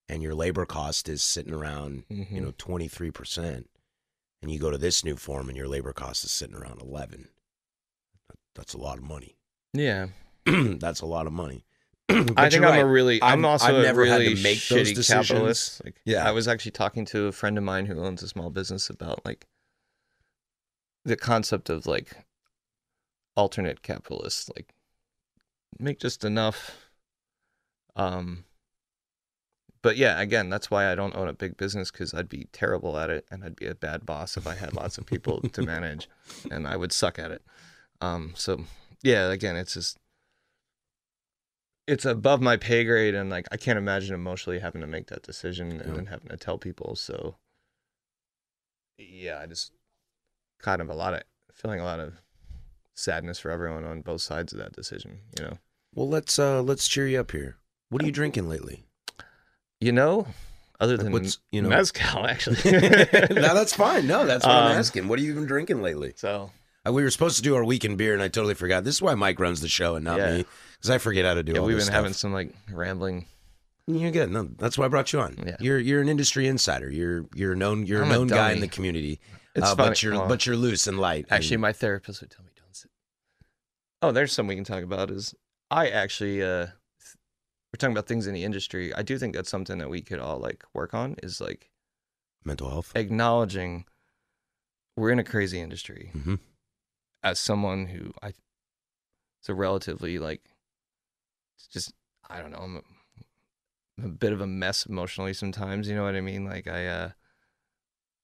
and 0.08 0.22
your 0.22 0.34
labor 0.34 0.64
cost 0.66 1.08
is 1.08 1.22
sitting 1.22 1.52
around 1.52 2.04
you 2.08 2.24
Mhm. 2.26 2.42
know 2.42 2.52
23% 2.52 3.66
and 4.40 4.50
you 4.50 4.58
go 4.58 4.70
to 4.70 4.78
this 4.78 5.04
new 5.04 5.16
form 5.16 5.48
and 5.48 5.56
your 5.56 5.68
labor 5.68 5.92
cost 5.92 6.24
is 6.24 6.30
sitting 6.32 6.56
around 6.56 6.80
11 6.80 7.28
that's 8.54 8.74
a 8.74 8.78
lot 8.78 8.98
of 8.98 9.04
money 9.04 9.36
yeah, 9.74 10.08
that's 10.46 11.00
a 11.00 11.06
lot 11.06 11.26
of 11.26 11.32
money 11.32 11.64
I 12.36 12.50
think 12.50 12.64
I'm 12.64 12.78
a 12.80 12.84
really 12.84 13.22
I'm 13.22 13.44
also 13.44 13.66
I've 13.68 13.76
a 13.76 13.82
never 13.82 14.04
had 14.04 14.20
really 14.20 14.34
to 14.34 14.42
make 14.42 14.66
those 14.68 14.88
shitty 14.90 14.94
decisions. 14.94 15.28
capitalist. 15.28 15.84
Like, 15.84 15.94
Yeah. 16.04 16.28
I 16.28 16.32
was 16.32 16.46
actually 16.46 16.72
talking 16.72 17.06
to 17.06 17.26
a 17.26 17.32
friend 17.32 17.56
of 17.56 17.64
mine 17.64 17.86
who 17.86 17.98
owns 18.00 18.22
a 18.22 18.28
small 18.28 18.50
business 18.50 18.90
about 18.90 19.24
like 19.24 19.46
the 21.04 21.16
concept 21.16 21.70
of 21.70 21.86
like 21.86 22.12
alternate 23.34 23.82
capitalists, 23.82 24.50
like 24.54 24.74
make 25.78 25.98
just 26.00 26.22
enough. 26.24 26.90
Um, 27.96 28.44
but 29.80 29.96
yeah, 29.96 30.20
again, 30.20 30.50
that's 30.50 30.70
why 30.70 30.90
I 30.90 30.94
don't 30.94 31.16
own 31.16 31.28
a 31.28 31.32
big 31.32 31.56
business 31.56 31.90
because 31.90 32.12
I'd 32.12 32.28
be 32.28 32.46
terrible 32.52 32.98
at 32.98 33.10
it 33.10 33.24
and 33.30 33.42
I'd 33.42 33.56
be 33.56 33.66
a 33.66 33.74
bad 33.74 34.04
boss 34.04 34.36
if 34.36 34.46
I 34.46 34.54
had 34.54 34.74
lots 34.74 34.98
of 34.98 35.06
people 35.06 35.40
to 35.40 35.62
manage, 35.74 36.08
and 36.50 36.66
I 36.66 36.76
would 36.76 36.92
suck 36.92 37.18
at 37.18 37.30
it. 37.30 37.42
Um, 38.02 38.32
so 38.36 38.64
yeah, 39.02 39.30
again, 39.30 39.56
it's 39.56 39.74
just 39.74 39.96
it's 41.86 42.04
above 42.04 42.40
my 42.40 42.56
pay 42.56 42.84
grade 42.84 43.14
and 43.14 43.28
like 43.30 43.46
I 43.50 43.56
can't 43.56 43.78
imagine 43.78 44.14
emotionally 44.14 44.58
having 44.60 44.80
to 44.82 44.86
make 44.86 45.06
that 45.08 45.22
decision 45.22 45.70
and 45.72 45.88
Yeah. 45.90 45.94
then 45.94 46.06
having 46.06 46.28
to 46.28 46.36
tell 46.36 46.58
people. 46.58 46.96
So 46.96 47.36
yeah, 48.98 49.40
I 49.40 49.46
just 49.46 49.72
kind 50.60 50.80
of 50.80 50.88
a 50.88 50.94
lot 50.94 51.14
of 51.14 51.22
feeling 51.52 51.80
a 51.80 51.84
lot 51.84 51.98
of 52.00 52.14
sadness 52.94 53.38
for 53.38 53.50
everyone 53.50 53.84
on 53.84 54.00
both 54.02 54.20
sides 54.20 54.52
of 54.52 54.58
that 54.58 54.72
decision, 54.72 55.20
you 55.38 55.44
know. 55.44 55.58
well 55.94 56.08
let's 56.08 56.38
uh 56.38 56.62
let's 56.62 56.86
cheer 56.86 57.06
you 57.08 57.18
up 57.18 57.30
here 57.32 57.56
what 57.88 58.02
are 58.02 58.06
you 58.06 58.12
drinking 58.12 58.48
lately 58.48 58.84
You 59.80 59.92
know, 59.92 60.26
other 60.78 60.96
than 60.96 61.10
what's- 61.12 61.38
you 61.50 61.62
know- 61.62 61.68
mezcal 61.70 62.26
actually. 62.26 62.56
no 62.72 63.54
that's 63.54 63.72
fine 63.74 64.06
no 64.06 64.24
that's 64.26 64.44
what 64.46 64.54
i'm 64.54 64.72
Um, 64.72 64.78
asking 64.78 65.08
what 65.08 65.18
have 65.18 65.26
you 65.26 65.34
been 65.34 65.46
drinking 65.46 65.82
lately 65.82 66.12
so 66.16 66.50
we 66.86 67.02
were 67.02 67.10
supposed 67.10 67.36
to 67.36 67.42
do 67.42 67.54
our 67.54 67.64
weekend 67.64 67.96
beer 67.98 68.12
and 68.12 68.22
i 68.22 68.28
totally 68.28 68.54
forgot 68.54 68.82
this 68.84 68.96
is 68.96 69.02
why 69.02 69.14
mike 69.14 69.38
runs 69.38 69.60
the 69.60 69.68
show 69.68 69.94
and 69.94 70.04
not 70.04 70.18
Yeah. 70.18 70.36
me 70.38 70.44
because 70.76 70.90
i 70.90 70.98
forget 70.98 71.24
how 71.24 71.34
to 71.34 71.42
do 71.42 71.52
yeah, 71.52 71.58
all 71.58 71.66
we've 71.66 71.74
been 71.76 71.86
this 71.86 71.88
having 71.94 72.12
some 72.12 72.32
like 72.32 72.54
rambling. 72.70 73.26
You're 73.88 74.12
good. 74.12 74.30
No, 74.30 74.44
that's 74.58 74.78
why 74.78 74.84
I 74.84 74.88
brought 74.88 75.12
you 75.12 75.18
on. 75.20 75.36
Yeah. 75.44 75.56
You're 75.58 75.78
you're 75.78 76.00
an 76.00 76.08
industry 76.08 76.46
insider. 76.46 76.88
You're 76.88 77.26
you're 77.34 77.54
a 77.54 77.56
known 77.56 77.84
you're 77.84 78.04
I'm 78.04 78.12
a 78.12 78.14
known 78.14 78.28
guy 78.28 78.52
in 78.52 78.60
the 78.60 78.68
community. 78.68 79.18
It's 79.56 79.66
uh, 79.66 79.74
funny. 79.74 79.88
but 79.90 80.02
you're 80.04 80.12
Well, 80.12 80.28
but 80.28 80.46
you're 80.46 80.56
loose 80.56 80.86
and 80.86 81.00
light. 81.00 81.26
Actually, 81.30 81.54
and- 81.56 81.62
my 81.62 81.72
therapist 81.72 82.20
would 82.20 82.30
tell 82.30 82.44
me 82.44 82.52
don't 82.56 82.76
sit. 82.76 82.92
Oh, 84.00 84.12
there's 84.12 84.32
something 84.32 84.50
we 84.50 84.54
can 84.54 84.64
talk 84.64 84.84
about. 84.84 85.10
Is 85.10 85.34
I 85.68 85.88
actually 85.88 86.42
uh, 86.44 86.66
we're 87.72 87.76
talking 87.76 87.92
about 87.92 88.06
things 88.06 88.28
in 88.28 88.34
the 88.34 88.44
industry. 88.44 88.94
I 88.94 89.02
do 89.02 89.18
think 89.18 89.34
that's 89.34 89.50
something 89.50 89.78
that 89.78 89.90
we 89.90 90.00
could 90.00 90.20
all 90.20 90.38
like 90.38 90.62
work 90.72 90.94
on. 90.94 91.16
Is 91.20 91.40
like 91.40 91.68
mental 92.44 92.70
health. 92.70 92.92
acknowledging 92.94 93.84
we're 94.96 95.10
in 95.10 95.18
a 95.18 95.24
crazy 95.24 95.60
industry. 95.60 96.12
Mhm. 96.16 96.38
As 97.22 97.38
someone 97.38 97.86
who 97.86 98.12
I, 98.22 98.28
it's 99.40 99.48
a 99.48 99.54
relatively 99.54 100.18
like, 100.18 100.42
it's 101.56 101.66
just 101.68 101.92
I 102.28 102.40
don't 102.40 102.50
know. 102.50 102.58
I'm 102.58 102.76
a, 102.76 102.82
I'm 103.98 104.04
a 104.04 104.08
bit 104.08 104.32
of 104.32 104.40
a 104.40 104.46
mess 104.46 104.86
emotionally 104.86 105.34
sometimes. 105.34 105.88
You 105.88 105.94
know 105.94 106.04
what 106.04 106.16
I 106.16 106.20
mean? 106.20 106.44
Like 106.44 106.66
I 106.66 106.86
uh, 106.86 107.10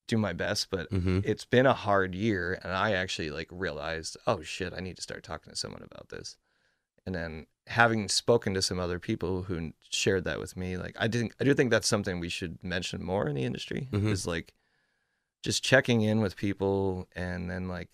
do 0.06 0.16
my 0.18 0.32
best, 0.32 0.70
but 0.70 0.90
Mhm. 0.90 1.22
it's 1.24 1.44
been 1.44 1.66
a 1.66 1.74
hard 1.74 2.14
year, 2.14 2.58
and 2.62 2.72
I 2.72 2.92
actually 2.92 3.30
like 3.30 3.48
realized, 3.50 4.16
oh 4.26 4.42
shit, 4.42 4.72
I 4.72 4.80
need 4.80 4.96
to 4.96 5.02
start 5.02 5.22
talking 5.22 5.50
to 5.52 5.56
someone 5.58 5.82
about 5.82 6.08
this. 6.08 6.36
And 7.06 7.14
then 7.14 7.46
having 7.66 8.08
spoken 8.08 8.54
to 8.54 8.62
some 8.62 8.78
other 8.78 8.98
people 8.98 9.42
who 9.44 9.72
shared 9.90 10.24
that 10.24 10.40
with 10.40 10.56
me, 10.56 10.76
like 10.76 10.96
I 10.98 11.08
didn't, 11.08 11.32
I 11.40 11.44
do 11.44 11.54
think 11.54 11.70
that's 11.70 11.88
something 11.88 12.18
we 12.20 12.28
should 12.28 12.62
mention 12.64 13.02
more 13.02 13.28
in 13.28 13.34
the 13.36 13.44
industry. 13.44 13.88
Mhm. 13.92 14.10
Is 14.10 14.26
like 14.26 14.54
just 15.42 15.62
checking 15.62 16.00
in 16.00 16.20
with 16.20 16.36
people, 16.36 17.06
and 17.14 17.50
then 17.50 17.68
like 17.68 17.90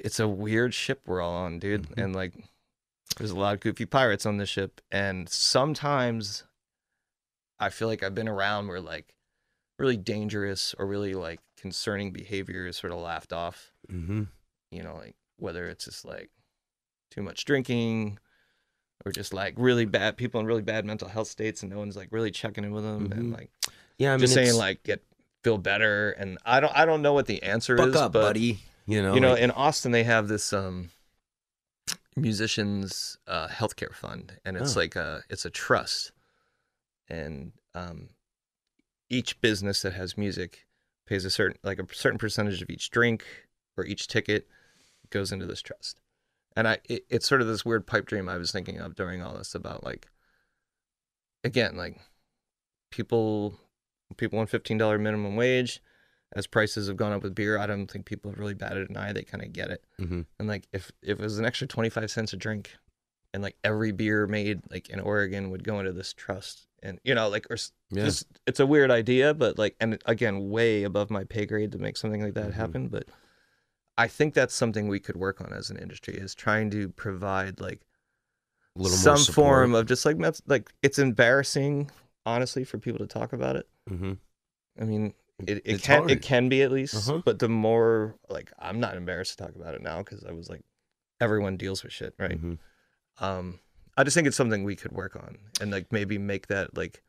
it's 0.00 0.20
a 0.20 0.28
weird 0.28 0.74
ship 0.74 1.00
we're 1.06 1.20
all 1.20 1.34
on, 1.34 1.58
dude, 1.58 1.88
Mhm. 1.88 2.02
and 2.04 2.14
like 2.16 2.32
there's 3.18 3.30
a 3.30 3.38
lot 3.38 3.54
of 3.54 3.60
goofy 3.60 3.84
pirates 3.86 4.24
on 4.24 4.36
this 4.38 4.48
ship, 4.48 4.80
and 4.90 5.28
sometimes 5.28 6.44
I 7.58 7.68
feel 7.70 7.88
like 7.88 8.02
I've 8.02 8.14
been 8.14 8.28
around 8.28 8.68
where 8.68 8.80
like 8.80 9.14
really 9.78 9.96
dangerous 9.96 10.74
or 10.78 10.86
really 10.86 11.14
like 11.14 11.40
concerning 11.56 12.12
behavior 12.12 12.66
is 12.66 12.76
sort 12.76 12.92
of 12.92 12.98
laughed 13.00 13.32
off. 13.32 13.72
Mm-hmm. 13.90 14.24
You 14.70 14.82
know, 14.82 14.94
like 14.96 15.16
whether 15.38 15.68
it's 15.68 15.84
just 15.84 16.04
like 16.04 16.30
too 17.10 17.22
much 17.22 17.44
drinking 17.44 18.18
or 19.04 19.12
just 19.12 19.34
like 19.34 19.54
really 19.56 19.84
bad 19.84 20.16
people 20.16 20.40
in 20.40 20.46
really 20.46 20.62
bad 20.62 20.84
mental 20.84 21.08
health 21.08 21.28
states 21.28 21.62
and 21.62 21.70
no 21.70 21.78
one's 21.78 21.96
like 21.96 22.08
really 22.10 22.30
checking 22.30 22.64
in 22.64 22.72
with 22.72 22.84
them 22.84 23.10
and 23.12 23.32
Mhm. 23.32 23.36
like 23.36 23.50
Yeah, 23.98 24.10
I 24.12 24.16
mean, 24.16 24.20
just 24.20 24.34
saying 24.34 24.54
like 24.54 24.82
get 24.84 25.02
feel 25.44 25.58
better 25.58 26.12
and 26.12 26.38
I 26.44 26.60
don't 26.60 26.74
I 26.76 26.84
don't 26.86 27.02
know 27.02 27.12
what 27.12 27.26
the 27.26 27.42
answer 27.42 27.76
buck 27.76 27.88
is 27.88 27.96
up, 27.96 28.12
but 28.12 28.22
buddy. 28.22 28.60
You 28.92 29.02
know, 29.02 29.14
you 29.14 29.20
know 29.20 29.32
like- 29.32 29.42
in 29.42 29.50
Austin 29.50 29.92
they 29.92 30.04
have 30.04 30.28
this 30.28 30.52
um 30.52 30.90
musicians 32.16 33.16
uh 33.26 33.48
healthcare 33.48 33.94
fund 33.94 34.38
and 34.44 34.56
it's 34.56 34.76
Oh. 34.76 34.80
like 34.80 34.96
a 34.96 35.22
it's 35.30 35.44
a 35.46 35.50
trust 35.50 36.12
and 37.08 37.52
um 37.74 38.10
each 39.08 39.40
business 39.40 39.80
that 39.82 39.94
has 39.94 40.18
music 40.18 40.66
pays 41.06 41.24
a 41.24 41.30
certain 41.30 41.58
like 41.62 41.78
a 41.78 41.86
certain 41.94 42.18
percentage 42.18 42.60
of 42.60 42.68
each 42.68 42.90
drink 42.90 43.24
or 43.78 43.86
each 43.86 44.08
ticket 44.08 44.46
goes 45.10 45.32
into 45.32 45.46
this 45.46 45.62
trust 45.62 46.00
and 46.54 46.68
i 46.68 46.78
it, 46.88 47.04
it's 47.08 47.26
sort 47.26 47.40
of 47.40 47.46
this 47.46 47.64
weird 47.64 47.86
pipe 47.86 48.04
dream 48.06 48.28
i 48.28 48.36
was 48.36 48.52
thinking 48.52 48.78
of 48.78 48.94
during 48.94 49.22
all 49.22 49.34
this 49.36 49.54
about 49.54 49.82
like 49.82 50.08
again 51.44 51.76
like 51.76 51.98
people 52.90 53.58
people 54.18 54.38
on 54.38 54.46
$15 54.46 55.00
minimum 55.00 55.34
wage 55.34 55.80
as 56.34 56.46
prices 56.46 56.88
have 56.88 56.96
gone 56.96 57.12
up 57.12 57.22
with 57.22 57.34
beer 57.34 57.58
i 57.58 57.66
don't 57.66 57.90
think 57.90 58.04
people 58.06 58.30
have 58.30 58.38
really 58.38 58.54
batted 58.54 58.88
an 58.88 58.96
eye 58.96 59.12
they 59.12 59.22
kind 59.22 59.42
of 59.44 59.52
get 59.52 59.70
it 59.70 59.84
Mhm. 60.00 60.26
and 60.38 60.48
like 60.48 60.66
if 60.72 60.90
if 61.02 61.18
it 61.18 61.22
was 61.22 61.38
an 61.38 61.44
extra 61.44 61.66
25 61.66 62.10
cents 62.10 62.32
a 62.32 62.36
drink 62.36 62.76
and 63.34 63.42
like 63.42 63.56
every 63.64 63.92
beer 63.92 64.26
made 64.26 64.60
like 64.70 64.88
in 64.90 65.00
oregon 65.00 65.50
would 65.50 65.64
go 65.64 65.78
into 65.78 65.92
this 65.92 66.12
trust 66.12 66.66
and 66.82 66.98
you 67.04 67.14
know 67.14 67.28
like 67.28 67.46
or 67.50 67.56
Yeah. 67.90 68.04
just 68.04 68.26
it's 68.46 68.60
a 68.60 68.66
weird 68.66 68.90
idea 68.90 69.34
but 69.34 69.58
like 69.58 69.76
and 69.80 69.98
again 70.06 70.48
way 70.50 70.82
above 70.84 71.10
my 71.10 71.24
pay 71.24 71.46
grade 71.46 71.72
to 71.72 71.78
make 71.78 71.96
something 71.96 72.22
like 72.22 72.34
that 72.34 72.50
Mhm. 72.50 72.54
happen 72.54 72.88
but 72.88 73.06
i 73.98 74.08
think 74.08 74.34
that's 74.34 74.54
something 74.54 74.88
we 74.88 75.00
could 75.00 75.16
work 75.16 75.40
on 75.40 75.52
as 75.52 75.70
an 75.70 75.76
industry 75.76 76.14
is 76.14 76.34
trying 76.34 76.70
to 76.70 76.88
provide 76.90 77.60
like 77.60 77.82
a 78.76 78.80
little 78.80 78.96
some 78.96 79.18
form 79.34 79.74
of 79.74 79.86
just 79.86 80.04
like 80.06 80.16
like 80.46 80.72
it's 80.82 80.98
embarrassing 80.98 81.90
honestly 82.24 82.64
for 82.64 82.78
people 82.78 82.98
to 82.98 83.06
talk 83.06 83.32
about 83.34 83.56
it 83.56 83.68
Mhm. 83.90 84.18
i 84.80 84.84
mean 84.84 85.12
it, 85.46 85.62
it 85.64 85.82
can 85.82 85.98
hard. 86.00 86.10
it 86.10 86.22
can 86.22 86.48
be 86.48 86.62
at 86.62 86.70
least 86.72 86.94
Uh-huh. 86.94 87.22
but 87.24 87.38
the 87.38 87.48
more 87.48 88.16
like 88.28 88.52
i'm 88.58 88.78
not 88.80 88.96
embarrassed 88.96 89.36
to 89.38 89.44
talk 89.44 89.54
about 89.56 89.74
it 89.74 89.82
now 89.82 89.98
because 89.98 90.24
i 90.24 90.32
was 90.32 90.48
like 90.48 90.62
everyone 91.20 91.56
deals 91.56 91.82
with 91.82 91.92
shit 91.92 92.14
right 92.18 92.40
Mhm. 92.40 92.58
um 93.18 93.58
i 93.96 94.04
just 94.04 94.14
think 94.14 94.26
it's 94.26 94.36
something 94.36 94.64
we 94.64 94.76
could 94.76 94.92
work 94.92 95.16
on 95.16 95.38
and 95.60 95.70
like 95.70 95.92
maybe 95.92 96.18
make 96.18 96.46
that 96.48 96.76
like 96.76 97.02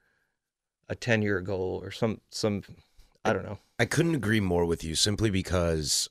a 0.90 0.96
10 0.96 1.22
year 1.22 1.40
goal 1.42 1.80
or 1.84 1.92
some 1.92 2.22
some 2.30 2.62
i 3.26 3.34
don't 3.34 3.44
know 3.46 3.60
I 3.80 3.86
couldn't 3.86 4.16
agree 4.16 4.40
more 4.40 4.66
with 4.66 4.84
you 4.84 4.94
simply 4.94 5.32
because, 5.32 6.08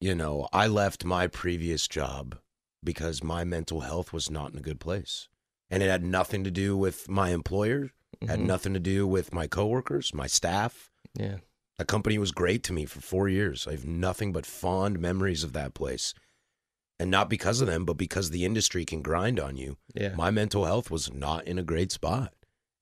you 0.00 0.14
know, 0.14 0.48
I 0.52 0.66
left 0.66 1.02
my 1.04 1.26
previous 1.26 1.88
job 1.88 2.38
because 2.84 3.24
my 3.24 3.42
mental 3.42 3.80
health 3.80 4.12
was 4.12 4.30
not 4.30 4.52
in 4.52 4.58
a 4.58 4.62
good 4.62 4.78
place. 4.78 5.26
And 5.70 5.82
it 5.82 5.88
had 5.88 6.04
nothing 6.04 6.44
to 6.44 6.50
do 6.50 6.76
with 6.76 7.08
my 7.08 7.30
employer, 7.30 7.90
had 8.28 8.38
Mhm. 8.40 8.46
nothing 8.46 8.74
to 8.74 8.78
do 8.80 9.06
with 9.06 9.32
my 9.32 9.46
coworkers, 9.46 10.12
my 10.12 10.26
staff. 10.26 10.90
yeah 11.18 11.38
The 11.78 11.84
company 11.84 12.18
was 12.18 12.32
great 12.32 12.62
to 12.64 12.72
me 12.72 12.86
for 12.86 13.00
four 13.00 13.28
years. 13.28 13.66
I 13.66 13.72
have 13.72 13.84
nothing 13.84 14.32
but 14.32 14.46
fond 14.46 14.98
memories 14.98 15.44
of 15.44 15.52
that 15.52 15.74
place. 15.74 16.14
And 16.98 17.10
not 17.10 17.28
because 17.28 17.60
of 17.60 17.66
them, 17.66 17.84
but 17.84 17.98
because 17.98 18.30
the 18.30 18.46
industry 18.46 18.86
can 18.86 19.02
grind 19.02 19.38
on 19.38 19.56
you. 19.56 19.76
yeah 19.94 20.14
My 20.14 20.30
mental 20.30 20.64
health 20.64 20.90
was 20.90 21.12
not 21.12 21.46
in 21.46 21.58
a 21.58 21.62
great 21.62 21.92
spot. 21.92 22.32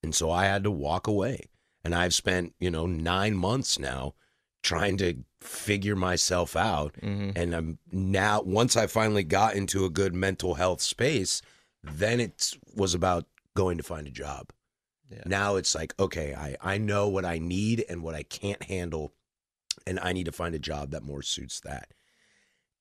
And 0.03 0.14
so 0.14 0.30
I 0.30 0.45
had 0.45 0.62
to 0.64 0.70
walk 0.70 1.07
away. 1.09 1.49
And 1.84 1.95
I've 1.95 2.14
spent, 2.14 2.55
you 2.61 2.70
know, 2.70 2.86
nine 2.86 3.34
months 3.34 3.78
now 3.78 4.14
trying 4.62 4.97
to 4.99 5.24
figure 5.40 5.97
myself 5.97 6.55
out. 6.55 6.95
hmm 7.01 7.30
And 7.34 7.55
I'm 7.55 7.78
now, 7.90 8.42
once 8.42 8.76
I 8.76 8.86
finally 8.86 9.24
got 9.24 9.57
into 9.57 9.84
a 9.84 9.90
good 9.90 10.14
mental 10.14 10.55
health 10.55 10.80
space, 10.80 11.42
then 11.82 12.20
it 12.20 12.53
was 12.74 12.95
about 12.95 13.26
going 13.57 13.76
to 13.78 13.82
find 13.82 14.07
a 14.07 14.11
job. 14.11 14.51
Yeah. 15.14 15.22
Now 15.26 15.56
it's 15.56 15.74
like, 15.74 15.94
okay, 15.98 16.34
I, 16.34 16.56
I 16.60 16.78
know 16.78 17.08
what 17.08 17.24
I 17.24 17.38
need 17.38 17.84
and 17.88 18.02
what 18.02 18.14
I 18.14 18.22
can't 18.22 18.62
handle, 18.64 19.12
and 19.86 20.00
I 20.00 20.12
need 20.12 20.26
to 20.26 20.32
find 20.32 20.54
a 20.54 20.58
job 20.58 20.90
that 20.90 21.02
more 21.02 21.22
suits 21.22 21.60
that. 21.60 21.88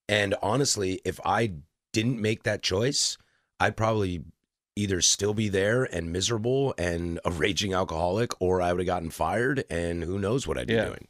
And 0.08 0.34
honestly, 0.42 1.00
if 1.04 1.20
I 1.24 1.54
didn't 1.92 2.20
make 2.20 2.42
that 2.42 2.62
choice, 2.62 3.16
I'd 3.60 3.76
probably 3.76 4.24
either 4.76 5.00
still 5.00 5.34
be 5.34 5.48
there 5.48 5.84
and 5.84 6.12
miserable 6.12 6.74
and 6.76 7.20
a 7.24 7.30
raging 7.30 7.72
alcoholic, 7.72 8.32
or 8.40 8.60
I 8.60 8.72
would 8.72 8.80
have 8.80 8.86
gotten 8.86 9.10
fired, 9.10 9.64
and 9.70 10.02
who 10.02 10.18
knows 10.18 10.46
what 10.46 10.58
I'd 10.58 10.66
be 10.66 10.74
Yeah. 10.74 10.86
doing. 10.86 11.08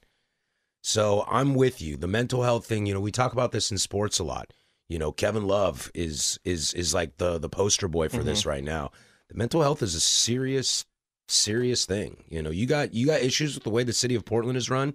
So 0.82 1.24
I'm 1.28 1.54
with 1.54 1.80
you. 1.80 1.96
The 1.96 2.06
mental 2.06 2.42
health 2.42 2.66
thing, 2.66 2.84
you 2.84 2.92
know, 2.92 3.00
we 3.00 3.10
talk 3.10 3.32
about 3.32 3.52
this 3.52 3.70
in 3.70 3.78
sports 3.78 4.18
a 4.18 4.24
lot. 4.24 4.52
You 4.86 4.98
know, 4.98 5.12
Kevin 5.12 5.46
Love 5.46 5.90
is 5.94 6.38
is 6.44 6.74
is 6.74 6.92
like 6.92 7.16
the 7.16 7.38
the 7.38 7.48
poster 7.48 7.88
boy 7.88 8.10
for 8.10 8.22
this 8.22 8.40
mm-hmm. 8.40 8.50
right 8.50 8.64
now. 8.64 8.90
The 9.28 9.34
mental 9.34 9.62
health 9.62 9.82
is 9.82 9.94
a 9.94 10.00
serious 10.00 10.84
serious 11.28 11.84
thing. 11.86 12.24
You 12.28 12.42
know, 12.42 12.50
you 12.50 12.66
got 12.66 12.94
you 12.94 13.06
got 13.06 13.22
issues 13.22 13.54
with 13.54 13.64
the 13.64 13.70
way 13.70 13.82
the 13.84 13.92
city 13.92 14.14
of 14.14 14.24
Portland 14.24 14.56
is 14.56 14.70
run. 14.70 14.94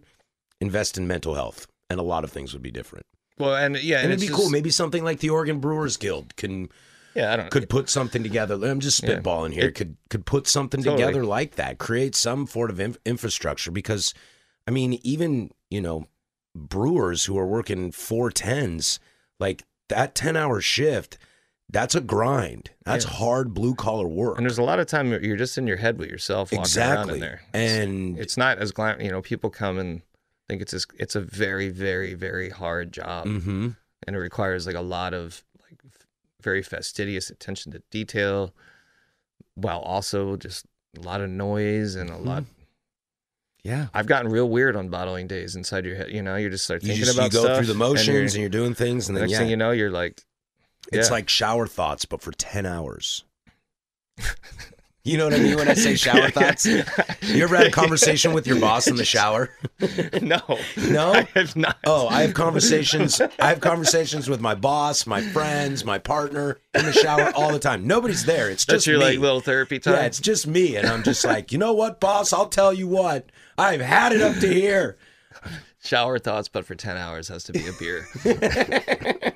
Invest 0.62 0.98
in 0.98 1.08
mental 1.08 1.36
health, 1.36 1.68
and 1.90 2.00
a 2.00 2.04
lot 2.04 2.24
of 2.24 2.32
things 2.32 2.54
would 2.54 2.62
be 2.62 2.72
different. 2.72 3.06
Well, 3.38 3.56
and 3.56 3.82
yeah, 3.82 3.98
And, 3.98 4.06
and, 4.06 4.14
it'd 4.14 4.20
be 4.22 4.28
it's 4.28 4.36
cool. 4.36 4.50
Maybe 4.50 4.70
something 4.70 5.04
like 5.04 5.20
the 5.20 5.30
Oregon 5.30 5.60
Brewers 5.60 5.96
Guild 5.96 6.36
can 6.36 6.68
Yeah, 7.16 7.32
I 7.32 7.36
don't 7.38 7.46
know. 7.46 7.50
could 7.50 7.70
put 7.70 7.90
something 7.90 8.22
together. 8.24 8.56
I'm 8.56 8.82
just 8.82 9.02
Yeah. 9.02 9.20
spitballing 9.20 9.54
here. 9.54 9.66
It- 9.68 9.76
could 9.76 9.96
could 10.10 10.26
put 10.26 10.48
something 10.48 10.84
Totally. 10.84 11.02
together 11.04 11.24
like 11.26 11.56
that. 11.56 11.78
Create 11.78 12.16
some 12.16 12.46
sort 12.48 12.70
of 12.70 12.80
inf- 12.82 12.98
infrastructure 13.06 13.72
because, 13.72 14.14
I 14.68 14.72
mean, 14.72 15.00
even 15.04 15.52
you 15.70 15.80
know, 15.82 16.08
brewers 16.56 17.26
who 17.26 17.38
are 17.38 17.48
working 17.48 17.92
four 17.92 18.32
tens, 18.32 19.00
like 19.40 19.64
that 19.88 20.16
ten 20.16 20.36
hour 20.36 20.60
shift, 20.60 21.18
that's 21.70 21.96
a 21.96 22.02
grind. 22.02 22.72
That's 22.84 23.06
Yeah. 23.06 23.12
hard 23.12 23.54
blue 23.54 23.76
collar 23.76 24.08
work. 24.08 24.38
And 24.38 24.46
there's 24.46 24.58
a 24.58 24.64
lot 24.64 24.80
of 24.80 24.88
time 24.88 25.12
you're 25.24 25.38
just 25.38 25.58
in 25.58 25.68
your 25.68 25.78
head 25.78 25.98
with 26.00 26.10
yourself 26.10 26.52
walking 26.52 26.58
around 26.60 26.66
exactly. 26.66 27.14
in 27.16 27.20
there. 27.20 27.42
And 27.54 28.20
It's 28.20 28.38
not 28.38 28.58
as 28.58 28.72
glam. 28.72 29.00
You 29.02 29.12
know, 29.12 29.22
people 29.22 29.50
come 29.50 29.78
and 29.78 30.02
think 30.48 30.62
it's 30.64 30.72
just, 30.72 30.88
it's 30.98 31.16
a 31.16 31.22
very, 31.22 31.70
very, 31.70 32.16
very 32.16 32.50
hard 32.50 32.92
job, 32.92 33.28
hmm 33.28 33.70
and 34.08 34.16
it 34.16 34.20
requires 34.20 34.66
like 34.66 34.78
a 34.78 34.82
lot 34.82 35.14
of 35.14 35.44
like 35.62 35.78
very 36.42 36.64
fastidious 36.64 37.30
attention 37.30 37.72
to 37.74 37.84
detail, 37.92 38.54
while 39.56 39.80
also 39.80 40.38
just 40.38 40.66
a 40.98 41.02
lot 41.02 41.20
of 41.22 41.30
noise 41.30 41.96
and 41.96 42.10
a 42.10 42.18
lot. 42.18 42.46
yeah. 43.62 43.88
I've 43.94 44.08
gotten 44.08 44.32
real 44.32 44.50
weird 44.50 44.76
on 44.78 44.88
bottling 44.90 45.28
days 45.28 45.56
inside 45.56 45.86
your 45.86 45.96
head. 45.98 46.10
You 46.12 46.22
know, 46.24 46.38
you 46.38 46.50
just 46.50 46.64
start 46.64 46.82
You 46.82 46.88
thinking 46.88 47.06
just 47.06 47.18
about 47.18 47.26
you 47.26 47.30
go 47.32 47.44
stuff, 47.44 47.58
through 47.58 47.68
the 47.68 47.74
motions 47.76 48.08
and, 48.08 48.18
and, 48.18 48.34
you're, 48.34 48.42
you're, 48.44 48.50
doing 48.50 48.74
things, 48.74 49.10
and 49.10 49.18
then 49.18 49.24
next 49.24 49.34
yeah, 49.34 49.40
thing 49.40 49.50
you 49.50 49.58
know, 49.58 49.72
you're 49.72 49.92
like, 49.92 50.24
it's 50.92 51.08
yeah. 51.10 51.14
like 51.14 51.30
shower 51.30 51.68
thoughts, 51.68 52.06
but 52.06 52.22
for 52.22 52.32
ten 52.32 52.66
hours. 52.66 53.24
You 55.06 55.18
know 55.18 55.24
what 55.24 55.34
I 55.34 55.40
mean 55.40 55.56
when 55.56 55.70
I 55.70 55.76
say 55.76 55.96
shower 55.96 56.20
Yeah, 56.20 56.30
thoughts? 56.30 56.66
yeah. 56.66 56.84
You 57.22 57.44
ever 57.46 57.56
had 57.56 57.68
a 57.68 57.72
conversation 57.72 58.34
with 58.34 58.46
your 58.46 58.60
boss 58.60 58.86
in 58.86 58.98
the 58.98 59.06
shower? 59.06 59.50
no, 60.22 60.40
No? 60.78 61.14
I 61.14 61.22
have 61.36 61.56
not. 61.56 61.78
Oh, 61.86 62.08
I 62.10 62.22
have 62.24 62.34
conversations. 62.34 63.20
I 63.22 63.48
have 63.48 63.62
conversations 63.62 64.30
with 64.30 64.42
my 64.42 64.56
boss, 64.56 65.08
my 65.08 65.22
friends, 65.22 65.86
my 65.86 66.00
partner 66.00 66.60
in 66.76 66.86
the 66.86 66.92
shower 66.92 67.32
all 67.34 67.52
the 67.54 67.60
time. 67.60 67.88
Nobody's 67.88 68.26
there. 68.26 68.50
It's 68.50 68.66
that's 68.66 68.80
just 68.80 68.88
your 68.88 69.00
me. 69.00 69.06
like 69.06 69.20
little 69.20 69.40
therapy 69.40 69.80
time. 69.80 69.94
yeah, 69.96 70.06
it's 70.06 70.20
just 70.20 70.46
me, 70.46 70.76
and 70.76 70.86
I'm 70.86 71.02
just 71.02 71.24
like, 71.24 71.54
you 71.54 71.58
know 71.58 71.74
what, 71.74 72.02
boss? 72.02 72.34
I'll 72.34 72.50
tell 72.50 72.74
you 72.74 72.88
what. 72.88 73.32
I've 73.58 73.82
had 73.82 74.12
it 74.12 74.22
up 74.22 74.36
to 74.42 74.54
here. 74.54 74.98
shower 75.82 76.20
thoughts, 76.20 76.50
but 76.50 76.66
for 76.66 76.76
ten 76.76 76.98
hours 76.98 77.30
has 77.30 77.46
to 77.46 77.54
be 77.54 77.66
a 77.66 77.72
beer. 77.80 78.06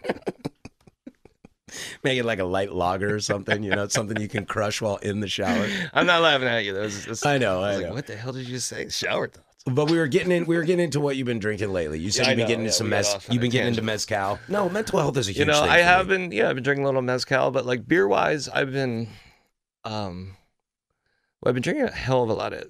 Make 2.03 2.17
it 2.19 2.25
like 2.25 2.39
a 2.39 2.43
light 2.45 2.71
lager 2.71 3.15
or 3.15 3.19
something. 3.19 3.63
You 3.63 3.71
know, 3.71 3.87
something 3.87 4.19
you 4.19 4.27
can 4.27 4.45
crush 4.45 4.81
while 4.81 4.97
in 4.97 5.19
the 5.19 5.27
shower. 5.27 5.67
I'm 5.93 6.05
not 6.05 6.21
laughing 6.21 6.47
at 6.47 6.65
you. 6.65 6.73
That 6.73 6.81
was, 6.81 6.99
that's- 7.01 7.25
I 7.25 7.37
know, 7.37 7.61
I 7.61 7.69
was 7.71 7.79
know. 7.79 7.85
like, 7.87 7.93
what 7.95 8.07
the 8.07 8.15
hell 8.15 8.33
did 8.33 8.47
you 8.47 8.59
say? 8.59 8.89
Shower 8.89 9.27
thoughts. 9.27 9.47
But 9.65 9.89
we 9.89 9.97
were 9.97 10.07
getting 10.07 10.31
in. 10.33 10.45
We 10.45 10.57
were 10.57 10.63
getting 10.63 10.83
into 10.83 10.99
what 10.99 11.15
you've 11.15 11.25
been 11.27 11.39
drinking 11.39 11.71
lately. 11.71 11.97
You 11.97 12.11
said 12.11 12.23
Yeah, 12.23 12.29
you've 12.31 12.35
been 12.37 12.43
know, 12.43 12.47
getting 12.49 12.59
yeah, 12.65 12.65
into 12.65 12.77
some 12.77 12.89
mez. 12.89 13.31
You've 13.31 13.41
been 13.41 13.49
getting 13.49 13.67
into 13.69 13.79
tangent. 13.79 13.85
mezcal. 13.85 14.39
No, 14.49 14.67
mental 14.69 14.99
health 14.99 15.15
is 15.15 15.29
a 15.29 15.31
huge. 15.31 15.39
You 15.39 15.45
know, 15.45 15.61
thing 15.61 15.69
I 15.69 15.77
have 15.77 16.07
me. 16.09 16.17
been. 16.17 16.31
Yeah, 16.33 16.49
I've 16.49 16.55
been 16.55 16.65
drinking 16.65 16.83
a 16.83 16.87
little 16.87 17.01
mezcal, 17.01 17.49
but 17.51 17.65
like 17.65 17.87
beer 17.87 18.05
wise, 18.05 18.49
I've 18.49 18.73
been, 18.73 19.07
um, 19.85 20.35
well, 21.41 21.49
I've 21.49 21.53
been 21.55 21.63
drinking 21.63 21.85
a 21.85 21.91
hell 21.91 22.23
of 22.23 22.29
a 22.29 22.33
lot 22.33 22.51
of 22.51 22.69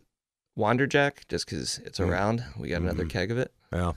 Wanderjack 0.56 1.28
just 1.30 1.48
because 1.48 1.80
it's 1.80 1.98
Mm. 1.98 2.10
around. 2.10 2.44
We 2.60 2.70
got 2.70 2.82
another 2.82 3.06
Mhm. 3.06 3.10
keg 3.10 3.32
of 3.32 3.40
it. 3.40 3.52
Yeah. 3.72 3.94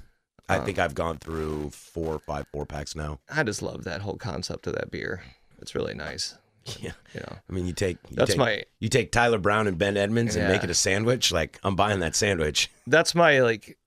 I 0.49 0.59
Um, 0.59 0.65
think 0.65 0.79
I've 0.79 0.95
gone 0.95 1.19
through 1.19 1.71
four 1.71 2.15
or 2.15 2.19
five 2.21 2.47
four 2.53 2.67
packs 2.67 2.95
now. 2.95 3.21
I 3.29 3.43
just 3.43 3.63
love 3.63 3.85
that 3.85 4.01
whole 4.03 4.17
concept 4.17 4.67
of 4.67 4.75
that 4.75 4.91
beer. 4.91 5.23
It's 5.61 5.75
really 5.75 5.95
nice. 5.95 6.35
Yeah. 6.81 6.93
You 7.15 7.21
know, 7.21 7.37
I 7.49 7.53
mean, 7.53 7.65
you 7.67 7.73
take 7.73 7.97
you 8.11 8.17
That's 8.17 8.31
take, 8.31 8.39
my- 8.39 8.65
you 8.81 8.89
take 8.89 9.13
Tyler 9.13 9.39
Brown 9.39 9.69
and 9.69 9.79
Ben 9.79 9.97
Edmonds 9.97 10.35
and 10.35 10.49
make 10.49 10.65
it 10.65 10.71
a 10.71 10.75
sandwich. 10.75 11.31
Like 11.31 11.61
I'm 11.63 11.77
buying 11.77 12.01
that 12.01 12.17
sandwich. 12.17 12.73
that's 12.89 13.15
my 13.15 13.39
like, 13.39 13.79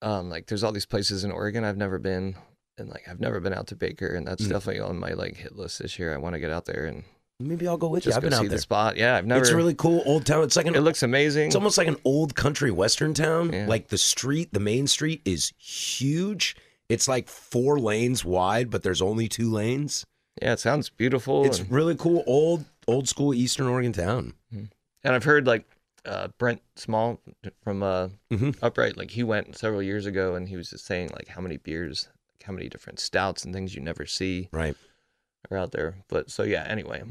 um, 0.00 0.30
like 0.30 0.46
there's 0.46 0.62
all 0.62 0.70
these 0.70 0.86
places 0.86 1.24
in 1.24 1.32
Oregon 1.32 1.64
I've 1.64 1.76
never 1.76 1.98
been, 1.98 2.36
and 2.78 2.88
like 2.88 3.08
I've 3.08 3.18
never 3.18 3.40
been 3.40 3.52
out 3.52 3.66
to 3.68 3.76
Baker, 3.76 4.14
and 4.14 4.26
that's 4.28 4.44
Mm. 4.44 4.50
definitely 4.50 4.80
on 4.80 4.96
my 5.00 5.10
like 5.14 5.38
hit 5.38 5.56
list 5.56 5.80
this 5.80 5.98
year. 5.98 6.14
I 6.14 6.18
want 6.18 6.34
to 6.34 6.38
get 6.40 6.52
out 6.52 6.66
there 6.66 6.84
and 6.86 7.02
Maybe 7.40 7.66
I'll 7.66 7.76
go 7.78 7.88
with 7.88 8.04
you. 8.06 8.12
I've 8.12 8.20
been 8.20 8.32
see 8.32 8.38
out 8.44 8.48
the 8.50 8.58
spot. 8.58 8.96
Yeah, 8.96 9.16
I've 9.16 9.26
never. 9.26 9.40
It's 9.40 9.50
really 9.50 9.74
cool 9.74 10.02
old 10.04 10.26
town. 10.26 10.44
It's 10.44 10.56
like 10.56 10.66
an 10.66 10.74
It 10.74 10.80
looks 10.82 11.02
amazing. 11.02 11.46
It's 11.46 11.56
almost 11.56 11.78
like 11.78 11.88
an 11.88 11.96
old 12.04 12.34
country 12.34 12.70
western 12.70 13.14
town. 13.14 13.52
Yeah. 13.52 13.66
Like 13.66 13.88
the 13.88 13.98
street, 13.98 14.52
the 14.52 14.60
main 14.60 14.86
street 14.86 15.22
is 15.24 15.52
huge. 15.58 16.54
It's 16.88 17.08
like 17.08 17.28
four 17.28 17.78
lanes 17.80 18.24
wide, 18.24 18.70
but 18.70 18.82
there's 18.82 19.00
only 19.02 19.28
two 19.28 19.50
lanes. 19.50 20.04
yeah, 20.42 20.52
it 20.52 20.60
sounds 20.60 20.90
beautiful. 20.90 21.44
It's 21.46 21.60
and- 21.60 21.70
really 21.70 21.94
cool, 21.96 22.22
old 22.26 22.64
old 22.86 23.08
school 23.08 23.32
Eastern 23.34 23.66
Oregon 23.68 23.92
town. 23.92 24.34
And 24.52 25.14
I've 25.14 25.24
heard 25.24 25.46
like 25.46 25.64
uh, 26.04 26.28
Brent 26.38 26.60
Small 26.76 27.20
from 27.62 27.82
uh, 27.82 28.08
Mhm. 28.30 28.56
Upright, 28.62 28.96
like 28.98 29.10
he 29.12 29.22
went 29.22 29.56
several 29.56 29.82
years 29.82 30.04
ago, 30.06 30.34
and 30.34 30.46
he 30.48 30.56
was 30.56 30.70
just 30.70 30.84
saying 30.84 31.10
like 31.14 31.28
how 31.28 31.40
many 31.40 31.56
beers, 31.56 32.08
like 32.34 32.42
how 32.46 32.52
many 32.52 32.68
different 32.68 33.00
stouts 33.00 33.44
and 33.44 33.54
things 33.54 33.74
you 33.74 33.80
never 33.80 34.04
see 34.04 34.48
Right. 34.52 34.76
are 35.50 35.56
out 35.56 35.72
there. 35.72 35.96
But 36.08 36.30
so 36.30 36.42
yeah, 36.42 36.64
anyway, 36.68 37.02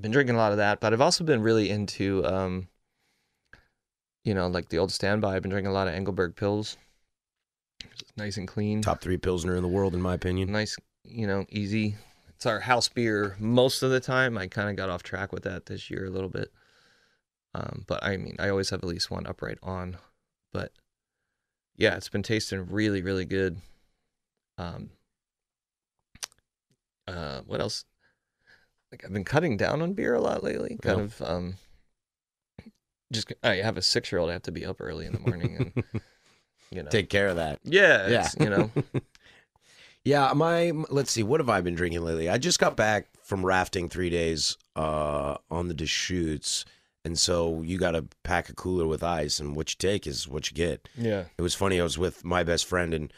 been 0.00 0.10
drinking 0.10 0.36
a 0.36 0.38
lot 0.38 0.52
of 0.52 0.58
that, 0.58 0.80
but 0.80 0.92
I've 0.92 1.00
also 1.00 1.24
been 1.24 1.42
really 1.42 1.70
into, 1.70 2.24
um, 2.24 2.68
you 4.24 4.34
know, 4.34 4.46
like 4.48 4.68
the 4.68 4.78
old 4.78 4.92
standby. 4.92 5.34
I've 5.34 5.42
been 5.42 5.50
drinking 5.50 5.70
a 5.70 5.74
lot 5.74 5.88
of 5.88 5.94
Engelberg 5.94 6.36
Pils. 6.36 6.76
Nice 8.16 8.36
and 8.36 8.48
clean, 8.48 8.82
Top 8.82 9.00
three 9.00 9.16
pilsner 9.16 9.56
in 9.56 9.62
the 9.62 9.68
world, 9.68 9.94
in 9.94 10.00
my 10.00 10.14
opinion. 10.14 10.50
nice, 10.50 10.76
you 11.04 11.26
know, 11.26 11.46
easy. 11.50 11.96
It's 12.28 12.46
our 12.46 12.60
house 12.60 12.88
beer 12.88 13.36
most 13.38 13.82
of 13.82 13.90
the 13.90 14.00
time. 14.00 14.38
I 14.38 14.46
kind 14.46 14.70
of 14.70 14.76
got 14.76 14.90
off 14.90 15.02
track 15.02 15.32
with 15.32 15.44
that 15.44 15.66
this 15.66 15.90
year 15.90 16.04
a 16.04 16.10
little 16.10 16.28
bit. 16.28 16.52
Um, 17.54 17.84
but 17.86 18.02
I 18.04 18.16
mean, 18.16 18.36
I 18.38 18.48
always 18.48 18.70
have 18.70 18.80
at 18.80 18.88
least 18.88 19.10
one 19.10 19.26
upright 19.26 19.58
on. 19.62 19.96
But 20.52 20.72
yeah, 21.76 21.96
it's 21.96 22.08
been 22.08 22.22
tasting 22.22 22.66
really, 22.68 23.02
really 23.02 23.24
good. 23.24 23.58
Um, 24.56 24.90
uh, 27.06 27.40
what 27.46 27.60
else? 27.60 27.84
Like 28.92 29.04
I've 29.04 29.12
been 29.12 29.24
cutting 29.24 29.56
down 29.56 29.82
on 29.82 29.92
beer 29.92 30.14
a 30.14 30.20
lot 30.20 30.42
lately. 30.42 30.78
Kind 30.82 30.98
Yeah. 30.98 31.04
of 31.04 31.22
um, 31.22 31.54
just 33.12 33.32
I 33.42 33.56
have 33.56 33.76
a 33.76 33.82
six 33.82 34.10
year 34.12 34.18
old. 34.20 34.30
I 34.30 34.34
have 34.34 34.42
to 34.42 34.52
be 34.52 34.64
up 34.64 34.76
early 34.80 35.06
in 35.06 35.12
the 35.12 35.20
morning, 35.20 35.56
and 35.56 35.84
you 36.70 36.82
know, 36.82 36.90
Take 36.90 37.08
care 37.10 37.28
of 37.28 37.36
that. 37.36 37.58
yeah, 37.64 38.08
Yeah. 38.08 38.28
you 38.38 38.50
know, 38.50 38.70
Yeah, 40.04 40.32
my 40.34 40.72
let's 40.88 41.10
see, 41.10 41.22
what 41.22 41.40
have 41.40 41.50
I 41.50 41.60
been 41.60 41.74
drinking 41.74 42.02
lately? 42.02 42.30
I 42.30 42.38
just 42.38 42.58
got 42.58 42.76
back 42.76 43.08
from 43.22 43.44
rafting 43.44 43.88
three 43.90 44.08
days 44.08 44.56
uh, 44.74 45.36
on 45.50 45.68
the 45.68 45.74
Deschutes, 45.74 46.64
and 47.04 47.18
so 47.18 47.60
you 47.60 47.76
got 47.78 47.90
to 47.90 48.06
pack 48.24 48.48
a 48.48 48.54
cooler 48.54 48.86
with 48.86 49.02
ice, 49.02 49.38
and 49.38 49.54
what 49.54 49.70
you 49.72 49.76
take 49.78 50.06
is 50.06 50.26
what 50.26 50.50
you 50.50 50.54
get. 50.56 50.88
yeah. 50.96 51.24
It 51.36 51.42
was 51.42 51.54
funny. 51.54 51.78
I 51.78 51.82
was 51.82 51.98
with 51.98 52.24
my 52.24 52.42
best 52.42 52.64
friend, 52.64 52.94
and 52.94 53.12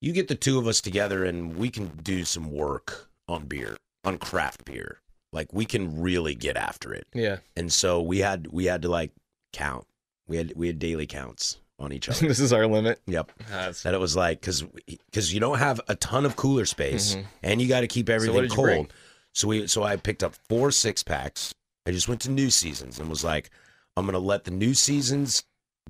you 0.00 0.12
get 0.12 0.28
the 0.28 0.34
two 0.34 0.58
of 0.58 0.66
us 0.66 0.80
together, 0.80 1.24
and 1.24 1.56
we 1.56 1.68
can 1.68 1.88
do 2.02 2.24
some 2.24 2.50
work 2.52 3.10
on 3.26 3.44
beer, 3.44 3.76
on 4.04 4.18
craft 4.18 4.64
beer. 4.64 5.00
Like 5.32 5.52
we 5.52 5.64
can 5.66 6.00
really 6.00 6.34
get 6.34 6.56
after 6.56 6.92
it. 6.94 7.06
Yeah. 7.14 7.38
And 7.56 7.72
so 7.72 8.00
we 8.00 8.18
had 8.20 8.46
we 8.48 8.64
had 8.66 8.82
to 8.82 8.88
like 8.88 9.12
count. 9.52 9.86
We 10.26 10.36
had 10.36 10.52
we 10.56 10.66
had 10.68 10.78
daily 10.78 11.06
counts 11.06 11.58
on 11.78 11.92
each 11.92 12.08
other. 12.08 12.26
this 12.28 12.40
is 12.40 12.52
our 12.52 12.66
limit. 12.66 13.00
yep. 13.06 13.30
That's 13.50 13.82
That 13.82 13.94
it 13.94 14.00
was 14.00 14.16
like 14.16 14.40
because 14.40 14.62
because 14.86 15.32
you 15.34 15.40
don't 15.40 15.58
have 15.58 15.80
a 15.88 15.94
ton 15.96 16.24
of 16.26 16.36
cooler 16.36 16.64
space, 16.64 17.14
Mhm. 17.16 17.24
and 17.42 17.62
you 17.62 17.68
got 17.68 17.80
to 17.80 17.86
keep 17.88 18.08
what 18.08 18.14
everything 18.14 18.42
did 18.42 18.50
you 18.50 18.56
cold. 18.56 18.92
So 19.34 19.48
we 19.48 19.66
so 19.66 19.82
I 19.82 19.96
picked 19.96 20.22
up 20.24 20.34
four 20.48 20.70
six 20.70 21.02
packs. 21.02 21.54
I 21.86 21.90
just 21.92 22.08
went 22.08 22.20
to 22.22 22.30
New 22.30 22.50
Seasons 22.50 22.98
and 22.98 23.08
was 23.08 23.22
like, 23.24 23.50
I'm 23.96 24.06
gonna 24.06 24.18
let 24.18 24.44
the 24.44 24.50
New 24.50 24.74
Seasons 24.74 25.44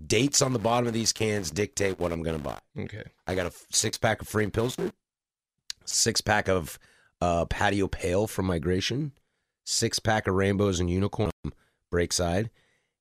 dates 0.07 0.43
on 0.43 0.53
the 0.53 0.59
bottom 0.59 0.87
of 0.87 0.93
these 0.93 1.13
cans 1.13 1.51
dictate 1.51 1.99
what 1.99 2.13
I'm 2.13 2.23
gonna 2.23 2.39
buy. 2.39 2.59
okay. 2.79 3.05
I 3.27 3.35
got 3.35 3.47
a 3.47 3.53
six 3.71 3.99
pack 3.99 4.21
of 4.23 4.29
pFriem 4.29 4.53
Pilsner, 4.53 4.93
six 5.85 6.21
pack 6.21 6.49
of 6.49 6.79
uh, 7.21 7.45
Patio 7.47 7.89
Pale 7.89 8.27
from 8.29 8.47
Migration, 8.47 9.13
six 9.65 9.99
pack 9.99 10.27
of 10.27 10.35
Rainbows 10.35 10.81
and 10.81 10.91
Unicorn 10.91 11.31
from 11.43 11.53
Breakside, 11.93 12.51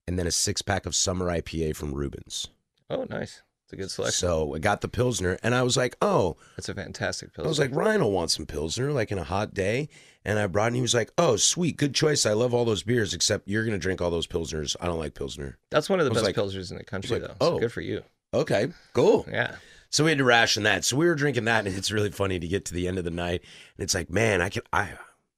and 0.07 0.18
then 0.18 0.28
a 0.28 0.32
six 0.32 0.61
pack 0.61 0.86
of 0.86 0.95
Summer 0.95 1.26
IPA 1.28 1.76
from 1.76 1.93
Reuben's. 1.93 2.47
Oh, 2.89 3.05
nice. 3.09 3.41
It's 3.65 3.74
a 3.74 3.76
good 3.76 3.91
selection. 3.91 4.13
So 4.13 4.55
I 4.55 4.59
got 4.59 4.80
the 4.80 4.88
Pilsner, 4.88 5.38
and 5.43 5.53
I 5.53 5.61
was 5.61 5.76
like, 5.76 5.97
oh, 6.01 6.38
That's 6.55 6.70
a 6.70 6.74
fantastic 6.74 7.34
pill. 7.34 7.43
I 7.43 7.49
was 7.49 7.59
like, 7.59 7.76
Ryan 7.76 8.01
will 8.01 8.13
want 8.13 8.32
some 8.32 8.45
Pilsner, 8.45 8.93
like 8.93 9.11
in 9.11 9.18
a 9.18 9.26
hot 9.26 9.53
day. 9.53 9.89
And 10.24 10.39
I 10.39 10.47
brought 10.47 10.65
it, 10.65 10.68
and 10.68 10.76
he 10.78 10.82
was 10.82 10.93
like, 10.93 11.11
oh, 11.18 11.36
sweet, 11.36 11.76
good 11.76 11.93
choice. 11.93 12.26
I 12.26 12.32
love 12.32 12.53
all 12.53 12.63
those 12.63 12.84
beers, 12.84 13.13
except 13.13 13.47
you're 13.47 13.63
going 13.65 13.74
to 13.74 13.78
drink 13.78 14.01
all 14.01 14.09
those 14.09 14.28
Pilsners. 14.28 14.76
I 14.80 14.86
don't 14.86 14.99
like 14.99 15.15
Pilsner. 15.15 15.57
that's 15.70 15.89
one 15.89 15.99
of 15.99 16.05
the 16.05 16.11
best 16.11 16.24
like- 16.26 16.36
pilsners 16.36 16.72
in 16.72 16.78
the 16.78 16.84
country, 16.86 17.20
like, 17.20 17.28
though. 17.30 17.36
oh. 17.41 17.53
So 17.55 17.59
good 17.59 17.72
for 17.74 17.82
you. 17.82 18.03
Okay, 18.34 18.68
cool. 18.93 19.26
Yeah. 19.30 19.55
So 19.90 20.04
we 20.04 20.12
had 20.12 20.18
to 20.18 20.24
ration 20.24 20.64
that. 20.64 20.84
So 20.84 20.98
we 20.98 21.06
were 21.08 21.16
drinking 21.16 21.46
that, 21.46 21.66
and 21.66 21.76
it's 21.76 21.92
really 21.92 22.12
funny 22.12 22.40
to 22.40 22.48
get 22.48 22.66
to 22.66 22.74
the 22.74 22.88
end 22.88 22.98
of 22.98 23.04
the 23.06 23.12
night, 23.12 23.42
and 23.78 23.84
it's 23.84 23.96
like, 23.96 24.10
man, 24.10 24.42
I 24.42 24.50
can, 24.50 24.62
I, 24.74 24.90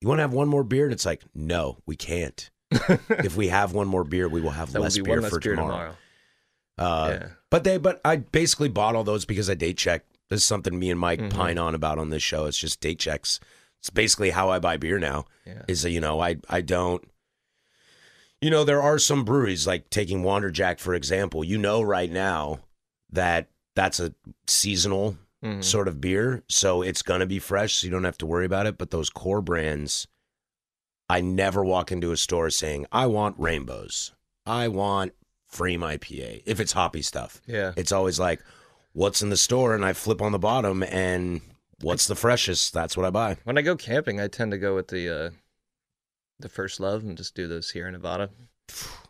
you 0.02 0.08
want 0.08 0.20
to 0.20 0.24
have 0.24 0.34
one 0.34 0.48
more 0.48 0.64
beer? 0.64 0.86
And 0.86 0.94
it's 0.94 1.06
like, 1.06 1.22
no, 1.36 1.78
we 1.86 1.96
can't. 1.96 2.50
if 2.72 3.36
we 3.36 3.48
have 3.50 3.74
one 3.74 3.88
more 3.88 4.04
beer, 4.04 4.28
we 4.28 4.42
will 4.42 4.50
have 4.52 4.74
will 4.74 4.82
less 4.82 4.96
be 4.96 5.04
beer 5.04 5.22
less 5.22 5.32
for 5.32 5.40
beer 5.40 5.56
tomorrow. 5.56 5.72
tomorrow. 5.78 5.96
Uh, 6.78 7.18
Yeah. 7.22 7.28
But 7.52 7.64
they, 7.64 7.78
but 7.78 8.00
I 8.06 8.18
basically 8.18 8.70
bought 8.70 8.96
all 8.96 9.04
those 9.04 9.26
because 9.26 9.50
I 9.50 9.56
date 9.56 9.78
check. 9.78 10.06
This 10.30 10.42
is 10.42 10.46
something 10.46 10.78
me 10.78 10.92
and 10.92 11.00
Mike 11.00 11.20
Mhm. 11.20 11.32
pine 11.32 11.58
on 11.58 11.74
about 11.74 11.98
on 11.98 12.10
this 12.12 12.22
show. 12.22 12.46
It's 12.46 12.58
just 12.60 12.80
date 12.80 13.00
checks. 13.00 13.40
It's 13.80 13.90
basically 13.90 14.30
how 14.30 14.50
I 14.52 14.60
buy 14.60 14.78
beer 14.78 15.00
now. 15.00 15.26
Yeah. 15.48 15.64
Is 15.68 15.82
that 15.82 15.90
you 15.92 16.00
know 16.00 16.20
I 16.22 16.38
I 16.48 16.62
don't. 16.62 17.04
You 18.42 18.50
know 18.52 18.64
there 18.64 18.82
are 18.82 19.00
some 19.00 19.26
breweries 19.26 19.66
like 19.66 19.90
taking 19.90 20.22
Wanderjack 20.22 20.80
for 20.80 20.94
example. 20.94 21.44
You 21.44 21.58
know 21.58 21.82
right 21.82 22.12
now 22.12 22.60
that 23.12 23.48
that's 23.76 24.00
a 24.00 24.14
seasonal 24.48 25.18
Mhm. 25.44 25.64
sort 25.64 25.88
of 25.88 26.02
beer, 26.02 26.44
so 26.50 26.82
it's 26.82 27.02
gonna 27.02 27.26
be 27.26 27.40
fresh, 27.40 27.76
so 27.76 27.86
you 27.88 27.92
don't 27.92 28.04
have 28.04 28.18
to 28.18 28.26
worry 28.26 28.46
about 28.46 28.66
it. 28.68 28.78
But 28.78 28.92
those 28.92 29.10
core 29.10 29.42
brands, 29.42 30.08
I 31.10 31.22
never 31.22 31.64
walk 31.64 31.92
into 31.92 32.12
a 32.12 32.18
store 32.18 32.50
saying 32.50 32.86
I 32.92 33.06
want 33.08 33.40
rainbows, 33.40 34.12
I 34.46 34.68
want 34.68 35.14
pFriem 35.52 35.80
IPA. 35.84 36.44
If 36.46 36.60
it's 36.60 36.74
hoppy 36.74 37.02
stuff, 37.02 37.42
Yeah. 37.48 37.74
it's 37.78 37.92
always 37.92 38.20
like, 38.20 38.44
what's 38.92 39.22
in 39.22 39.30
the 39.30 39.38
store, 39.38 39.74
and 39.74 39.86
I 39.86 39.94
flip 39.94 40.22
on 40.22 40.32
the 40.34 40.40
bottom, 40.40 40.84
and 40.84 41.42
what's 41.82 42.06
the 42.06 42.16
freshest? 42.16 42.74
That's 42.74 42.98
what 42.98 43.06
I 43.06 43.10
buy. 43.10 43.38
When 43.46 43.58
I 43.58 43.62
go 43.62 43.76
camping, 43.78 44.20
I 44.20 44.28
tend 44.28 44.52
to 44.52 44.58
go 44.58 44.76
with 44.76 44.90
the 44.90 45.10
uh, 45.10 45.30
the 46.40 46.50
first 46.50 46.80
love 46.80 47.04
and 47.04 47.18
just 47.18 47.34
do 47.36 47.48
those 47.48 47.68
Sierra 47.70 47.92
Nevada. 47.92 48.30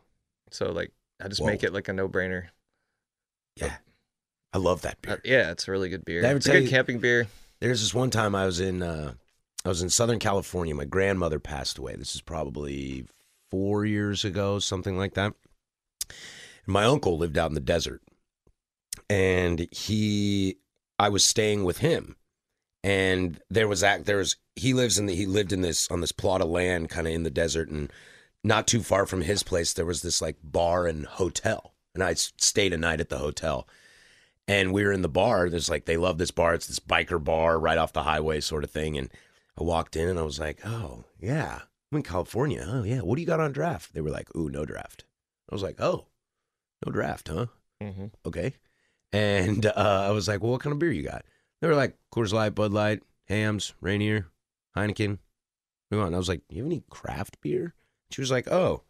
So 0.51 0.71
like, 0.71 0.91
I 1.19 1.27
just 1.27 1.43
make 1.43 1.63
it 1.63 1.73
like 1.73 1.87
a 1.89 1.93
no 1.93 2.09
brainer. 2.09 2.47
Yeah, 3.55 3.77
I 4.53 4.57
love 4.57 4.81
that 4.81 5.01
beer. 5.01 5.13
Uh, 5.13 5.17
yeah, 5.23 5.51
it's 5.51 5.67
a 5.67 5.71
really 5.71 5.89
good 5.89 6.05
beer. 6.05 6.21
Did 6.21 6.27
I 6.27 6.29
ever 6.31 6.37
It's 6.37 6.47
a 6.47 6.51
good 6.51 6.63
you- 6.63 6.69
camping 6.69 6.99
beer. 6.99 7.27
There's 7.59 7.81
this 7.81 7.93
one 7.93 8.09
time 8.09 8.35
I 8.35 8.45
was 8.45 8.59
in 8.59 8.81
uh, 8.81 9.13
I 9.65 9.69
was 9.69 9.81
in 9.81 9.89
Southern 9.89 10.19
California. 10.19 10.73
My 10.73 10.85
grandmother 10.85 11.39
passed 11.39 11.77
away. 11.77 11.95
This 11.95 12.15
is 12.15 12.21
probably 12.21 13.05
four 13.51 13.85
years 13.85 14.23
ago, 14.23 14.59
something 14.59 14.97
like 14.97 15.15
that. 15.15 15.33
And 16.07 16.67
my 16.67 16.85
uncle 16.85 17.17
lived 17.17 17.37
out 17.37 17.51
in 17.51 17.55
the 17.55 17.59
desert, 17.59 18.01
and 19.09 19.67
he 19.71 20.57
I 20.97 21.09
was 21.09 21.23
staying 21.25 21.65
with 21.65 21.79
him, 21.79 22.15
and 22.83 23.39
there 23.49 23.67
was 23.67 23.83
act 23.83 24.05
there 24.05 24.17
was 24.17 24.37
he 24.55 24.73
lives 24.73 24.97
in 24.97 25.05
the 25.05 25.15
he 25.15 25.25
lived 25.25 25.51
in 25.51 25.61
this 25.61 25.89
on 25.91 26.01
this 26.01 26.11
plot 26.13 26.41
of 26.41 26.49
land 26.49 26.89
kind 26.89 27.07
of 27.07 27.13
in 27.13 27.23
the 27.23 27.29
desert, 27.29 27.69
and 27.69 27.91
not 28.43 28.67
too 28.67 28.81
far 28.81 29.05
from 29.05 29.21
his 29.21 29.43
place 29.43 29.73
there 29.73 29.85
was 29.85 30.01
this 30.01 30.21
like 30.21 30.37
bar 30.41 30.87
and 30.87 31.05
hotel, 31.05 31.73
and 31.93 32.01
I 32.03 32.13
stayed 32.13 32.71
a 32.73 32.77
night 32.77 33.01
at 33.01 33.09
the 33.09 33.17
hotel 33.17 33.67
and 34.49 34.73
we 34.73 34.83
were 34.83 34.91
in 34.91 35.03
the 35.03 35.07
bar. 35.07 35.47
There's 35.47 35.69
like 35.69 35.85
they 35.85 35.95
love 35.95 36.17
this 36.17 36.31
bar. 36.31 36.55
It's 36.55 36.65
this 36.65 36.79
biker 36.79 37.23
bar 37.23 37.59
right 37.59 37.77
off 37.77 37.93
the 37.93 38.03
highway, 38.03 38.39
sort 38.41 38.63
of 38.63 38.71
thing. 38.71 38.97
And 38.97 39.11
I 39.57 39.63
walked 39.63 39.95
in 39.95 40.09
and 40.09 40.17
I 40.17 40.23
was 40.23 40.39
like, 40.39 40.59
"Oh 40.65 41.05
yeah, 41.19 41.59
I'm 41.91 41.97
in 41.97 42.03
California. 42.03 42.65
Oh 42.67 42.83
yeah, 42.83 43.01
what 43.01 43.15
do 43.15 43.21
you 43.21 43.27
got 43.27 43.39
on 43.39 43.51
draft?" 43.51 43.93
They 43.93 44.01
were 44.01 44.09
like, 44.09 44.35
"Ooh, 44.35 44.49
no 44.49 44.65
draft." 44.65 45.05
I 45.51 45.55
was 45.55 45.61
like, 45.61 45.79
"Oh, 45.79 46.07
no 46.83 46.91
draft, 46.91 47.27
huh? 47.27 47.45
Mm-hmm. 47.81 48.07
Okay." 48.25 48.55
And 49.13 49.67
uh, 49.67 50.05
I 50.07 50.11
was 50.11 50.27
like, 50.27 50.41
"Well, 50.41 50.51
what 50.51 50.61
kind 50.61 50.73
of 50.73 50.79
beer 50.79 50.91
you 50.91 51.03
got?" 51.03 51.25
They 51.61 51.67
were 51.67 51.75
like, 51.75 51.95
"Coors 52.11 52.33
Light, 52.33 52.55
Bud 52.55 52.73
Light, 52.73 53.03
Hamm's, 53.27 53.73
Rainier, 53.81 54.29
Heineken." 54.75 55.19
We 55.91 55.97
want. 55.99 56.15
I 56.15 56.17
was 56.17 56.29
like, 56.29 56.41
"You 56.49 56.63
have 56.63 56.71
any 56.71 56.83
craft 56.89 57.39
beer?" 57.41 57.75
She 58.09 58.21
was 58.21 58.31
like, 58.31 58.51
"Oh." 58.51 58.81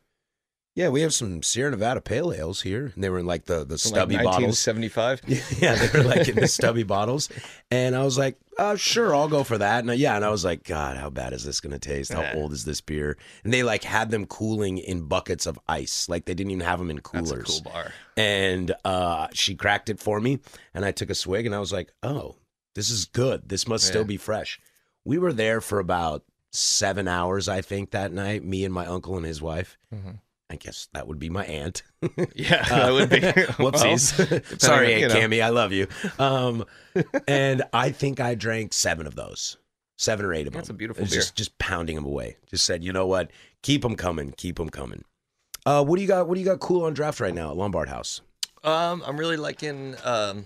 Yeah, 0.80 0.88
we 0.88 1.02
have 1.02 1.14
some 1.14 1.44
Sierra 1.44 1.72
Nevada 1.72 2.00
pale 2.00 2.32
ales 2.32 2.62
here, 2.62 2.94
and 2.96 3.04
they 3.04 3.10
were 3.10 3.20
in 3.20 3.26
like 3.26 3.44
the 3.44 3.66
the 3.66 3.78
stubby 3.78 4.16
like 4.16 4.24
bottles. 4.24 4.66
1975. 4.66 5.60
Yeah, 5.62 5.76
they 5.76 6.00
were 6.00 6.06
like 6.06 6.30
in 6.30 6.38
the 6.38 6.48
stubby 6.48 6.84
bottles. 6.84 7.28
And 7.70 7.98
I 7.98 8.04
was 8.06 8.18
like, 8.18 8.40
oh, 8.58 8.78
sure, 8.78 9.14
I'll 9.14 9.28
go 9.28 9.44
for 9.44 9.58
that. 9.58 9.80
And 9.80 9.90
uh, 9.90 9.94
yeah, 9.94 10.16
and 10.16 10.24
I 10.24 10.30
was 10.30 10.46
like, 10.46 10.64
God, 10.64 10.96
how 10.96 11.10
bad 11.10 11.34
is 11.34 11.44
this 11.44 11.60
going 11.60 11.74
to 11.74 11.80
taste? 11.80 12.14
How 12.14 12.32
old 12.34 12.54
is 12.54 12.64
this 12.64 12.80
beer? 12.80 13.18
And 13.44 13.54
they 13.54 13.62
like 13.62 13.84
had 13.84 14.10
them 14.10 14.26
cooling 14.26 14.78
in 14.78 15.02
buckets 15.02 15.48
of 15.48 15.60
ice. 15.68 16.08
Like 16.08 16.24
they 16.24 16.34
didn't 16.34 16.52
even 16.52 16.66
have 16.66 16.80
them 16.80 16.90
in 16.90 16.96
That's 16.96 17.10
coolers. 17.30 17.60
a 17.60 17.62
cool 17.64 17.72
bar. 17.74 17.92
And 18.16 18.74
uh, 18.86 19.28
she 19.34 19.56
cracked 19.56 19.90
it 19.90 20.00
for 20.00 20.22
me. 20.22 20.40
And 20.74 20.86
I 20.86 20.94
took 20.94 21.10
a 21.10 21.16
swig 21.16 21.46
and 21.46 21.54
I 21.54 21.60
was 21.60 21.74
like, 21.74 21.92
oh, 22.04 22.38
this 22.76 22.90
is 22.90 23.04
good. 23.04 23.50
This 23.50 23.68
must 23.68 23.86
still 23.86 24.06
be 24.06 24.16
fresh. 24.16 24.62
We 25.04 25.18
were 25.18 25.34
there 25.34 25.60
for 25.60 25.80
about 25.80 26.24
seven 26.52 27.10
hours, 27.10 27.50
I 27.50 27.60
think, 27.60 27.92
that 27.92 28.14
night, 28.14 28.46
me 28.46 28.64
and 28.64 28.74
my 28.74 28.86
uncle 28.86 29.18
and 29.18 29.26
his 29.26 29.42
wife. 29.42 29.78
Mhm. 29.94 30.20
I 30.50 30.56
guess 30.56 30.88
that 30.94 31.08
would 31.08 31.20
be 31.20 31.30
my 31.30 31.46
aunt. 31.46 31.84
Yeah, 32.36 32.66
Uh, 32.72 32.86
that 32.86 32.92
would 32.94 33.10
be. 33.10 33.20
Whoopsies. 33.62 34.60
Sorry, 34.62 34.94
on, 34.96 35.00
you 35.00 35.06
Aunt 35.06 35.14
know. 35.14 35.20
Cammy, 35.20 35.44
I 35.44 35.50
love 35.50 35.72
you. 35.72 35.88
Um, 36.18 36.66
and 37.28 37.64
I 37.74 37.92
think 37.92 38.20
I 38.20 38.36
drank 38.36 38.74
seven 38.74 39.06
of 39.06 39.16
those, 39.16 39.58
seven 39.98 40.26
or 40.26 40.34
eight 40.34 40.48
of 40.48 40.54
them. 40.54 40.60
That's 40.60 40.70
a 40.70 40.74
beautiful 40.74 41.06
beer. 41.06 41.14
Just, 41.14 41.36
just 41.36 41.58
pounding 41.60 41.96
them 41.96 42.06
away. 42.06 42.38
Just 42.48 42.66
said, 42.66 42.84
you 42.84 42.92
know 42.94 43.06
what? 43.06 43.32
Keep 43.62 43.82
them 43.84 43.96
coming. 43.96 44.32
Keep 44.38 44.56
them 44.58 44.70
coming. 44.70 45.04
Uh, 45.66 45.84
what 45.84 45.98
do 45.98 46.02
you 46.02 46.08
got? 46.08 46.28
What 46.28 46.36
do 46.36 46.40
you 46.40 46.46
got 46.46 46.60
cool 46.60 46.86
on 46.86 46.94
draft 46.94 47.20
right 47.20 47.34
now 47.34 47.52
at 47.52 47.58
Lombard 47.58 47.90
House? 47.90 48.22
Um, 48.64 49.04
I'm 49.06 49.18
really 49.18 49.38
liking. 49.38 49.96
Um, 50.04 50.46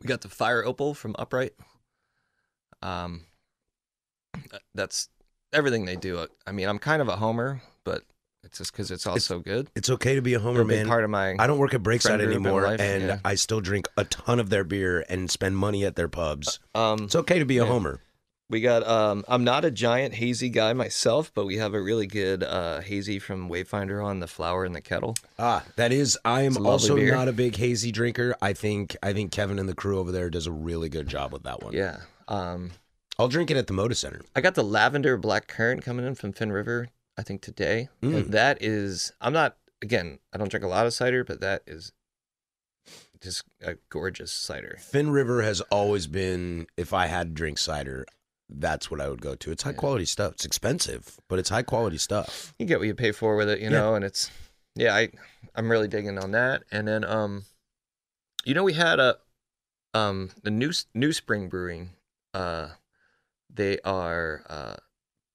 we 0.00 0.06
got 0.08 0.22
the 0.22 0.28
Fire 0.28 0.64
Opal 0.64 0.94
from 0.94 1.14
Upright. 1.18 1.52
Um, 2.82 3.26
that's 4.74 5.08
everything 5.52 5.84
they 5.84 5.96
do. 5.96 6.26
I 6.46 6.52
mean, 6.52 6.68
I'm 6.68 6.78
kind 6.78 7.00
of 7.02 7.08
a 7.08 7.16
homer, 7.16 7.62
it's 8.44 8.58
just 8.58 8.72
because 8.72 8.90
it's 8.90 9.06
all 9.06 9.14
It's- 9.14 9.24
so 9.26 9.38
good. 9.40 9.68
It's 9.74 9.90
okay 9.90 10.14
to 10.14 10.22
be 10.22 10.34
a 10.34 10.38
homer, 10.40 10.64
man. 10.64 10.86
part 10.86 11.04
of 11.04 11.10
my. 11.10 11.36
I 11.38 11.46
don't 11.46 11.58
work 11.58 11.74
at 11.74 11.82
Breakside 11.82 12.20
anymore, 12.20 12.62
life, 12.62 12.80
and 12.80 13.02
yeah. 13.04 13.18
I 13.24 13.34
still 13.36 13.60
drink 13.60 13.88
a 13.96 14.04
ton 14.04 14.40
of 14.40 14.50
their 14.50 14.64
beer 14.64 15.04
and 15.08 15.30
spend 15.30 15.56
money 15.56 15.84
at 15.84 15.96
their 15.96 16.08
pubs. 16.08 16.58
Um, 16.74 17.04
It's 17.04 17.16
okay 17.16 17.38
to 17.38 17.44
be 17.44 17.58
a 17.58 17.64
yeah. 17.64 17.68
homer. 17.70 18.00
we 18.50 18.60
got. 18.60 18.86
Um, 18.86 19.24
I'm 19.28 19.44
not 19.44 19.64
a 19.64 19.70
giant 19.70 20.14
hazy 20.14 20.50
guy 20.50 20.72
myself, 20.74 21.32
but 21.34 21.46
we 21.46 21.56
have 21.56 21.72
a 21.72 21.80
really 21.80 22.06
good 22.06 22.42
uh, 22.42 22.80
hazy 22.82 23.18
from 23.18 23.48
Wayfinder 23.48 24.04
on 24.04 24.20
the 24.20 24.26
flower 24.26 24.66
in 24.66 24.72
the 24.72 24.82
kettle. 24.82 25.14
Ah, 25.38 25.64
that 25.76 25.90
is. 25.92 26.18
I 26.24 26.42
am 26.42 26.48
It's 26.48 26.56
a 26.56 26.60
lovely 26.60 26.72
also 26.72 26.96
beer. 26.96 27.14
not 27.14 27.28
a 27.28 27.32
big 27.32 27.56
hazy 27.56 27.90
drinker. 27.92 28.34
I 28.42 28.52
think 28.52 28.94
I 29.02 29.12
think 29.14 29.32
Kevin 29.32 29.58
and 29.58 29.68
the 29.68 29.74
crew 29.74 29.98
over 29.98 30.12
there 30.12 30.28
does 30.28 30.46
a 30.46 30.52
really 30.52 30.90
good 30.90 31.08
job 31.08 31.32
with 31.32 31.44
that 31.44 31.62
one. 31.62 31.72
Yeah. 31.72 32.00
Um, 32.28 32.72
I'll 33.18 33.28
drink 33.28 33.50
it 33.50 33.56
at 33.56 33.68
the 33.68 33.72
Moda 33.74 33.96
Center. 33.96 34.20
I 34.36 34.40
got 34.42 34.54
the 34.54 34.64
lavender 34.64 35.16
black 35.16 35.46
currant 35.46 35.82
coming 35.82 36.04
in 36.06 36.14
from 36.14 36.32
Finnriver, 36.34 36.88
I 37.18 37.22
think 37.22 37.42
today. 37.42 37.88
Mm. 38.02 38.14
And 38.16 38.32
that 38.32 38.62
is, 38.62 39.12
I'm 39.20 39.32
not, 39.32 39.56
again, 39.82 40.18
I 40.32 40.38
don't 40.38 40.50
drink 40.50 40.64
a 40.64 40.68
lot 40.68 40.86
of 40.86 40.94
cider, 40.94 41.24
but 41.24 41.40
that 41.40 41.62
is 41.66 41.92
just 43.20 43.44
a 43.60 43.76
gorgeous 43.90 44.32
cider. 44.32 44.78
Finnriver 44.80 45.44
has 45.44 45.60
always 45.62 46.06
been. 46.06 46.66
If 46.76 46.92
I 46.92 47.06
had 47.06 47.28
to 47.28 47.32
drink 47.34 47.58
cider, 47.58 48.04
that's 48.48 48.90
what 48.90 49.00
I 49.00 49.08
would 49.08 49.20
go 49.20 49.34
to. 49.36 49.50
It's 49.52 49.62
high 49.62 49.70
Yeah. 49.70 49.76
quality 49.76 50.04
stuff. 50.06 50.32
It's 50.32 50.44
expensive, 50.44 51.18
but 51.28 51.38
it's 51.38 51.48
high 51.50 51.62
quality 51.62 51.98
stuff. 51.98 52.52
You 52.58 52.66
get 52.66 52.78
what 52.78 52.88
you 52.88 52.94
pay 52.94 53.12
for 53.12 53.36
with 53.36 53.48
it, 53.48 53.58
you 53.60 53.64
Yeah. 53.66 53.70
know, 53.78 53.94
and 53.94 54.04
it's, 54.04 54.30
yeah, 54.74 54.94
I, 54.94 55.10
I'm 55.54 55.70
really 55.70 55.88
digging 55.88 56.18
on 56.18 56.32
that. 56.32 56.64
And 56.72 56.88
then, 56.88 57.04
um, 57.04 57.44
you 58.44 58.54
know, 58.54 58.64
we 58.64 58.72
had 58.72 58.98
a, 58.98 59.18
um, 59.94 60.30
the 60.42 60.50
new, 60.50 60.72
new 60.94 61.12
spring 61.12 61.48
brewing, 61.48 61.90
uh, 62.34 62.70
they 63.48 63.78
are, 63.84 64.42
uh, 64.48 64.76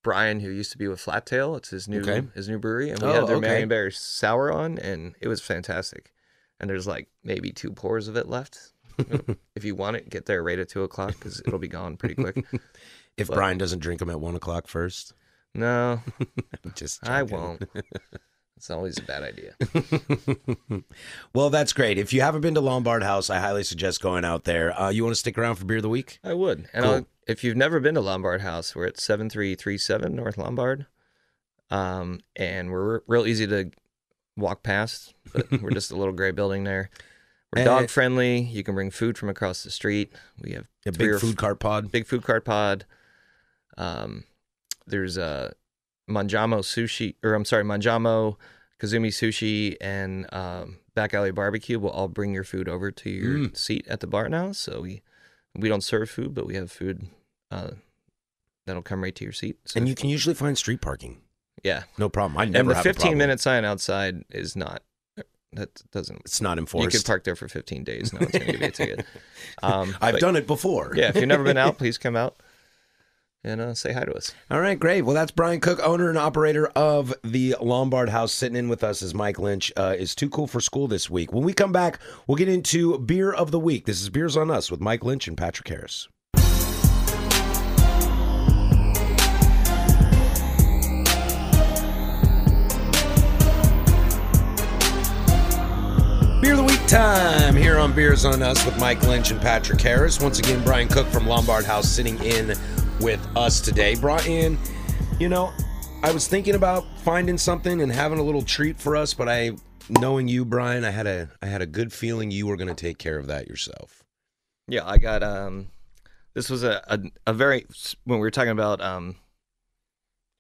Brian, 0.08 0.40
who 0.40 0.50
used 0.50 0.72
to 0.72 0.78
be 0.78 0.88
with 0.88 1.02
Flat 1.02 1.26
Tail, 1.26 1.58
it's 1.58 1.68
his 1.72 1.86
new 1.90 2.00
Okay. 2.00 2.26
his 2.34 2.48
new 2.48 2.58
brewery, 2.58 2.90
and 2.92 3.02
we 3.02 3.10
Oh, 3.10 3.12
had 3.12 3.28
their 3.28 3.36
okay. 3.36 3.66
Marion 3.66 3.92
sour 3.92 4.50
on, 4.54 4.78
and 4.78 5.16
it 5.20 5.28
was 5.28 5.42
fantastic. 5.42 6.14
And 6.62 6.70
there's 6.70 6.88
like 6.88 7.10
maybe 7.26 7.52
two 7.52 7.72
pours 7.74 8.08
of 8.08 8.16
it 8.16 8.30
left. 8.30 8.72
if 9.54 9.66
you 9.66 9.76
want 9.76 9.98
it, 9.98 10.10
get 10.10 10.26
there 10.26 10.42
right 10.42 10.58
at 10.60 10.70
two 10.70 10.84
o'clock 10.84 11.10
because 11.16 11.42
it'll 11.46 11.60
be 11.60 11.68
gone 11.68 11.98
pretty 11.98 12.16
quick. 12.16 12.38
If 13.18 13.28
But- 13.28 13.36
Brian 13.36 13.58
doesn't 13.58 13.80
drink 13.80 14.00
them 14.00 14.10
at 14.10 14.22
one 14.22 14.36
o'clock 14.36 14.68
first, 14.68 15.12
No, 15.54 16.02
just 16.76 17.06
I 17.06 17.24
won't. 17.24 17.64
It's 18.58 18.70
always 18.72 18.98
a 18.98 19.04
bad 19.04 19.24
idea. 19.24 19.54
well, 21.34 21.50
that's 21.50 21.74
great. 21.74 21.98
If 21.98 22.12
you 22.12 22.22
haven't 22.22 22.42
been 22.42 22.56
to 22.56 22.62
Lombard 22.62 23.04
House, 23.04 23.30
I 23.30 23.40
highly 23.40 23.64
suggest 23.64 24.02
going 24.02 24.26
out 24.26 24.46
there. 24.46 24.78
Uh, 24.80 24.90
you 24.90 25.04
want 25.04 25.16
to 25.16 25.20
stick 25.20 25.38
around 25.38 25.56
for 25.56 25.66
beer 25.66 25.78
of 25.78 25.84
the 25.84 25.90
week? 25.90 26.20
I 26.24 26.34
would. 26.34 26.68
And 26.74 26.84
Cool. 26.84 26.94
I'll, 26.94 27.08
if 27.28 27.44
you've 27.44 27.58
never 27.58 27.80
been 27.80 27.96
to 27.96 28.02
Lombard 28.02 28.42
House, 28.42 28.76
we're 28.76 28.88
at 28.88 29.00
7337 29.00 30.16
North 30.16 30.38
Lombard. 30.38 30.88
Um, 31.70 32.22
and 32.36 32.72
we're 32.72 33.02
real 33.08 33.28
easy 33.28 33.46
to 33.48 33.70
walk 34.36 34.64
past, 34.64 35.14
but 35.34 35.52
we're 35.62 35.72
just 35.72 35.92
a 35.92 35.96
little 35.96 36.14
gray 36.14 36.32
building 36.32 36.64
there. 36.64 36.90
We're 37.56 37.62
Eh. 37.62 37.66
dog 37.66 37.90
friendly. 37.90 38.40
You 38.42 38.64
can 38.64 38.74
bring 38.76 38.90
food 38.92 39.18
from 39.18 39.30
across 39.30 39.64
the 39.64 39.72
street. 39.72 40.14
We 40.42 40.54
have 40.54 40.66
A 40.86 40.92
big 40.92 41.20
food 41.20 41.38
cart 41.38 41.60
pod. 41.60 41.92
big 41.92 42.08
food 42.08 42.24
cart 42.24 42.44
pod. 42.44 42.86
Um, 43.78 44.24
there's 44.88 45.18
a 45.18 45.54
Manjamo 46.10 46.60
sushi, 46.60 47.16
or 47.24 47.34
I'm 47.34 47.46
sorry, 47.46 47.64
Manjamo 47.64 48.36
Kazumi 48.80 49.08
sushi 49.10 49.76
and 49.82 50.32
um, 50.34 50.78
Back 50.96 51.14
Alley 51.14 51.32
Barbecue 51.32 51.80
will 51.80 51.90
all 51.90 52.08
bring 52.08 52.34
your 52.34 52.44
food 52.44 52.70
over 52.70 52.92
to 52.92 53.10
your 53.10 53.34
Mm. 53.38 53.58
seat 53.58 53.86
at 53.90 54.00
the 54.00 54.08
bar 54.08 54.30
now. 54.30 54.52
So 54.52 54.82
we 54.82 55.02
we 55.56 55.68
don't 55.70 55.84
serve 55.84 56.10
food, 56.10 56.34
but 56.34 56.46
we 56.46 56.56
have 56.56 56.72
food 56.72 57.08
uh, 57.52 57.72
that'll 58.66 58.82
come 58.84 59.02
right 59.04 59.16
to 59.16 59.24
your 59.24 59.34
seat. 59.34 59.58
So 59.66 59.80
And 59.80 59.88
you 59.90 59.96
can 59.96 60.10
usually 60.10 60.36
find 60.36 60.58
street 60.58 60.82
parking. 60.82 61.22
yeah, 61.64 61.84
No 61.98 62.10
problem. 62.10 62.38
I 62.38 62.46
never 62.46 62.60
and 62.60 62.70
the 62.70 62.76
have 62.76 62.84
15 62.84 63.02
problem. 63.02 63.18
minute 63.18 63.40
sign 63.40 63.66
outside 63.66 64.24
is 64.30 64.56
not 64.56 64.84
that 65.54 65.82
doesn't. 65.92 66.20
It's 66.26 66.42
not 66.42 66.60
enforced 66.60 66.84
You 66.94 67.00
could 67.00 67.06
park 67.06 67.24
there 67.24 67.36
for 67.36 67.48
15 67.48 67.84
days. 67.84 68.14
No 68.14 68.20
one's 68.20 68.32
going 68.34 68.46
to 68.46 68.52
give 68.52 68.62
you 68.62 68.68
a 68.68 68.72
ticket. 68.72 69.06
Um, 69.64 69.96
I've 70.02 70.16
but 70.16 70.22
done 70.22 70.36
it 70.36 70.46
before. 70.46 70.94
Yeah, 70.96 71.08
if 71.10 71.16
you've 71.16 71.28
never 71.28 71.44
been 71.44 71.58
out, 71.58 71.78
please 71.80 71.98
come 71.98 72.16
out 72.16 72.36
and 73.44 73.62
uh, 73.62 73.74
say 73.74 73.94
hi 73.94 74.04
to 74.04 74.14
us. 74.14 74.34
All 74.52 74.60
right, 74.60 74.80
great. 74.80 75.04
Well, 75.04 75.16
that's 75.16 75.32
Brian 75.32 75.60
Cook, 75.60 75.80
owner 75.80 76.10
and 76.10 76.18
operator 76.18 76.68
of 76.76 77.14
the 77.24 77.56
Lombard 77.62 78.10
House. 78.10 78.34
Sitting 78.34 78.58
in 78.58 78.70
with 78.70 78.84
us 78.84 79.02
is 79.02 79.14
Mike 79.14 79.40
Lynch. 79.40 79.72
Uh, 79.78 79.96
is 79.98 80.16
too 80.16 80.30
cool 80.30 80.48
for 80.48 80.60
school 80.60 80.88
this 80.88 81.10
week. 81.10 81.32
When 81.32 81.44
we 81.44 81.54
come 81.54 81.72
back, 81.72 82.00
we'll 82.26 82.38
get 82.38 82.50
into 82.50 82.98
beer 83.00 83.32
of 83.32 83.52
the 83.52 83.60
week. 83.60 83.86
This 83.86 84.02
is 84.02 84.10
Beers 84.10 84.36
on 84.36 84.52
Us 84.52 84.70
with 84.70 84.82
Mike 84.82 85.04
Lynch 85.04 85.28
and 85.28 85.38
Patrick 85.38 85.68
Harris. 85.68 86.08
Beer 96.40 96.54
of 96.54 96.60
the 96.60 96.66
week 96.68 96.86
time 96.88 97.56
here 97.56 97.78
on 97.78 97.94
Beers 97.94 98.24
on 98.24 98.44
Us 98.44 98.64
with 98.66 98.78
Mike 98.80 99.02
Lynch 99.04 99.32
and 99.32 99.42
Patrick 99.42 99.82
Harris. 99.82 100.20
Once 100.22 100.40
again, 100.40 100.64
Brian 100.64 100.88
Cook 100.88 101.08
from 101.08 101.26
Lombard 101.28 101.66
House 101.66 101.90
sitting 101.90 102.22
in 102.24 102.56
with 103.00 103.26
us 103.36 103.60
today. 103.62 103.96
Brought 103.96 104.28
in, 104.28 104.58
you 105.20 105.30
know, 105.30 105.52
I 106.04 106.12
was 106.12 106.28
thinking 106.28 106.56
about 106.56 106.86
finding 107.00 107.38
something 107.38 107.82
and 107.82 107.92
having 107.92 108.20
a 108.20 108.24
little 108.24 108.42
treat 108.42 108.80
for 108.80 108.96
us, 108.96 109.14
but 109.14 109.28
I, 109.28 109.52
knowing 109.90 110.28
you, 110.28 110.46
Brian, 110.46 110.84
I 110.86 110.92
had 110.92 111.08
a, 111.08 111.30
I 111.42 111.48
had 111.48 111.62
a 111.62 111.66
good 111.66 111.92
feeling 111.94 112.32
you 112.32 112.48
were 112.48 112.56
going 112.58 112.68
to 112.68 112.76
take 112.76 112.98
care 112.98 113.18
of 113.18 113.28
that 113.28 113.48
yourself. 113.48 114.04
Yeah, 114.68 114.86
I 114.86 114.98
got 114.98 115.24
um 115.24 115.68
this 116.34 116.50
was 116.50 116.64
a, 116.64 116.84
a 116.88 117.00
a 117.28 117.34
very 117.34 117.66
when 118.04 118.20
we 118.20 118.22
were 118.22 118.32
talking 118.32 118.52
about 118.52 118.82
um 118.82 119.16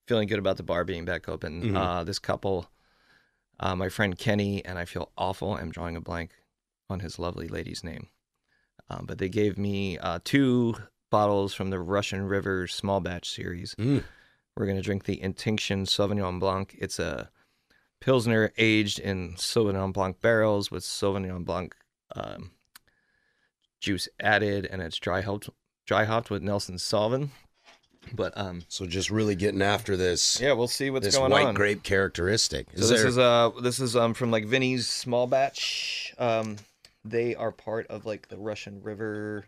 feeling 0.05 0.27
good 0.27 0.37
about 0.39 0.57
the 0.57 0.63
bar 0.63 0.83
being 0.83 1.05
back 1.05 1.29
open. 1.29 1.63
Mhm. 1.63 1.77
Uh 1.77 2.03
this 2.03 2.19
couple 2.19 2.69
uh 3.61 3.73
my 3.73 3.87
friend 3.87 4.17
Kenny 4.17 4.65
and 4.65 4.77
I 4.77 4.83
feel 4.83 5.11
awful. 5.17 5.55
I'm 5.55 5.71
drawing 5.71 5.95
a 5.95 6.01
blank 6.01 6.31
on 6.89 6.99
his 6.99 7.17
lovely 7.19 7.47
lady's 7.47 7.85
name. 7.85 8.09
Um, 8.89 9.05
but 9.07 9.17
they 9.17 9.29
gave 9.29 9.57
me 9.57 9.97
uh 9.97 10.19
two 10.25 10.75
bottles 11.09 11.53
from 11.53 11.69
the 11.69 11.79
Russian 11.79 12.23
River 12.27 12.67
small 12.67 12.99
batch 12.99 13.29
series. 13.29 13.75
Mm. 13.75 14.03
We're 14.55 14.65
going 14.65 14.77
to 14.77 14.83
drink 14.83 15.05
the 15.05 15.21
Intinction 15.21 15.85
Sauvignon 15.85 16.39
Blanc. 16.39 16.75
It's 16.79 16.99
a 16.99 17.29
Pilsner 17.99 18.51
aged 18.57 18.99
in 18.99 19.33
Sauvignon 19.35 19.93
Blanc 19.93 20.19
barrels 20.21 20.71
with 20.71 20.83
Sauvignon 20.83 21.45
Blanc 21.45 21.75
um, 22.15 22.51
juice 23.79 24.07
added, 24.19 24.65
and 24.65 24.81
it's 24.81 24.97
dry 24.97 25.21
hopped, 25.21 25.49
dry 25.85 26.05
hopped 26.05 26.29
with 26.29 26.41
Nelson 26.41 26.75
Sauvin. 26.75 27.29
But 28.13 28.37
um, 28.37 28.61
So 28.69 28.85
just 28.85 29.09
really 29.11 29.35
getting 29.35 29.61
after 29.61 29.97
this, 29.97 30.39
yeah, 30.39 30.53
we'll 30.53 30.69
see 30.69 30.89
what's 30.89 31.05
this 31.05 31.17
going 31.17 31.31
white 31.31 31.45
on. 31.47 31.55
grape 31.55 31.83
characteristic. 31.83 32.67
So 32.75 32.87
this 32.87 33.03
is 33.03 33.17
uh 33.17 33.51
this 33.61 33.79
is 33.79 33.97
um 33.97 34.13
from 34.13 34.31
like 34.31 34.45
Vinny's 34.45 34.87
small 34.87 35.27
batch. 35.27 36.13
Um, 36.17 36.55
they 37.03 37.35
are 37.35 37.51
part 37.51 37.85
of 37.87 38.05
like 38.05 38.29
the 38.29 38.37
Russian 38.37 38.81
River 38.81 39.45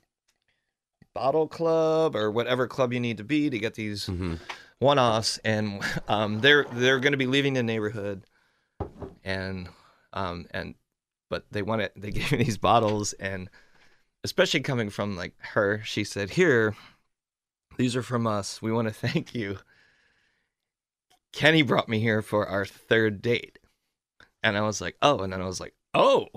Bottle 1.20 1.49
Club 1.49 2.15
or 2.15 2.32
whatever 2.32 2.65
club 2.65 2.93
you 2.93 2.99
need 3.01 3.17
to 3.17 3.26
be 3.26 3.49
to 3.49 3.59
get 3.59 3.74
these 3.74 4.05
Mhm. 4.05 4.39
one-offs, 4.80 5.38
and 5.39 5.84
um 6.07 6.39
they're 6.39 6.63
they're 6.72 7.01
going 7.01 7.11
to 7.11 7.17
be 7.17 7.28
leaving 7.28 7.55
the 7.55 7.63
neighborhood, 7.63 8.24
and 9.26 9.67
um 10.13 10.47
and 10.51 10.76
but 11.30 11.43
they 11.51 11.61
want 11.61 11.82
it. 11.82 11.91
They 11.97 12.11
gave 12.17 12.32
me 12.32 12.38
these 12.38 12.57
bottles, 12.57 13.11
and 13.13 13.49
especially 14.24 14.61
coming 14.61 14.89
from 14.89 15.17
like 15.17 15.34
her, 15.39 15.82
she 15.84 16.05
said, 16.05 16.30
"Here, 16.32 16.74
these 17.76 17.97
are 17.97 18.03
from 18.03 18.26
us. 18.26 18.61
We 18.61 18.72
want 18.72 18.88
to 18.88 18.93
thank 19.07 19.36
you." 19.36 19.59
Kenny 21.34 21.63
brought 21.63 21.89
me 21.89 21.99
here 21.99 22.22
for 22.22 22.47
our 22.47 22.65
third 22.65 23.22
date. 23.22 23.59
And 24.41 24.57
I 24.57 24.61
was 24.61 24.80
like, 24.80 24.95
oh. 25.01 25.20
And 25.20 25.34
then 25.34 25.41
I 25.41 25.45
was 25.45 25.59
like, 25.59 25.74
oh, 25.93 26.28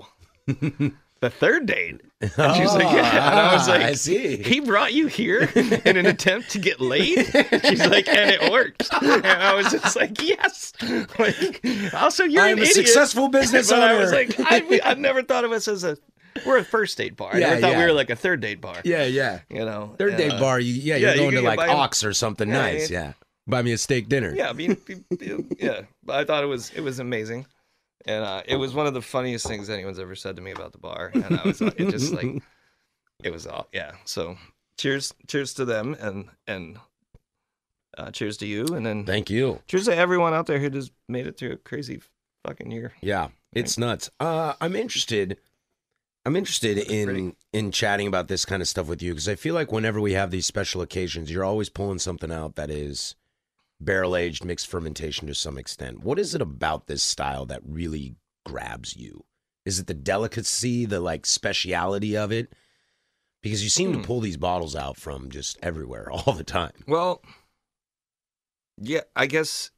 the 1.23 1.29
third 1.29 1.65
date. 1.65 2.01
And 2.21 2.55
she's 2.55 2.73
like, 2.73 2.93
yeah. 2.93 3.31
And 3.31 3.39
I 3.39 3.53
was 3.53 3.67
like, 3.67 3.81
I 3.81 3.93
see. 3.93 4.37
He 4.37 4.59
brought 4.59 4.93
you 4.93 5.07
here 5.07 5.49
in 5.55 5.97
an 5.97 6.05
attempt 6.05 6.51
to 6.51 6.59
get 6.59 6.79
laid? 6.79 7.25
She's 7.65 7.85
like, 7.85 8.07
and 8.07 8.29
it 8.31 8.51
worked. 8.51 8.87
And 9.01 9.25
I 9.25 9.53
was 9.55 9.71
just 9.71 9.95
like, 9.95 10.21
yes. 10.21 10.71
Like, 11.19 11.65
also, 11.93 12.23
you're 12.23 12.43
I'm 12.43 12.53
an 12.53 12.59
a 12.59 12.61
idiot. 12.61 12.75
successful 12.75 13.27
business 13.29 13.69
but 13.69 13.81
I 13.81 13.97
was 13.99 14.11
like, 14.11 14.35
I, 14.39 14.79
I've 14.83 14.99
never 14.99 15.21
thought 15.23 15.43
of 15.45 15.51
us 15.51 15.67
as 15.67 15.83
a, 15.83 15.97
we're 16.45 16.57
a 16.59 16.63
first 16.63 16.97
date 16.97 17.15
bar. 17.17 17.31
I 17.33 17.37
Yeah, 17.39 17.49
never 17.49 17.61
thought 17.61 17.77
we 17.77 17.83
were 17.83 17.93
like 17.93 18.09
a 18.09 18.15
third 18.15 18.39
date 18.41 18.61
bar. 18.61 18.77
yeah, 18.83 19.05
yeah. 19.05 19.39
You 19.49 19.65
know, 19.65 19.95
Third 19.97 20.17
date 20.17 20.31
uh, 20.33 20.39
bar, 20.39 20.59
you, 20.59 20.73
yeah, 20.73 20.95
yeah, 20.95 20.99
you're 20.99 21.09
you 21.15 21.17
going 21.31 21.45
can 21.45 21.55
to 21.55 21.61
like 21.63 21.69
Ox 21.69 22.03
or 22.03 22.13
something 22.13 22.47
Yeah, 22.49 22.55
nice. 22.61 22.89
yeah. 22.91 22.99
Yeah. 23.07 23.13
Buy 23.47 23.61
me 23.61 23.73
a 23.73 23.77
steak 23.77 24.07
dinner. 24.07 24.33
Yeah, 24.35 24.49
I 24.49 24.53
mean, 24.53 24.77
yeah. 25.59 25.81
But 26.03 26.15
I 26.19 26.23
thought 26.25 26.43
it 26.43 26.47
was 26.47 26.69
it 26.71 26.81
was 26.81 26.99
amazing, 26.99 27.45
and 28.05 28.23
uh, 28.23 28.41
it 28.45 28.55
was 28.55 28.73
one 28.73 28.87
of 28.87 28.93
the 28.93 29.01
funniest 29.01 29.47
things 29.47 29.69
anyone's 29.69 29.99
ever 29.99 30.15
said 30.15 30.35
to 30.35 30.41
me 30.41 30.51
about 30.51 30.71
the 30.71 30.77
bar. 30.77 31.11
And 31.13 31.39
I 31.39 31.43
was 31.43 31.61
it 31.61 31.89
just 31.89 32.13
like 32.13 32.41
it 33.23 33.31
was 33.31 33.47
all 33.47 33.67
yeah. 33.71 33.91
So 34.05 34.37
cheers, 34.77 35.13
cheers 35.27 35.53
to 35.55 35.65
them, 35.65 35.95
and 35.99 36.29
and 36.47 36.77
uh, 37.97 38.11
cheers 38.11 38.37
to 38.37 38.45
you, 38.47 38.65
and 38.67 38.85
then 38.85 39.05
Thank 39.05 39.29
you. 39.29 39.61
cheers 39.67 39.85
to 39.85 39.95
everyone 39.95 40.33
out 40.33 40.47
there 40.47 40.59
who 40.59 40.69
just 40.69 40.91
made 41.07 41.27
it 41.27 41.37
through 41.37 41.51
a 41.53 41.57
crazy 41.57 42.01
fucking 42.45 42.71
year. 42.71 42.93
Yeah, 43.01 43.29
it's 43.53 43.77
nuts. 43.77 44.09
Uh, 44.19 44.53
I'm 44.59 44.75
interested. 44.75 45.37
I'm 46.25 46.35
interested 46.37 46.77
in 46.77 47.05
pretty. 47.05 47.35
in 47.51 47.71
chatting 47.71 48.07
about 48.07 48.29
this 48.29 48.45
kind 48.45 48.61
of 48.61 48.67
stuff 48.67 48.87
with 48.87 49.01
you 49.01 49.11
because 49.11 49.27
I 49.27 49.35
feel 49.35 49.53
like 49.53 49.71
whenever 49.71 49.99
we 49.99 50.13
have 50.13 50.31
these 50.31 50.45
special 50.45 50.81
occasions, 50.81 51.29
you're 51.29 51.43
always 51.43 51.69
pulling 51.69 51.99
something 51.99 52.31
out 52.31 52.55
that 52.55 52.69
is 52.69 53.15
barrel 53.85 54.15
aged, 54.15 54.43
mixed 54.45 54.67
fermentation 54.67 55.27
to 55.27 55.35
some 55.35 55.57
extent. 55.57 56.03
What 56.03 56.19
is 56.19 56.33
it 56.35 56.41
about 56.41 56.87
this 56.87 57.03
style 57.03 57.45
that 57.47 57.61
really 57.65 58.15
grabs 58.45 58.95
you? 58.97 59.23
Is 59.65 59.79
it 59.79 59.87
the 59.87 59.93
delicacy, 59.93 60.85
the 60.85 60.99
like 60.99 61.25
speciality 61.25 62.17
of 62.17 62.31
it? 62.31 62.53
Because 63.41 63.63
you 63.63 63.69
seem 63.69 63.93
Hmm. 63.93 64.01
to 64.01 64.07
pull 64.07 64.19
these 64.21 64.37
bottles 64.37 64.75
out 64.75 64.97
from 64.97 65.29
just 65.29 65.57
everywhere 65.61 66.09
all 66.11 66.33
the 66.33 66.43
time. 66.43 66.71
Well, 66.87 67.21
yeah, 68.77 69.01
I 69.15 69.25
guess 69.27 69.69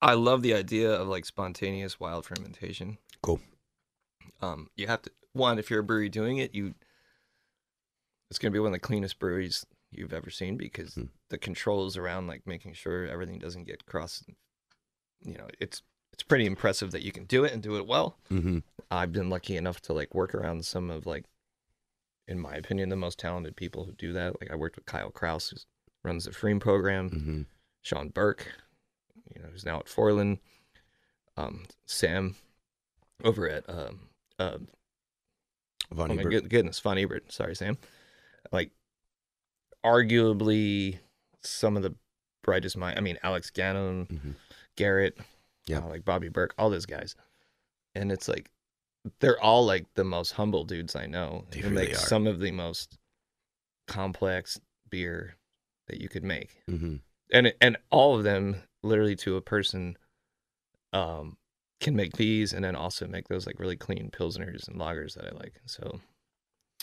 I 0.00 0.14
love 0.14 0.42
the 0.42 0.54
idea 0.54 0.92
of 0.92 1.08
like 1.08 1.24
spontaneous 1.24 1.98
wild 1.98 2.24
fermentation. 2.26 2.98
Cool. 3.22 3.40
Um, 4.40 4.70
you 4.76 4.86
have 4.86 5.02
to 5.02 5.10
one 5.32 5.58
if 5.58 5.70
you're 5.70 5.80
a 5.80 5.84
brewery 5.84 6.08
doing 6.08 6.38
it, 6.38 6.54
you 6.54 6.74
it's 8.30 8.38
gonna 8.38 8.52
be 8.52 8.58
one 8.58 8.68
of 8.68 8.72
the 8.72 8.78
cleanest 8.78 9.18
breweries 9.18 9.66
you've 9.98 10.12
ever 10.12 10.30
seen 10.30 10.56
because 10.56 10.94
Hmm. 10.94 11.04
the 11.30 11.38
controls 11.38 11.96
around 11.96 12.26
like 12.26 12.46
making 12.46 12.72
sure 12.74 13.06
everything 13.06 13.38
doesn't 13.38 13.64
get 13.64 13.84
crossed. 13.86 14.30
You 15.22 15.36
know, 15.38 15.48
it's 15.60 15.82
it's 16.12 16.22
pretty 16.22 16.46
impressive 16.46 16.90
that 16.92 17.02
you 17.02 17.12
can 17.12 17.24
do 17.24 17.44
it 17.44 17.52
and 17.52 17.62
do 17.62 17.76
it 17.76 17.86
well. 17.86 18.18
Mm-hmm. 18.30 18.58
I've 18.90 19.12
been 19.12 19.28
lucky 19.28 19.56
enough 19.56 19.80
to 19.82 19.92
like 19.92 20.14
work 20.14 20.34
around 20.34 20.64
some 20.64 20.90
of 20.90 21.04
like, 21.06 21.24
in 22.26 22.38
my 22.40 22.54
opinion, 22.54 22.88
the 22.88 22.96
most 22.96 23.18
talented 23.18 23.56
people 23.56 23.84
who 23.84 23.92
do 23.92 24.12
that. 24.14 24.40
Like 24.40 24.50
I 24.50 24.54
worked 24.56 24.76
with 24.76 24.86
Kyle 24.86 25.10
Kraus, 25.10 25.50
who 25.50 25.56
runs 26.02 26.24
the 26.24 26.30
pFriem 26.30 26.60
program, 26.60 27.10
Mm-hmm. 27.10 27.42
Sean 27.82 28.08
Burke, 28.08 28.52
you 29.34 29.42
know, 29.42 29.48
who's 29.50 29.64
now 29.66 29.78
at 29.80 29.88
Forlin, 29.88 30.38
um, 31.36 31.64
Sam 31.86 32.34
over 33.24 33.48
at 33.48 33.68
um, 33.68 34.08
uh, 34.38 34.58
Von 35.92 36.10
oh 36.10 36.14
my 36.14 36.22
Ebert. 36.22 36.48
goodness, 36.48 36.80
Von 36.80 36.98
Ebert. 36.98 37.30
Sorry, 37.32 37.54
Sam. 37.54 37.78
Like, 38.52 38.72
arguably 39.84 40.98
some 41.42 41.76
of 41.76 41.82
the 41.82 41.94
brightest 42.42 42.76
mind. 42.76 42.98
I 42.98 43.00
mean, 43.02 43.18
Alex 43.22 43.50
Ganum, 43.50 44.06
Mhm. 44.08 44.34
Garrett, 44.76 45.18
Yeah. 45.66 45.78
uh, 45.78 45.88
like 45.88 46.04
Bobby 46.04 46.28
Burke, 46.28 46.54
all 46.58 46.70
those 46.70 46.86
guys. 46.86 47.14
And 47.94 48.10
it's 48.12 48.28
like 48.28 48.50
they're 49.20 49.40
all 49.40 49.64
like 49.64 49.86
the 49.94 50.04
most 50.04 50.32
humble 50.32 50.64
dudes 50.64 50.94
I 50.96 51.06
know. 51.06 51.46
They 51.50 51.60
who 51.60 51.70
really 51.70 51.86
make 51.86 51.94
are. 51.94 51.98
some 51.98 52.26
of 52.26 52.40
the 52.40 52.50
most 52.50 52.98
complex 53.86 54.60
beer 54.90 55.36
that 55.86 56.00
you 56.00 56.08
could 56.08 56.24
make 56.24 56.62
Mm-hmm. 56.68 56.96
and 57.32 57.54
and 57.60 57.76
all 57.90 58.16
of 58.16 58.24
them 58.24 58.62
literally 58.82 59.16
to 59.16 59.36
a 59.36 59.40
person 59.40 59.96
um 60.92 61.36
can 61.80 61.94
make 61.96 62.16
these 62.16 62.52
and 62.52 62.64
then 62.64 62.74
also 62.76 63.06
make 63.06 63.28
those 63.28 63.46
like 63.46 63.58
really 63.58 63.76
clean 63.76 64.10
pilsners 64.10 64.66
and 64.68 64.78
lagers 64.78 65.14
that 65.14 65.32
I 65.32 65.36
like. 65.36 65.60
So 65.66 66.00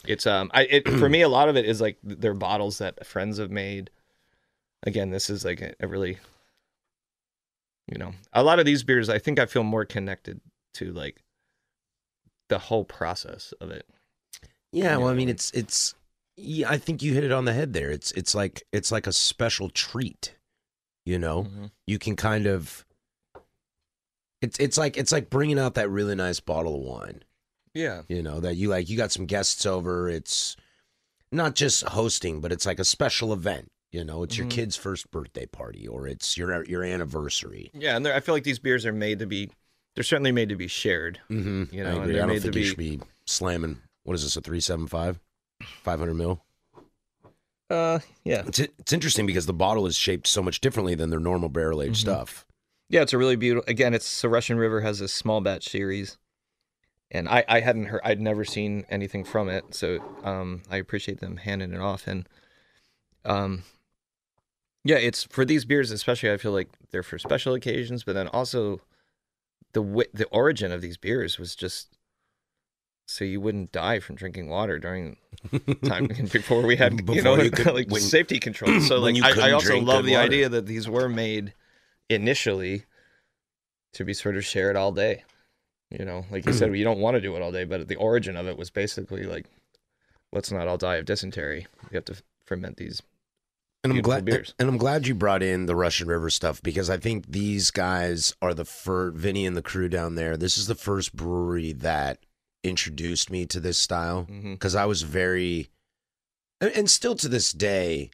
it's 0.07 0.25
um 0.27 0.49
I 0.53 0.63
it 0.63 0.87
for 0.87 1.09
me 1.09 1.21
a 1.21 1.29
lot 1.29 1.49
of 1.49 1.55
it 1.57 1.65
is 1.65 1.81
like 1.81 1.97
they're 2.03 2.33
bottles 2.33 2.77
that 2.79 3.05
friends 3.05 3.37
have 3.37 3.51
made. 3.51 3.89
Again, 4.83 5.09
this 5.09 5.29
is 5.29 5.43
like 5.45 5.61
a, 5.61 5.73
a 5.79 5.87
really 5.87 6.17
you 7.91 7.97
know, 7.99 8.13
a 8.33 8.43
lot 8.43 8.59
of 8.59 8.65
these 8.65 8.83
beers 8.83 9.09
I 9.09 9.19
think 9.19 9.39
I 9.39 9.45
feel 9.45 9.63
more 9.63 9.85
connected 9.85 10.41
to 10.75 10.91
like 10.91 11.23
the 12.49 12.57
whole 12.59 12.83
process 12.83 13.53
of 13.61 13.71
it. 13.71 13.87
Yeah, 14.71 14.97
well, 14.97 15.07
I 15.07 15.13
mean, 15.13 15.29
it's 15.29 15.51
it's. 15.51 15.95
Yeah, 16.37 16.69
I 16.69 16.77
think 16.77 17.01
you 17.01 17.13
hit 17.13 17.23
it 17.23 17.31
on 17.31 17.45
the 17.45 17.53
head 17.53 17.71
there. 17.73 17.89
It's 17.89 18.11
it's 18.11 18.35
like 18.35 18.63
it's 18.73 18.91
like 18.91 19.07
a 19.07 19.13
special 19.13 19.69
treat. 19.69 20.35
You 21.05 21.17
know, 21.17 21.43
Mhm. 21.43 21.71
you 21.87 21.97
can 21.97 22.15
kind 22.15 22.45
of. 22.45 22.85
It's 24.41 24.59
it's 24.59 24.77
like 24.77 24.97
it's 24.97 25.11
like 25.11 25.29
bringing 25.29 25.57
out 25.57 25.75
that 25.75 25.89
really 25.89 26.13
nice 26.15 26.39
bottle 26.39 26.75
of 26.75 26.81
wine. 26.81 27.23
Yeah. 27.75 28.01
You 28.07 28.23
know 28.23 28.39
that 28.39 28.55
you 28.55 28.69
like. 28.69 28.89
You 28.89 28.97
got 28.97 29.11
some 29.11 29.27
guests 29.27 29.65
over. 29.67 30.09
It's 30.09 30.55
not 31.31 31.53
just 31.53 31.83
hosting, 31.83 32.41
but 32.41 32.51
it's 32.51 32.65
like 32.65 32.79
a 32.79 32.85
special 32.85 33.31
event. 33.33 33.69
You 33.91 34.03
know, 34.03 34.23
it's 34.23 34.37
your 34.37 34.47
Mhm. 34.47 34.51
kid's 34.51 34.75
first 34.75 35.11
birthday 35.11 35.45
party, 35.45 35.87
or 35.87 36.07
it's 36.07 36.35
your 36.37 36.65
your 36.65 36.83
anniversary. 36.83 37.69
Yeah, 37.73 37.95
and 37.95 38.07
I 38.07 38.19
feel 38.21 38.33
like 38.33 38.43
these 38.43 38.59
beers 38.59 38.85
are 38.85 38.91
made 38.93 39.19
to 39.19 39.27
be. 39.27 39.51
They're 39.93 40.03
certainly 40.03 40.31
made 40.33 40.49
to 40.49 40.55
be 40.57 40.67
shared. 40.67 41.19
Mm-hmm. 41.29 41.73
You 41.75 41.83
know, 41.83 41.99
I 41.99 42.03
agree. 42.03 42.15
I 42.15 42.19
don't 42.19 42.27
made 42.29 42.35
to 42.35 42.41
think 42.41 42.55
you 42.55 42.61
be- 42.61 42.67
should 42.67 42.77
be 42.77 43.01
slamming. 43.25 43.81
What 44.03 44.15
is 44.15 44.23
this? 44.23 44.35
A 44.35 44.41
three 44.41 44.59
seven 44.59 44.87
five, 44.87 45.19
five 45.83 45.99
hundred 45.99 46.15
mil. 46.15 46.43
Uh, 47.69 47.99
yeah, 48.23 48.43
It's 48.47 48.59
it's 48.59 48.93
interesting 48.93 49.25
because 49.25 49.45
the 49.47 49.53
bottle 49.53 49.87
is 49.87 49.95
shaped 49.95 50.27
so 50.27 50.43
much 50.43 50.61
differently 50.61 50.93
than 50.93 51.09
their 51.09 51.19
normal 51.19 51.49
barrel 51.49 51.81
aged 51.81 51.95
Mhm. 51.95 51.99
stuff. 52.01 52.45
yeah. 52.89 53.01
It's 53.01 53.13
a 53.13 53.17
really 53.17 53.35
beautiful. 53.35 53.67
Again, 53.69 53.93
it's 53.95 54.05
so 54.05 54.29
Russian 54.29 54.57
River 54.57 54.81
has 54.81 54.99
this 54.99 55.11
small 55.13 55.41
batch 55.41 55.67
series, 55.69 56.17
and 57.11 57.27
I 57.29 57.43
I 57.47 57.59
hadn't 57.61 57.85
heard. 57.85 58.01
I'd 58.03 58.19
never 58.21 58.43
seen 58.45 58.85
anything 58.89 59.23
from 59.23 59.49
it, 59.49 59.73
so 59.75 59.99
um, 60.23 60.63
I 60.69 60.77
appreciate 60.77 61.19
them 61.19 61.37
handing 61.37 61.73
it 61.73 61.79
off. 61.79 62.07
And 62.07 62.27
um, 63.23 63.63
yeah, 64.83 64.97
it's 64.97 65.23
for 65.23 65.45
these 65.45 65.65
beers 65.65 65.91
especially. 65.91 66.31
I 66.31 66.37
feel 66.37 66.51
like 66.51 66.69
they're 66.91 67.03
for 67.03 67.17
special 67.19 67.53
occasions, 67.53 68.03
but 68.03 68.13
then 68.13 68.27
also 68.27 68.81
the 69.73 70.07
the 70.13 70.25
origin 70.31 70.71
of 70.71 70.81
these 70.81 70.97
beers 70.97 71.37
was 71.39 71.55
just 71.55 71.89
so 73.07 73.23
you 73.23 73.39
wouldn't 73.39 73.71
die 73.71 73.99
from 73.99 74.15
drinking 74.15 74.49
water 74.49 74.79
during 74.79 75.17
time 75.85 76.07
before 76.31 76.63
we 76.63 76.75
had 76.75 77.07
you 77.09 77.21
know 77.21 77.35
you 77.39 77.51
could- 77.57 77.73
like 77.73 77.89
when- 77.89 78.01
safety 78.01 78.39
controls. 78.39 78.87
So 78.87 78.99
like 78.99 79.21
I, 79.21 79.49
I 79.49 79.51
also 79.51 79.79
love 79.79 80.05
the 80.05 80.13
water. 80.13 80.23
idea 80.23 80.49
that 80.49 80.65
these 80.65 80.89
were 80.89 81.07
made 81.09 81.53
initially 82.09 82.85
to 83.93 84.03
be 84.03 84.13
sort 84.13 84.35
of 84.37 84.45
shared 84.45 84.75
all 84.75 84.91
day. 84.91 85.23
You 85.91 86.03
know, 86.03 86.25
like 86.31 86.45
you 86.45 86.53
said, 86.53 86.67
mm-hmm. 86.67 86.75
you 86.75 86.83
don't 86.83 86.99
want 86.99 87.15
to 87.15 87.21
do 87.21 87.35
it 87.35 87.41
all 87.41 87.51
day, 87.51 87.63
but 87.63 87.87
the 87.87 87.95
origin 87.95 88.35
of 88.35 88.47
it 88.47 88.57
was 88.57 88.69
basically 88.69 89.23
like, 89.23 89.45
let's 90.33 90.51
not 90.51 90.67
all 90.67 90.77
die 90.77 90.95
of 90.95 91.05
dysentery. 91.05 91.67
We 91.89 91.95
have 91.95 92.05
to 92.05 92.21
ferment 92.45 92.77
these. 92.77 93.01
And 93.83 93.93
I'm 93.93 94.01
glad, 94.01 94.25
beers. 94.25 94.55
and 94.57 94.67
I'm 94.67 94.77
glad 94.77 95.05
you 95.05 95.13
brought 95.13 95.43
in 95.43 95.67
the 95.67 95.75
Russian 95.75 96.07
River 96.07 96.31
stuff 96.31 96.59
because 96.63 96.89
I 96.89 96.97
think 96.97 97.27
these 97.27 97.69
guys 97.69 98.33
are 98.41 98.55
the 98.55 98.65
first. 98.65 99.15
Vinny 99.15 99.45
and 99.45 99.55
the 99.55 99.61
crew 99.61 99.87
down 99.87 100.15
there. 100.15 100.37
This 100.37 100.57
is 100.57 100.65
the 100.65 100.73
first 100.73 101.15
brewery 101.15 101.71
that 101.71 102.17
introduced 102.63 103.29
me 103.29 103.45
to 103.45 103.59
this 103.59 103.77
style 103.77 104.23
mm-hmm. 104.23 104.53
because 104.53 104.73
I 104.73 104.85
was 104.85 105.03
very, 105.03 105.69
and 106.59 106.89
still 106.89 107.13
to 107.13 107.29
this 107.29 107.51
day, 107.51 108.09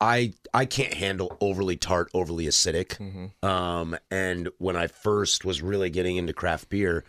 I 0.00 0.32
I 0.54 0.64
can't 0.64 0.94
handle 0.94 1.36
overly 1.40 1.76
tart, 1.76 2.10
overly 2.14 2.46
acidic. 2.46 2.96
Mhm. 2.98 3.46
Um, 3.46 3.96
and 4.10 4.48
when 4.58 4.76
I 4.76 4.86
first 4.86 5.44
was 5.44 5.60
really 5.62 5.90
getting 5.90 6.16
into 6.16 6.32
craft 6.32 6.68
beer, 6.70 7.04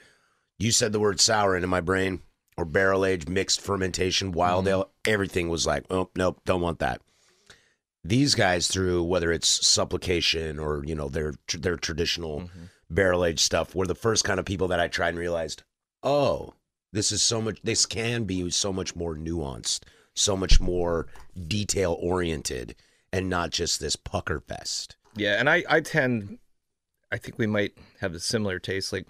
you 0.59 0.71
said 0.71 0.91
the 0.91 0.99
word 0.99 1.19
sour 1.19 1.55
into 1.55 1.67
my 1.67 1.81
brain 1.81 2.21
or 2.57 2.65
barrel 2.65 3.05
aged 3.05 3.29
mixed 3.29 3.61
fermentation, 3.61 4.31
wild 4.31 4.67
ale. 4.67 4.91
Everything 5.05 5.47
was 5.49 5.65
like, 5.65 5.85
oh 5.89 6.09
nope, 6.15 6.41
don't 6.45 6.61
want 6.61 6.79
that. 6.79 7.01
These 8.03 8.35
guys, 8.35 8.67
through 8.67 9.03
whether 9.03 9.31
it's 9.31 9.65
supplication 9.65 10.59
or 10.59 10.83
you 10.85 10.95
know 10.95 11.07
their 11.07 11.35
their 11.57 11.77
traditional 11.77 12.49
barrel 12.89 13.23
aged 13.23 13.39
stuff, 13.39 13.73
were 13.73 13.87
the 13.87 13.95
first 13.95 14.23
kind 14.23 14.39
of 14.39 14.45
people 14.45 14.67
that 14.69 14.79
I 14.79 14.87
tried 14.87 15.09
and 15.09 15.19
realized, 15.19 15.63
oh, 16.03 16.55
this 16.91 17.11
is 17.11 17.23
so 17.23 17.41
much. 17.41 17.61
This 17.63 17.85
can 17.85 18.25
be 18.25 18.49
so 18.49 18.73
much 18.73 18.95
more 18.95 19.15
nuanced, 19.15 19.81
so 20.15 20.35
much 20.37 20.59
more 20.59 21.07
detail 21.47 21.97
oriented, 21.99 22.75
and 23.13 23.29
not 23.29 23.49
just 23.51 23.79
this 23.79 23.95
pucker 23.95 24.39
fest. 24.39 24.95
Yeah, 25.15 25.39
and 25.39 25.49
I 25.49 25.63
I 25.69 25.79
tend, 25.81 26.39
I 27.11 27.17
think 27.17 27.37
we 27.37 27.47
might 27.47 27.73
have 27.99 28.13
a 28.13 28.19
similar 28.19 28.59
taste. 28.59 28.93
Like, 28.93 29.07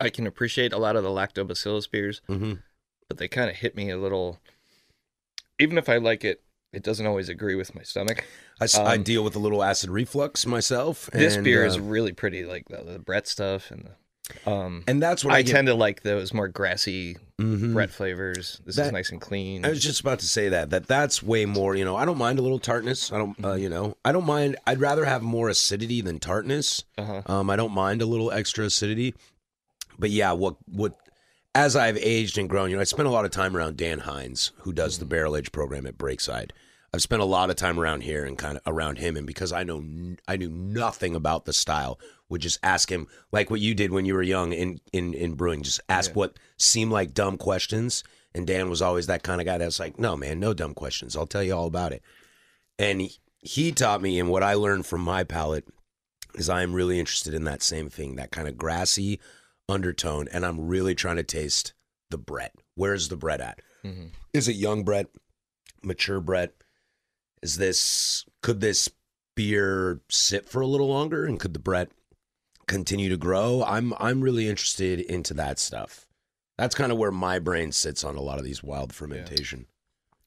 I 0.00 0.08
can 0.10 0.26
appreciate 0.26 0.72
a 0.72 0.78
lot 0.78 0.96
of 0.96 1.02
the 1.02 1.10
lactobacillus 1.10 1.90
beers, 1.90 2.20
Mm-hmm. 2.28 2.54
but 3.08 3.18
they 3.18 3.28
kind 3.28 3.50
of 3.50 3.56
hit 3.56 3.76
me 3.76 3.90
a 3.90 3.98
little. 3.98 4.38
Even 5.58 5.78
if 5.78 5.88
I 5.88 5.96
like 5.96 6.24
it, 6.24 6.42
it 6.72 6.82
doesn't 6.82 7.06
always 7.06 7.28
agree 7.30 7.54
with 7.54 7.74
my 7.74 7.82
stomach. 7.82 8.24
I, 8.60 8.66
Um, 8.78 9.02
deal 9.02 9.24
with 9.24 9.36
a 9.36 9.38
little 9.38 9.62
acid 9.62 9.88
reflux 9.90 10.44
myself. 10.46 11.08
This 11.12 11.36
and, 11.36 11.44
beer 11.44 11.64
uh, 11.64 11.68
is 11.68 11.78
really 11.78 12.12
pretty, 12.12 12.44
like 12.44 12.68
the, 12.68 12.82
the 12.82 12.98
Brett 12.98 13.26
stuff, 13.26 13.70
and 13.70 13.84
the, 13.86 13.90
um, 14.46 14.82
and 14.88 15.02
that's 15.02 15.24
what 15.24 15.34
I, 15.34 15.38
I, 15.38 15.42
tend 15.42 15.66
to 15.68 15.74
like 15.74 16.02
those 16.02 16.32
more 16.34 16.48
grassy 16.48 17.16
Mhm. 17.40 17.74
Brett 17.74 17.90
flavors. 17.90 18.60
This 18.64 18.78
is 18.78 18.90
nice 18.92 19.10
and 19.10 19.20
clean. 19.20 19.64
I 19.66 19.68
was 19.68 19.82
just 19.82 20.00
about 20.00 20.20
to 20.20 20.26
say 20.26 20.48
that 20.48 20.70
that 20.70 20.86
that's 20.86 21.22
way 21.22 21.44
more. 21.44 21.74
You 21.76 21.84
know, 21.84 21.94
I 21.94 22.04
don't 22.06 22.16
mind 22.18 22.38
a 22.38 22.42
little 22.42 22.58
tartness. 22.58 23.12
I 23.12 23.18
don't. 23.18 23.38
Uh, 23.44 23.48
Mm-hmm. 23.48 23.62
you 23.62 23.68
know, 23.68 23.96
I 24.04 24.12
don't 24.12 24.24
mind. 24.26 24.56
I'd 24.66 24.80
rather 24.80 25.04
have 25.04 25.22
more 25.22 25.48
acidity 25.48 26.00
than 26.00 26.18
tartness. 26.18 26.82
Uh-huh. 26.96 27.22
Um, 27.26 27.50
I 27.50 27.56
don't 27.56 27.72
mind 27.72 28.00
a 28.02 28.06
little 28.06 28.32
extra 28.32 28.64
acidity. 28.64 29.14
But 29.98 30.10
yeah, 30.10 30.32
what 30.32 30.56
what 30.66 30.94
as 31.54 31.76
I've 31.76 31.96
aged 31.98 32.38
and 32.38 32.48
grown, 32.48 32.70
you 32.70 32.76
know, 32.76 32.82
I 32.82 32.84
spent 32.84 33.08
a 33.08 33.12
lot 33.12 33.24
of 33.26 33.30
time 33.30 33.56
around 33.56 33.76
Dan 33.76 34.00
Hines, 34.00 34.52
who 34.60 34.72
does 34.72 34.94
Mm-hmm. 34.94 35.00
the 35.00 35.06
barrel 35.06 35.36
age 35.36 35.52
program 35.52 35.86
at 35.86 35.98
Breakside. 35.98 36.50
I've 36.94 37.02
spent 37.02 37.20
a 37.20 37.26
lot 37.26 37.50
of 37.50 37.56
time 37.56 37.78
around 37.78 38.02
here 38.02 38.24
and 38.24 38.38
kind 38.38 38.56
of 38.56 38.62
around 38.66 38.96
him, 38.98 39.16
and 39.16 39.26
because 39.26 39.52
I 39.52 39.62
know 39.64 39.84
I 40.26 40.36
knew 40.36 40.48
nothing 40.48 41.14
about 41.14 41.44
the 41.44 41.52
style, 41.52 41.98
would 42.28 42.40
just 42.40 42.58
ask 42.62 42.90
him 42.90 43.06
like 43.32 43.50
what 43.50 43.60
you 43.60 43.74
did 43.74 43.92
when 43.92 44.04
you 44.04 44.14
were 44.14 44.22
young 44.22 44.52
in 44.52 44.80
in 44.92 45.14
in 45.14 45.34
brewing, 45.34 45.62
just 45.62 45.80
ask 45.88 46.14
what 46.16 46.38
seemed 46.58 46.92
like 46.92 47.14
dumb 47.14 47.36
questions. 47.38 48.02
And 48.34 48.46
Dan 48.46 48.68
was 48.68 48.82
always 48.82 49.06
that 49.06 49.22
kind 49.22 49.40
of 49.40 49.46
guy 49.46 49.56
that's 49.58 49.80
like, 49.80 49.98
no 49.98 50.16
man, 50.16 50.38
no 50.38 50.52
dumb 50.52 50.74
questions. 50.74 51.16
I'll 51.16 51.26
tell 51.26 51.42
you 51.42 51.54
all 51.56 51.66
about 51.66 51.92
it. 51.92 52.02
And 52.78 53.00
he, 53.00 53.12
he 53.38 53.72
taught 53.72 54.02
me, 54.02 54.20
and 54.20 54.28
what 54.28 54.42
I 54.42 54.52
learned 54.54 54.84
from 54.84 55.00
my 55.00 55.24
palate 55.24 55.66
is 56.34 56.50
I 56.50 56.62
am 56.62 56.74
really 56.74 56.98
interested 57.00 57.32
in 57.32 57.44
that 57.44 57.62
same 57.62 57.88
thing, 57.88 58.16
that 58.16 58.30
kind 58.32 58.46
of 58.46 58.58
grassy 58.58 59.20
undertone, 59.70 60.28
and 60.30 60.44
I'm 60.44 60.66
really 60.68 60.94
trying 60.94 61.16
to 61.16 61.22
taste 61.22 61.72
the 62.10 62.18
Brett. 62.18 62.52
Where's 62.74 63.08
the 63.08 63.16
Brett 63.16 63.40
at? 63.40 63.60
Mhm. 63.82 64.10
Is 64.34 64.48
it 64.48 64.56
young 64.56 64.84
Brett, 64.84 65.06
mature 65.82 66.20
Brett? 66.20 66.52
Is 67.42 67.56
this 67.56 68.26
could 68.42 68.60
this 68.60 68.90
beer 69.34 70.02
sit 70.10 70.46
for 70.48 70.60
a 70.60 70.66
little 70.66 70.88
longer, 70.88 71.24
and 71.24 71.40
could 71.40 71.54
the 71.54 71.58
Brett 71.60 71.90
continue 72.66 73.08
to 73.08 73.16
grow? 73.16 73.62
I'm 73.66 73.94
I'm 73.98 74.20
really 74.20 74.48
interested 74.48 75.00
into 75.00 75.34
that 75.34 75.58
stuff. 75.58 76.06
That's 76.58 76.74
kind 76.74 76.90
of 76.90 76.98
where 76.98 77.12
my 77.12 77.38
brain 77.38 77.72
sits 77.72 78.02
on 78.04 78.16
a 78.16 78.22
lot 78.22 78.38
of 78.38 78.44
these 78.44 78.62
wild 78.62 78.92
fermentation. 78.92 79.66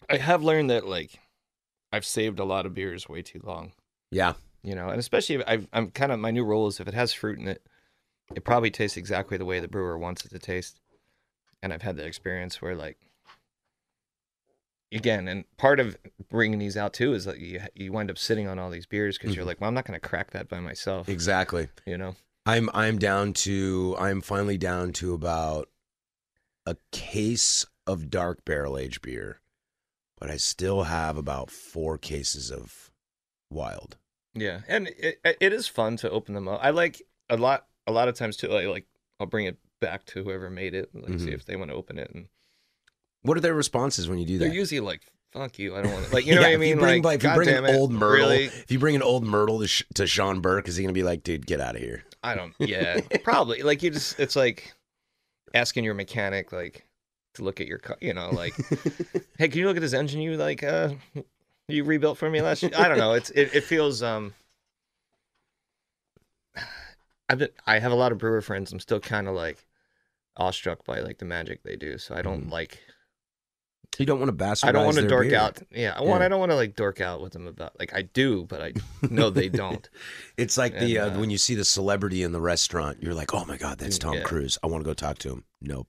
I 0.09 0.17
have 0.17 0.43
learned 0.43 0.69
that 0.69 0.87
like 0.87 1.19
I've 1.91 2.05
saved 2.05 2.39
a 2.39 2.43
lot 2.45 2.65
of 2.65 2.73
beers 2.73 3.09
way 3.09 3.21
too 3.21 3.41
long. 3.43 3.73
Yeah. 4.11 4.33
You 4.61 4.75
know, 4.75 4.89
and 4.89 4.99
especially 4.99 5.35
if 5.35 5.43
I've, 5.47 5.67
I'm 5.71 5.89
kind 5.91 6.11
of 6.11 6.19
my 6.19 6.31
new 6.31 6.43
rule 6.43 6.67
is 6.67 6.79
if 6.79 6.87
it 6.87 6.93
has 6.93 7.13
fruit 7.13 7.39
in 7.39 7.47
it, 7.47 7.65
it 8.35 8.43
probably 8.43 8.69
tastes 8.69 8.97
exactly 8.97 9.37
the 9.37 9.45
way 9.45 9.59
the 9.59 9.67
brewer 9.67 9.97
wants 9.97 10.25
it 10.25 10.29
to 10.29 10.39
taste. 10.39 10.81
And 11.63 11.73
I've 11.73 11.81
had 11.81 11.95
that 11.97 12.05
experience 12.05 12.61
where 12.61 12.75
like 12.75 12.97
again, 14.91 15.27
and 15.27 15.45
part 15.57 15.79
of 15.79 15.97
bringing 16.29 16.59
these 16.59 16.77
out 16.77 16.93
too 16.93 17.13
is 17.13 17.25
that 17.25 17.39
you 17.39 17.61
you 17.73 17.91
wind 17.91 18.09
up 18.11 18.17
sitting 18.17 18.47
on 18.47 18.59
all 18.59 18.69
these 18.69 18.85
beers 18.85 19.17
because 19.17 19.35
you're 19.35 19.43
Mhm. 19.45 19.47
like, 19.47 19.61
well, 19.61 19.67
I'm 19.67 19.73
not 19.73 19.85
going 19.85 19.99
to 19.99 20.07
crack 20.07 20.31
that 20.31 20.47
by 20.49 20.59
myself. 20.59 21.09
Exactly. 21.09 21.69
You 21.85 21.97
know. 21.97 22.15
I'm 22.45 22.69
I'm 22.73 22.97
down 22.97 23.33
to 23.33 23.95
I'm 23.99 24.21
finally 24.21 24.57
down 24.57 24.91
to 24.93 25.13
about 25.13 25.69
a 26.65 26.75
case 26.91 27.65
of 27.85 28.09
dark 28.09 28.43
barrel 28.45 28.77
aged 28.77 29.01
beer, 29.01 29.39
but 30.19 30.29
I 30.29 30.37
still 30.37 30.83
have 30.83 31.17
about 31.17 31.49
four 31.51 31.97
cases 31.97 32.51
of 32.51 32.91
wild. 33.49 33.97
Yeah, 34.33 34.61
and 34.67 34.87
it, 34.97 35.19
it 35.41 35.53
is 35.53 35.67
fun 35.67 35.97
to 35.97 36.09
open 36.09 36.33
them 36.35 36.47
up. 36.47 36.59
I 36.63 36.69
like 36.69 37.01
a 37.29 37.37
lot 37.37 37.65
a 37.87 37.91
lot 37.91 38.07
of 38.07 38.15
times 38.15 38.37
too. 38.37 38.47
Like, 38.47 38.67
like 38.67 38.85
I'll 39.19 39.27
bring 39.27 39.45
it 39.47 39.57
back 39.81 40.05
to 40.07 40.23
whoever 40.23 40.49
made 40.49 40.73
it, 40.73 40.89
like 40.93 41.19
see 41.19 41.27
Mhm. 41.27 41.33
if 41.33 41.45
they 41.45 41.55
want 41.55 41.71
to 41.71 41.75
open 41.75 41.97
it, 41.99 42.11
and 42.13 42.27
What 43.21 43.37
are 43.37 43.41
their 43.41 43.53
responses 43.55 44.07
when 44.07 44.17
you 44.19 44.25
do 44.25 44.37
that? 44.37 44.45
they're 44.45 44.53
usually 44.53 44.79
like, 44.81 45.01
"Fuck 45.31 45.57
you, 45.59 45.75
I 45.75 45.81
don't 45.81 45.91
want 45.93 46.05
to." 46.07 46.11
Like 46.13 46.25
you 46.25 46.35
know 46.35 46.41
Yeah, 46.41 46.47
what 46.47 46.53
I 46.53 46.57
mean? 46.57 46.69
if? 46.71 46.75
You 46.75 46.81
bring, 46.81 47.03
like, 47.03 47.15
if 47.17 47.23
you 47.23 47.33
bring 47.33 47.49
an 47.49 47.65
old 47.75 47.91
Myrtle, 47.91 48.29
really? 48.29 48.45
if 48.45 48.71
you 48.71 48.79
bring 48.79 48.95
an 48.95 49.01
old 49.03 49.23
Myrtle 49.25 49.59
to, 49.65 49.85
to 49.95 50.07
Sean 50.07 50.41
Burke, 50.41 50.67
is 50.67 50.75
he 50.77 50.83
gonna 50.83 50.93
be 50.93 51.03
like, 51.03 51.23
dude, 51.23 51.45
get 51.47 51.59
out 51.59 51.75
of 51.75 51.81
here? 51.81 52.03
I 52.23 52.35
don't. 52.35 52.53
Yeah, 52.59 53.01
probably. 53.23 53.61
Like 53.63 53.81
you 53.83 53.91
just, 53.91 54.19
it's 54.19 54.35
like 54.35 54.73
asking 55.53 55.83
your 55.83 55.93
mechanic 55.93 56.51
like 56.51 56.85
to 57.35 57.43
look 57.43 57.61
at 57.61 57.67
your 57.67 57.77
car. 57.79 57.97
You 58.01 58.13
know, 58.13 58.33
like, 58.33 58.53
hey, 59.37 59.47
can 59.47 59.59
you 59.59 59.67
look 59.67 59.77
at 59.77 59.81
this 59.81 59.93
engine 59.93 60.21
you 60.21 60.37
like 60.37 60.63
uh 60.63 60.89
you 61.67 61.83
rebuilt 61.83 62.17
for 62.17 62.29
me 62.29 62.41
last 62.41 62.63
year? 62.63 62.71
I 62.75 62.87
don't 62.87 62.97
know. 62.97 63.13
It's 63.13 63.29
it, 63.31 63.51
it 63.53 63.63
feels 63.63 64.03
um. 64.03 64.33
I've 67.29 67.39
been, 67.39 67.49
I 67.67 67.77
have 67.79 67.91
a 67.91 67.95
lot 67.95 68.11
of 68.11 68.17
brewer 68.17 68.41
friends. 68.41 68.71
I'm 68.73 68.79
still 68.79 68.99
kind 68.99 69.27
of 69.27 69.35
like 69.35 69.65
awestruck 70.37 70.83
by 70.85 70.99
like 71.01 71.19
the 71.19 71.25
magic 71.25 71.63
they 71.63 71.75
do. 71.75 71.97
So 71.97 72.15
I 72.15 72.21
don't 72.21 72.47
Mm. 72.47 72.51
like. 72.51 72.79
You 73.97 74.05
don't 74.05 74.19
want 74.19 74.29
to 74.37 74.45
bastardize. 74.45 74.63
I 74.67 74.71
don't 74.71 74.85
want 74.85 74.97
to 74.97 75.07
dork 75.07 75.27
beer. 75.27 75.37
out. 75.37 75.61
Yeah, 75.71 75.99
one. 75.99 76.21
Yeah. 76.21 76.25
I 76.25 76.29
don't 76.29 76.39
want 76.39 76.51
to 76.51 76.55
like 76.55 76.75
dork 76.75 77.01
out 77.01 77.21
with 77.21 77.33
them 77.33 77.47
about 77.47 77.77
like 77.79 77.93
I 77.93 78.03
do, 78.03 78.45
but 78.45 78.61
I 78.61 78.73
know 79.09 79.29
they 79.29 79.49
don't. 79.49 79.89
It's 80.37 80.57
like 80.57 80.79
the 80.79 80.99
uh, 80.99 81.07
uh, 81.09 81.19
when 81.19 81.29
you 81.29 81.37
see 81.37 81.55
the 81.55 81.65
celebrity 81.65 82.23
in 82.23 82.31
the 82.31 82.39
restaurant, 82.39 83.03
you're 83.03 83.13
like, 83.13 83.33
oh 83.33 83.43
my 83.43 83.57
god, 83.57 83.77
that's 83.77 83.97
Tom 83.97 84.13
Yeah. 84.13 84.21
Cruise. 84.21 84.57
I 84.63 84.67
want 84.67 84.83
to 84.83 84.89
go 84.89 84.93
talk 84.93 85.17
to 85.19 85.29
him. 85.29 85.43
Nope, 85.61 85.87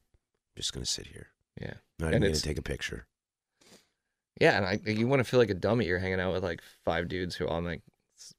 I'm 0.57 0.61
just 0.61 0.73
gonna 0.73 0.87
sit 0.87 1.07
here. 1.07 1.29
Yeah. 1.61 1.75
Not 2.01 2.15
And 2.15 2.25
even 2.25 2.33
gonna 2.33 2.41
take 2.43 2.59
a 2.59 2.63
picture. 2.63 3.07
Yeah, 4.41 4.57
and 4.57 4.67
I, 4.67 4.91
you 4.91 5.07
want 5.07 5.21
to 5.21 5.25
feel 5.25 5.39
like 5.39 5.51
a 5.51 5.55
dummy. 5.55 5.87
You're 5.87 5.99
hanging 5.99 6.19
out 6.21 6.33
with 6.33 6.43
like 6.43 6.63
five 6.85 7.07
dudes 7.09 7.37
who 7.37 7.47
all 7.47 7.61
make 7.61 7.83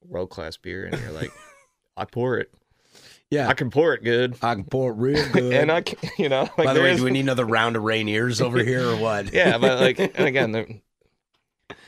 world 0.03 0.31
class 0.31 0.57
beer, 0.57 0.85
and 0.85 0.99
you're 0.99 1.11
like, 1.11 1.31
I 1.95 2.05
pour 2.05 2.39
it. 2.39 2.51
Yeah. 3.31 3.47
I 3.47 3.53
can 3.53 3.71
pour 3.71 3.93
it 3.93 4.03
good, 4.03 4.35
I 4.41 4.53
can 4.55 4.65
pour 4.65 4.91
it 4.91 4.95
real 4.95 5.29
good. 5.33 5.53
and 5.53 5.71
I 5.71 5.81
can, 5.81 5.97
you 6.17 6.29
know. 6.29 6.41
Like 6.57 6.67
By 6.67 6.73
the 6.73 6.81
way, 6.81 6.91
is- 6.91 6.97
do 6.99 7.05
we 7.05 7.11
need 7.11 7.21
another 7.21 7.45
round 7.45 7.75
of 7.77 7.83
Rainiers 7.83 8.41
over 8.41 8.61
here 8.63 8.87
or 8.89 8.95
what? 8.97 9.31
yeah, 9.33 9.57
but 9.57 9.79
like, 9.79 9.97
and 10.15 10.27
again, 10.27 10.81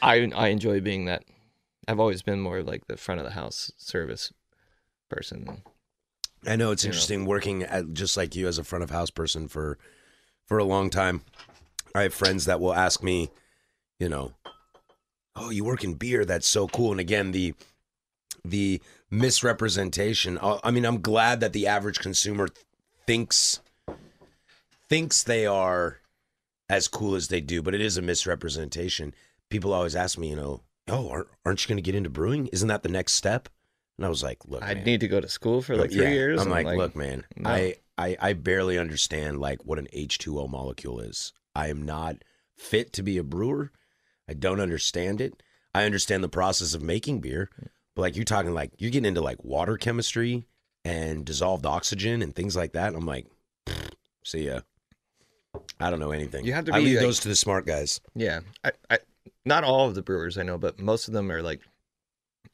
I 0.02 0.32
I 0.36 0.48
enjoy 0.48 0.80
being 0.82 1.06
that. 1.06 1.24
I've 1.88 2.00
always 2.00 2.22
been 2.22 2.40
more 2.40 2.64
like 2.64 2.88
the 2.88 2.96
front 2.98 3.20
of 3.20 3.26
the 3.26 3.34
house 3.34 3.72
service 3.78 4.32
person. 5.10 5.62
I 6.48 6.56
know 6.56 6.72
it's 6.72 6.84
You 6.84 6.88
know. 6.88 6.92
interesting 6.92 7.26
working 7.26 7.64
at, 7.64 7.94
just 7.94 8.16
like 8.18 8.36
you 8.36 8.48
as 8.48 8.58
a 8.58 8.64
front 8.64 8.84
of 8.84 8.90
house 8.90 9.10
person 9.10 9.48
for 9.48 9.78
for 10.46 10.58
a 10.58 10.64
long 10.64 10.90
time. 10.90 11.22
I 11.96 12.04
have 12.04 12.14
friends 12.14 12.46
that 12.46 12.60
will 12.60 12.74
ask 12.74 13.04
me, 13.04 13.30
you 14.00 14.08
know, 14.10 14.34
"Oh, 15.36 15.50
you 15.52 15.64
work 15.66 15.84
in 15.84 15.94
beer? 15.96 16.24
That's 16.26 16.48
so 16.48 16.68
cool." 16.68 16.92
And 16.92 17.00
again, 17.00 17.32
the 17.32 17.54
the 18.44 18.82
misrepresentation. 19.10 20.38
I 20.42 20.72
mean, 20.72 20.86
I'm 20.86 21.02
glad 21.02 21.40
that 21.40 21.54
the 21.54 21.68
average 21.68 22.00
consumer 22.00 22.48
th- 22.48 22.66
thinks 23.06 23.60
thinks 24.90 25.24
they 25.24 25.46
are 25.46 26.00
as 26.70 26.88
cool 26.88 27.16
as 27.16 27.28
they 27.28 27.42
do, 27.42 27.62
but 27.62 27.74
it 27.74 27.82
is 27.82 27.98
a 27.98 28.02
misrepresentation. 28.02 29.14
People 29.50 29.74
always 29.74 29.96
ask 29.96 30.18
me, 30.18 30.30
you 30.30 30.36
know, 30.36 30.62
"Oh, 30.88 31.10
aren't, 31.10 31.28
aren't 31.46 31.64
you 31.64 31.70
going 31.70 31.78
to 31.78 31.82
get 31.82 31.96
into 31.96 32.10
brewing? 32.10 32.48
Isn't 32.48 32.68
that 32.68 32.84
the 32.84 32.90
next 32.90 33.14
step?" 33.14 33.50
And 33.98 34.06
I 34.06 34.10
was 34.10 34.24
like, 34.24 34.40
"Look, 34.46 34.64
I'd 34.64 34.78
man, 34.78 34.86
need 34.86 35.00
to 35.02 35.08
go 35.08 35.22
to 35.22 35.30
school 35.30 35.62
for 35.62 35.76
like 35.76 35.92
three 35.92 36.04
yeah. 36.04 36.12
years. 36.12 36.42
I'm 36.42 36.52
and, 36.52 36.66
like, 36.66 36.78
look, 36.78 36.96
man, 36.96 37.26
no. 37.36 37.50
I, 37.50 37.76
I 37.98 38.18
I 38.20 38.34
barely 38.34 38.78
understand 38.78 39.40
like 39.40 39.66
what 39.66 39.80
an 39.80 39.88
H2O 39.94 40.50
molecule 40.50 41.00
is. 41.00 41.34
I 41.56 41.68
am 41.68 41.84
not 41.84 42.18
fit 42.56 42.94
to 42.94 43.04
be 43.04 43.18
a 43.18 43.24
brewer. 43.24 43.72
I 44.28 44.34
don't 44.34 44.60
understand 44.60 45.22
it. 45.22 45.44
I 45.76 45.86
understand 45.86 46.24
the 46.24 46.30
process 46.30 46.74
of 46.74 46.82
making 46.82 47.20
beer, 47.20 47.50
but 47.96 48.02
like 48.04 48.16
you're 48.16 48.26
talking 48.26 48.54
like 48.54 48.72
you're 48.78 48.92
getting 48.92 49.08
into 49.08 49.22
like 49.22 49.44
water 49.44 49.78
chemistry 49.78 50.46
and 50.86 51.26
dissolved 51.26 51.66
oxygen 51.66 52.22
and 52.22 52.36
things 52.36 52.56
like 52.56 52.74
that. 52.74 52.94
I'm 52.96 53.06
like, 53.06 53.28
see 54.24 54.48
ya. 54.48 54.62
I 55.80 55.90
don't 55.90 56.00
know 56.00 56.12
anything. 56.12 56.46
You 56.46 56.54
have 56.54 56.66
to 56.66 56.74
I 56.74 56.80
leave 56.80 56.98
like- 56.98 57.06
those 57.06 57.20
to 57.22 57.28
the 57.28 57.36
smart 57.36 57.66
guys. 57.66 58.02
Yeah, 58.16 58.40
I, 58.64 58.72
I 58.90 59.00
not 59.46 59.64
all 59.64 59.88
of 59.88 59.96
the 59.96 60.02
brewers 60.02 60.38
I 60.38 60.44
know, 60.44 60.58
but 60.58 60.80
most 60.80 61.08
of 61.08 61.14
them 61.14 61.32
are 61.32 61.42
like 61.42 61.62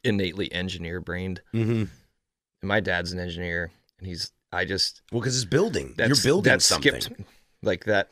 innately 0.03 0.51
engineer 0.51 0.99
brained. 0.99 1.41
Mm-hmm. 1.53 1.71
And 1.71 2.67
my 2.67 2.79
dad's 2.79 3.11
an 3.13 3.19
engineer, 3.19 3.71
and 3.99 4.07
he's 4.07 4.31
I 4.51 4.65
just 4.65 5.01
Well, 5.11 5.21
because 5.21 5.35
it's 5.35 5.45
building. 5.45 5.93
you're 5.97 6.15
building 6.23 6.51
that 6.51 6.61
something. 6.61 6.99
skipped 6.99 7.21
like 7.63 7.85
that. 7.85 8.09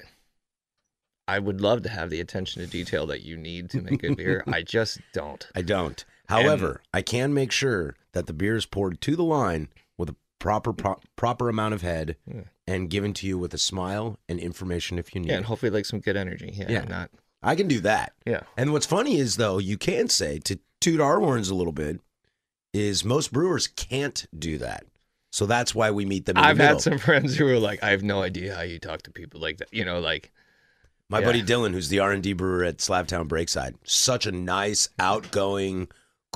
I 1.27 1.39
would 1.39 1.59
love 1.59 1.81
to 1.83 1.89
have 1.89 2.09
the 2.09 2.21
attention 2.21 2.61
to 2.61 2.67
detail 2.69 3.07
that 3.07 3.21
you 3.23 3.35
need 3.35 3.69
to 3.71 3.81
make 3.81 4.03
a 4.05 4.15
beer. 4.15 4.43
I 4.47 4.61
just 4.61 5.01
don't. 5.13 5.45
I 5.55 5.61
don't. 5.61 6.05
However, 6.29 6.81
I 6.93 7.01
can 7.01 7.33
make 7.33 7.51
sure 7.51 7.95
that 8.13 8.27
the 8.27 8.33
beer 8.33 8.55
is 8.55 8.65
poured 8.65 8.99
to 9.01 9.15
the 9.15 9.23
line 9.23 9.69
with 9.97 10.09
a 10.09 10.15
proper 10.39 10.73
pro- 10.73 10.99
proper 11.15 11.49
amount 11.49 11.73
of 11.73 11.81
head 11.81 12.15
Yeah. 12.27 12.41
and 12.67 12.89
given 12.89 13.13
to 13.15 13.27
you 13.27 13.37
with 13.37 13.53
a 13.53 13.57
smile 13.57 14.19
and 14.29 14.39
information 14.39 14.99
if 14.99 15.15
you 15.15 15.21
need. 15.21 15.29
Yeah, 15.29 15.37
and 15.37 15.45
hopefully 15.45 15.69
like 15.71 15.85
some 15.85 15.99
good 15.99 16.17
energy. 16.17 16.51
Yeah, 16.53 16.69
Yeah. 16.69 16.83
not 16.85 17.11
I 17.41 17.55
can 17.55 17.67
do 17.67 17.79
that. 17.81 18.13
yeah. 18.25 18.41
And 18.57 18.73
what's 18.73 18.85
funny 18.85 19.17
is 19.19 19.37
though, 19.37 19.57
you 19.57 19.77
can 19.77 20.09
say 20.09 20.39
to 20.39 20.59
toot 20.81 20.99
our 20.99 21.19
horns 21.19 21.49
a 21.49 21.55
little 21.55 21.71
bit 21.73 22.01
is 22.73 23.05
most 23.05 23.31
brewers 23.31 23.67
can't 23.67 24.25
do 24.37 24.57
that. 24.57 24.85
So 25.31 25.45
that's 25.45 25.73
why 25.75 25.91
we 25.91 26.05
meet 26.05 26.25
them 26.25 26.37
in 26.37 26.43
I've 26.43 26.57
the 26.57 26.65
had 26.67 26.81
some 26.81 26.97
friends 27.07 27.35
who 27.35 27.45
were 27.45 27.59
like, 27.59 27.81
I 27.83 27.91
have 27.91 28.03
no 28.03 28.21
idea 28.21 28.55
how 28.55 28.61
you 28.63 28.79
talk 28.79 29.03
to 29.03 29.11
people 29.11 29.39
like 29.39 29.57
that. 29.57 29.73
You 29.73 29.85
know, 29.85 29.99
like 29.99 30.31
My 31.09 31.19
Yeah. 31.19 31.25
buddy 31.25 31.41
Dylan, 31.43 31.71
who's 31.73 31.89
the 31.89 31.99
R 31.99 32.11
and 32.11 32.21
D 32.23 32.33
brewer 32.33 32.63
at 32.65 32.77
Slabtown 32.79 33.27
Breakside, 33.27 33.75
such 33.85 34.25
a 34.25 34.31
nice, 34.31 34.89
outgoing, 34.99 35.87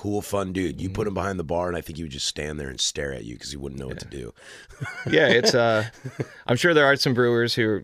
cool, 0.01 0.21
fun 0.21 0.51
dude. 0.51 0.81
You 0.81 0.87
Mm-hmm. 0.89 0.95
put 0.95 1.07
him 1.07 1.13
behind 1.13 1.37
the 1.39 1.43
bar, 1.43 1.67
and 1.67 1.77
I 1.77 1.81
think 1.81 1.97
he 1.97 2.03
would 2.03 2.11
just 2.11 2.27
stand 2.27 2.59
there 2.59 2.69
and 2.69 2.79
stare 2.79 3.13
at 3.13 3.23
you 3.23 3.35
because 3.35 3.51
he 3.51 3.57
wouldn't 3.57 3.79
know 3.79 3.87
what 3.87 3.99
to 3.99 4.07
do. 4.07 4.33
yeah, 5.09 5.27
it's 5.27 5.53
uh 5.53 5.89
I'm 6.47 6.57
sure 6.57 6.73
there 6.73 6.85
are 6.85 6.95
some 6.95 7.13
brewers 7.13 7.53
who 7.53 7.81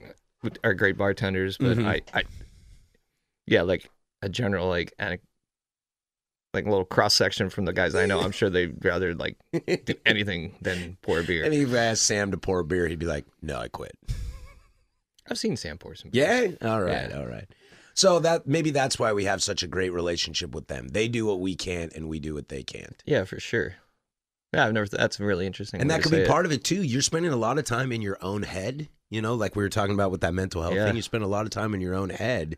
are 0.63 0.73
great 0.73 0.97
bartenders, 0.97 1.57
but 1.57 1.77
Mhm. 1.77 1.85
I, 1.87 2.01
I 2.13 2.23
yeah, 3.45 3.61
like 3.61 3.89
a 4.21 4.29
general 4.29 4.67
like 4.67 4.93
anic- 4.99 5.19
like 6.53 6.65
a 6.65 6.69
little 6.69 6.85
cross 6.85 7.13
section 7.13 7.49
from 7.51 7.65
the 7.65 7.73
guys 7.73 7.93
I 7.93 8.05
know, 8.07 8.19
I'm 8.21 8.31
sure 8.31 8.49
they'd 8.49 8.83
rather 8.83 9.13
like 9.13 9.37
do 9.67 9.93
anything 10.05 10.55
than 10.61 10.97
pour 11.03 11.21
beer. 11.23 11.43
And 11.45 11.53
if 11.53 11.69
you 11.69 11.77
asked 11.77 12.03
Sam 12.03 12.31
to 12.31 12.37
pour 12.37 12.59
a 12.59 12.63
beer, 12.65 12.87
he'd 12.87 12.97
be 12.99 13.05
like, 13.05 13.25
"No, 13.43 13.59
I 13.59 13.67
quit." 13.67 13.95
I've 15.29 15.37
seen 15.37 15.55
Sam 15.57 15.77
pour 15.77 15.93
some 15.93 16.09
beers. 16.09 16.53
Yeah, 16.61 16.67
all 16.69 16.81
right, 16.81 17.09
Yeah. 17.11 17.19
all 17.19 17.27
right. 17.27 17.45
So 17.97 18.19
that 18.19 18.45
maybe 18.45 18.69
that's 18.69 18.99
why 18.99 19.11
we 19.11 19.25
have 19.25 19.41
such 19.41 19.63
a 19.63 19.67
great 19.67 19.89
relationship 19.91 20.53
with 20.53 20.67
them. 20.67 20.89
They 20.89 21.07
do 21.07 21.25
what 21.25 21.39
we 21.39 21.55
can't, 21.55 21.91
and 21.93 22.07
we 22.07 22.19
do 22.19 22.35
what 22.35 22.47
they 22.49 22.61
can't. 22.61 23.01
Yeah, 23.05 23.23
for 23.23 23.39
sure. 23.39 23.75
Yeah, 24.53 24.67
I've 24.67 24.73
never 24.73 24.87
that's 24.87 25.19
really 25.19 25.47
interesting. 25.47 25.81
And 25.81 25.89
that 25.89 26.03
could 26.03 26.11
be 26.11 26.19
it. 26.19 26.27
part 26.27 26.45
of 26.45 26.51
it 26.51 26.63
too. 26.63 26.83
You're 26.83 27.01
spending 27.01 27.31
a 27.31 27.35
lot 27.37 27.57
of 27.57 27.65
time 27.65 27.91
in 27.91 28.01
your 28.03 28.17
own 28.21 28.43
head. 28.43 28.87
You 29.09 29.21
know, 29.23 29.33
like 29.33 29.55
we 29.55 29.63
were 29.63 29.69
talking 29.69 29.95
about 29.95 30.11
with 30.11 30.21
that 30.21 30.33
mental 30.35 30.61
health 30.61 30.75
Yeah. 30.75 30.85
thing. 30.85 30.95
You 30.95 31.01
spend 31.01 31.23
a 31.23 31.27
lot 31.27 31.45
of 31.45 31.49
time 31.49 31.73
in 31.73 31.81
your 31.81 31.95
own 31.95 32.09
head. 32.11 32.57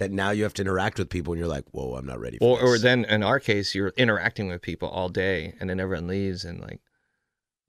That 0.00 0.10
now 0.10 0.30
you 0.30 0.42
have 0.42 0.54
to 0.54 0.62
interact 0.62 0.98
with 0.98 1.08
people, 1.08 1.32
and 1.34 1.38
you're 1.38 1.48
like, 1.48 1.66
"Whoa, 1.70 1.94
I'm 1.94 2.04
not 2.04 2.18
ready." 2.18 2.38
For 2.38 2.58
or 2.60 2.74
or 2.74 2.78
then 2.78 3.04
in 3.04 3.22
our 3.22 3.38
case 3.38 3.76
you're 3.76 3.92
interacting 3.96 4.48
with 4.48 4.60
people 4.60 4.88
all 4.88 5.08
day 5.08 5.54
and 5.60 5.70
then 5.70 5.78
everyone 5.78 6.08
leaves 6.08 6.44
and 6.44 6.60
like 6.60 6.80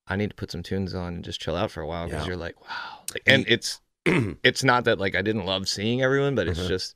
i 0.08 0.16
need 0.16 0.30
to 0.32 0.36
put 0.36 0.50
some 0.52 0.64
tunes 0.64 0.96
on 0.96 1.14
and 1.16 1.24
just 1.24 1.40
chill 1.40 1.56
out 1.56 1.70
for 1.70 1.82
a 1.82 1.88
while 1.88 2.06
because 2.08 2.22
Yeah. 2.24 2.28
you're 2.30 2.38
like 2.38 2.60
wow 2.62 3.04
like, 3.14 3.22
And 3.28 3.44
and 3.44 3.52
it's 3.54 3.80
it's 4.44 4.64
not 4.64 4.84
that 4.86 5.00
like 5.00 5.16
i 5.16 5.22
didn't 5.22 5.46
love 5.46 5.68
seeing 5.68 6.02
everyone 6.02 6.36
but 6.36 6.48
it's 6.48 6.60
Uh-huh. 6.60 6.70
just 6.70 6.96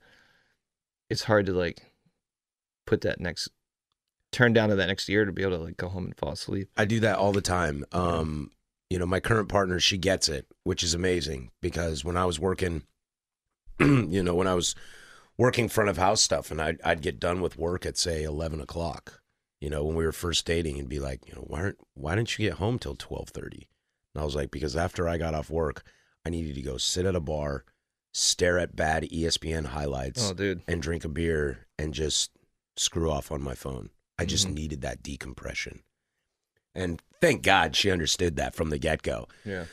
it's 1.10 1.24
hard 1.24 1.46
to 1.48 1.54
like 1.54 1.82
put 2.86 3.02
that 3.02 3.20
next 3.20 3.50
turn 4.32 4.54
down 4.54 4.70
to 4.70 4.76
that 4.76 4.88
next 4.88 5.10
year 5.10 5.26
to 5.26 5.32
be 5.32 5.42
able 5.42 5.58
to 5.58 5.64
like 5.64 5.78
go 5.78 5.88
home 5.90 6.06
and 6.06 6.16
fall 6.18 6.32
asleep 6.32 6.70
I 6.78 6.86
do 6.86 7.00
that 7.00 7.18
all 7.18 7.32
the 7.32 7.42
time. 7.42 7.84
Um, 7.92 8.52
you 8.90 9.00
know, 9.00 9.06
my 9.08 9.20
current 9.20 9.50
partner, 9.50 9.80
she 9.80 9.98
gets 9.98 10.30
it, 10.30 10.46
which 10.64 10.84
is 10.84 10.94
amazing 10.94 11.52
because 11.62 12.04
when 12.06 12.16
I 12.18 12.26
was 12.26 12.40
working, 12.40 12.84
you 13.80 14.24
know, 14.24 14.36
when 14.36 14.48
I 14.48 14.54
was 14.56 14.76
working 15.38 15.68
front 15.70 15.90
of 15.90 15.98
house 15.98 16.22
stuff 16.22 16.52
and 16.52 16.62
I'd, 16.62 16.80
I'd 16.84 17.02
get 17.02 17.20
done 17.20 17.42
with 17.42 17.58
work 17.58 17.86
at 17.86 17.98
say 17.98 18.24
11 18.24 18.62
o'clock, 18.62 19.22
you 19.62 19.70
know, 19.70 19.84
when 19.84 19.96
we 19.96 20.06
were 20.06 20.12
first 20.12 20.46
dating 20.46 20.78
and 20.80 20.90
be 20.90 21.00
like, 21.00 21.28
you 21.28 21.34
know, 21.34 21.46
why 21.48 21.60
aren't, 21.62 21.78
why 21.96 22.16
didn't 22.16 22.38
you 22.38 22.48
get 22.50 22.58
home 22.60 22.78
till 22.80 22.92
1230? 22.92 23.68
And 24.14 24.22
I 24.22 24.26
was 24.26 24.36
like, 24.36 24.52
because 24.52 24.76
after 24.76 25.08
I 25.08 25.18
got 25.18 25.34
off 25.34 25.50
work, 25.50 25.84
I 26.30 26.32
needed 26.32 26.54
to 26.56 26.62
go 26.62 26.78
sit 26.78 27.08
at 27.08 27.16
a 27.16 27.20
bar, 27.20 27.66
stare 28.14 28.60
at 28.60 28.76
bad 28.76 29.02
ESPN 29.12 29.66
highlights 29.66 30.30
oh 30.30 30.34
dude 30.36 30.62
and 30.68 30.80
drink 30.80 31.04
a 31.04 31.10
beer 31.10 31.66
and 31.80 31.92
just 31.92 32.30
screw 32.78 33.10
off 33.10 33.32
on 33.32 33.42
my 33.42 33.56
phone. 33.56 33.90
I 34.20 34.26
just 34.26 34.48
Mhm. 34.48 34.54
needed 34.54 34.82
that 34.82 35.02
decompression. 35.02 35.82
And 36.76 37.02
thank 37.20 37.42
God 37.42 37.76
she 37.76 37.90
understood 37.90 38.36
that 38.36 38.54
from 38.54 38.70
the 38.70 38.78
get 38.78 39.02
go 39.02 39.28
yeah 39.44 39.66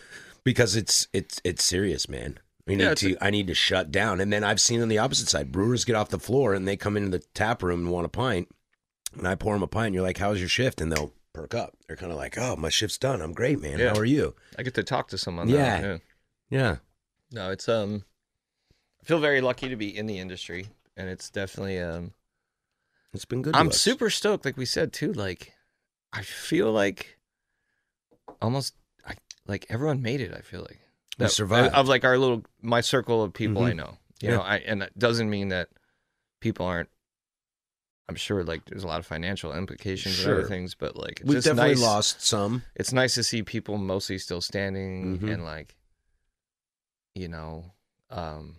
because 0.44 0.76
it's 0.76 1.08
it's 1.12 1.42
it's 1.44 1.62
serious, 1.62 2.08
man. 2.08 2.38
We 2.66 2.74
need 2.76 2.84
Yeah, 2.84 2.94
to 2.94 3.16
I 3.20 3.28
need 3.28 3.48
to 3.48 3.54
shut 3.54 3.92
down. 3.92 4.18
And 4.20 4.32
then 4.32 4.42
I've 4.42 4.60
seen 4.62 4.80
on 4.80 4.88
the 4.88 4.98
opposite 4.98 5.28
side, 5.28 5.52
brewers 5.52 5.84
get 5.84 5.94
off 5.94 6.08
the 6.08 6.18
floor 6.18 6.54
and 6.54 6.66
they 6.66 6.76
come 6.78 6.96
into 6.96 7.10
the 7.10 7.24
tap 7.34 7.62
room 7.62 7.80
and 7.80 7.90
want 7.90 8.06
a 8.06 8.08
pint. 8.08 8.48
And 9.14 9.28
I 9.28 9.34
pour 9.34 9.54
them 9.54 9.62
a 9.62 9.66
pint. 9.68 9.86
And 9.88 9.94
you're 9.94 10.02
like, 10.04 10.18
"How's 10.18 10.40
your 10.40 10.48
shift?" 10.48 10.80
And 10.80 10.90
they'll 10.90 11.12
perk 11.34 11.54
up. 11.54 11.76
They're 11.86 11.96
kind 11.96 12.10
of 12.12 12.18
like, 12.18 12.38
"Oh, 12.38 12.56
my 12.56 12.70
shift's 12.70 12.98
done. 12.98 13.20
I'm 13.22 13.32
great, 13.34 13.60
man. 13.60 13.78
Yeah. 13.78 13.90
How 13.90 13.98
are 14.00 14.04
you?" 14.06 14.34
i 14.58 14.62
get 14.62 14.74
to 14.74 14.82
talk 14.82 15.08
to 15.08 15.18
someone 15.18 15.48
Yeah. 15.48 15.80
now. 15.80 15.86
yeah 15.88 15.98
Yeah. 16.50 16.76
no 17.32 17.50
it's 17.50 17.68
um 17.68 18.04
i 19.02 19.04
feel 19.04 19.18
very 19.18 19.40
lucky 19.40 19.68
to 19.68 19.76
be 19.76 19.96
in 19.96 20.06
the 20.06 20.18
industry 20.18 20.68
and 20.96 21.08
it's 21.08 21.28
definitely 21.30 21.78
um 21.80 22.12
It's 23.12 23.24
been 23.24 23.42
good. 23.42 23.56
I'm 23.56 23.70
super 23.72 24.10
stoked, 24.10 24.44
like 24.44 24.56
we 24.56 24.66
said 24.66 24.92
too. 24.92 25.12
Like, 25.12 25.52
I 26.12 26.22
feel 26.22 26.70
like 26.72 27.18
almost 28.42 28.74
I, 29.06 29.14
like 29.46 29.66
everyone 29.70 30.02
made 30.02 30.20
it. 30.20 30.32
I 30.34 30.40
feel 30.42 30.60
like 30.60 30.80
We 31.18 31.28
survived. 31.28 31.74
of 31.74 31.88
like 31.88 32.04
our 32.04 32.18
little 32.18 32.44
my 32.62 32.80
circle 32.82 33.22
of 33.22 33.32
people 33.32 33.62
I 33.62 33.72
Mhm. 33.72 33.76
know. 33.76 33.98
You 34.20 34.28
Yeah. 34.30 34.36
know, 34.36 34.42
I 34.42 34.56
and 34.58 34.82
that 34.82 34.98
doesn't 34.98 35.30
mean 35.30 35.48
that 35.48 35.68
people 36.40 36.66
aren't. 36.66 36.88
I'm 38.08 38.16
sure 38.16 38.44
like 38.44 38.64
there's 38.66 38.84
a 38.84 38.86
lot 38.86 39.00
of 39.00 39.06
financial 39.06 39.52
implications 39.52 40.18
and 40.20 40.32
other 40.32 40.44
things, 40.48 40.74
but 40.74 40.94
like 40.96 41.20
it's 41.20 41.28
We've 41.28 41.36
just 41.38 41.46
definitely 41.46 41.72
nice. 41.74 41.82
lost 41.82 42.22
some. 42.22 42.62
It's 42.74 42.92
nice 42.92 43.14
to 43.14 43.22
see 43.22 43.42
people 43.42 43.78
mostly 43.78 44.18
still 44.18 44.40
standing 44.40 45.18
Mhm. 45.20 45.32
and 45.32 45.44
like, 45.44 45.75
you 47.16 47.28
know, 47.28 47.72
um, 48.10 48.56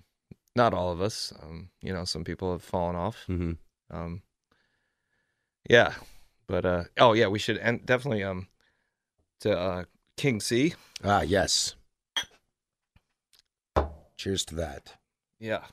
not 0.56 0.74
all 0.74 0.92
of 0.92 1.00
us. 1.02 1.32
Um, 1.42 1.70
you 1.82 1.94
know, 1.94 2.04
some 2.06 2.24
people 2.24 2.52
have 2.52 2.64
fallen 2.64 2.96
off. 2.96 3.24
hmm 3.28 3.54
Um, 3.92 4.24
yeah, 5.70 5.94
but 6.48 6.66
uh, 6.66 6.84
oh 6.98 7.14
yeah, 7.14 7.28
we 7.28 7.40
should 7.40 7.58
and 7.58 7.86
definitely 7.86 8.24
um 8.24 8.48
to 9.42 9.58
uh 9.58 9.84
King 10.18 10.40
C. 10.42 10.74
Ah, 11.04 11.22
yes. 11.22 11.76
Cheers 14.18 14.46
to 14.46 14.56
that. 14.56 14.96
Yeah, 15.40 15.64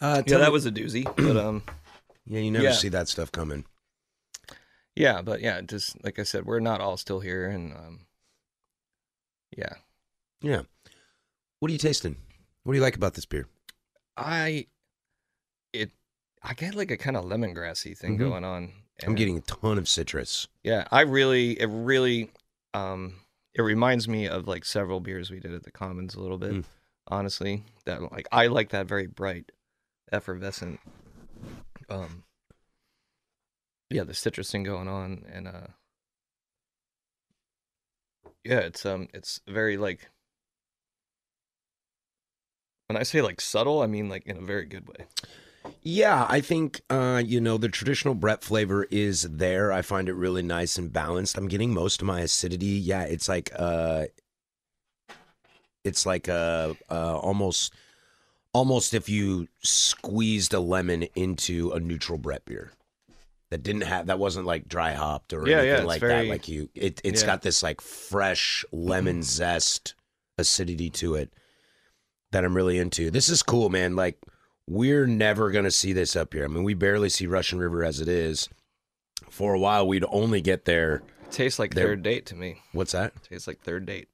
Uh, 0.00 0.22
yeah, 0.26 0.36
that 0.38 0.48
me- 0.48 0.52
was 0.52 0.66
a 0.66 0.70
doozy. 0.70 1.04
But 1.16 1.36
um, 1.38 1.62
yeah. 2.26 2.40
You 2.40 2.50
never 2.50 2.64
yeah. 2.64 2.72
see 2.72 2.90
that 2.90 3.08
stuff 3.08 3.32
coming. 3.32 3.64
yeah, 4.94 5.22
but 5.22 5.40
yeah, 5.40 5.62
just 5.62 6.02
like 6.04 6.18
I 6.18 6.24
said, 6.24 6.44
we're 6.44 6.60
not 6.60 6.82
all 6.82 6.98
still 6.98 7.20
here, 7.20 7.46
and 7.48 7.72
um, 7.72 8.06
yeah, 9.56 9.74
Yeah. 10.44 10.62
What 11.60 11.70
are 11.70 11.72
you 11.72 11.78
tasting? 11.78 12.16
What 12.64 12.72
do 12.74 12.78
you 12.78 12.82
like 12.84 12.96
about 12.96 13.14
this 13.14 13.24
beer? 13.26 13.46
I 14.16 14.66
it 15.72 15.90
I 16.42 16.52
get 16.54 16.74
like 16.74 16.90
a 16.90 16.96
kind 16.96 17.16
of 17.16 17.24
lemongrassy 17.24 17.96
thing 17.96 18.16
Mhm. 18.16 18.18
going 18.18 18.44
on. 18.44 18.72
I'm 19.02 19.14
getting 19.14 19.38
a 19.38 19.40
ton 19.40 19.78
of 19.78 19.88
citrus. 19.88 20.46
Yeah, 20.62 20.86
I 20.92 21.00
really, 21.00 21.58
it 21.60 21.66
really, 21.66 22.30
um, 22.74 23.16
it 23.54 23.62
reminds 23.62 24.06
me 24.06 24.28
of 24.28 24.46
like 24.46 24.64
several 24.64 25.00
beers 25.00 25.30
we 25.30 25.40
did 25.40 25.52
at 25.52 25.64
the 25.64 25.72
Commons 25.72 26.14
a 26.14 26.20
little 26.20 26.38
bit. 26.38 26.52
Mm. 26.52 26.64
Honestly, 27.08 27.64
that 27.86 28.00
like 28.12 28.28
I 28.30 28.46
like 28.46 28.68
that 28.70 28.86
very 28.86 29.06
bright, 29.06 29.50
effervescent. 30.12 30.78
Um. 31.88 32.24
Yeah, 33.90 34.04
the 34.04 34.14
citrus 34.14 34.50
thing 34.52 34.62
going 34.62 34.88
on, 34.88 35.24
and 35.30 35.48
uh. 35.48 35.66
Yeah, 38.44 38.60
it's 38.60 38.84
um, 38.86 39.08
it's 39.14 39.40
very 39.48 39.76
like. 39.76 40.08
When 42.88 42.96
I 42.96 43.02
say 43.02 43.22
like 43.22 43.40
subtle, 43.40 43.82
I 43.82 43.86
mean 43.86 44.08
like 44.08 44.26
in 44.26 44.36
a 44.36 44.42
very 44.42 44.66
good 44.66 44.86
way. 44.88 45.06
Yeah, 45.82 46.26
I 46.28 46.40
think 46.40 46.82
uh, 46.90 47.22
you 47.24 47.40
know 47.40 47.56
the 47.56 47.68
traditional 47.68 48.14
Brett 48.14 48.42
flavor 48.44 48.86
is 48.90 49.22
there. 49.22 49.72
I 49.72 49.80
find 49.82 50.08
it 50.08 50.14
really 50.14 50.42
nice 50.42 50.76
and 50.76 50.92
balanced. 50.92 51.38
I'm 51.38 51.48
getting 51.48 51.72
most 51.72 52.02
of 52.02 52.06
my 52.06 52.20
acidity. 52.20 52.66
Yeah, 52.66 53.04
it's 53.04 53.28
like 53.28 53.50
uh, 53.56 54.06
it's 55.84 56.04
like 56.06 56.28
uh, 56.28 56.74
uh, 56.90 57.16
almost 57.18 57.72
almost 58.52 58.94
if 58.94 59.08
you 59.08 59.48
squeezed 59.62 60.52
a 60.54 60.60
lemon 60.60 61.04
into 61.14 61.70
a 61.72 61.80
neutral 61.80 62.18
Brett 62.18 62.44
beer 62.44 62.70
that 63.50 63.62
didn't 63.62 63.82
have 63.82 64.06
that 64.06 64.18
wasn't 64.18 64.46
like 64.46 64.68
dry 64.68 64.92
hopped 64.92 65.32
or 65.32 65.48
Yeah, 65.48 65.56
yeah, 65.56 65.60
anything 65.62 65.76
it's 65.76 65.86
like 65.86 66.00
very- 66.00 66.26
that. 66.26 66.30
Like 66.30 66.48
you, 66.48 66.68
it 66.74 67.00
it's 67.04 67.22
yeah. 67.22 67.26
got 67.26 67.42
this 67.42 67.62
like 67.62 67.80
fresh 67.80 68.64
lemon 68.72 69.22
zest 69.22 69.94
acidity 70.38 70.90
to 70.90 71.14
it 71.14 71.32
that 72.34 72.44
I'm 72.44 72.54
really 72.56 72.78
into. 72.78 73.10
This 73.12 73.28
is 73.28 73.42
cool, 73.44 73.70
man. 73.70 73.94
Like 73.96 74.18
we're 74.68 75.06
never 75.06 75.50
gonna 75.52 75.70
see 75.70 75.92
this 75.92 76.16
up 76.16 76.34
here. 76.34 76.44
I 76.44 76.48
mean, 76.48 76.64
we 76.64 76.74
barely 76.74 77.08
see 77.08 77.26
Russian 77.26 77.58
River 77.60 77.84
as 77.84 78.00
it 78.00 78.08
is. 78.08 78.48
For 79.30 79.54
a 79.54 79.58
while, 79.58 79.86
we'd 79.86 80.04
only 80.10 80.40
get 80.40 80.64
there. 80.64 81.02
Tastes 81.30 81.58
like 81.60 81.74
There- 81.74 81.86
third 81.86 82.02
date 82.02 82.26
to 82.26 82.34
me. 82.34 82.60
What's 82.72 82.92
that? 82.92 83.12
tastes 83.22 83.46
like 83.46 83.60
third 83.60 83.86
date. 83.86 84.08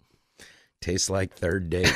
Tastes 0.81 1.11
like 1.11 1.35
third 1.35 1.69
date. 1.69 1.93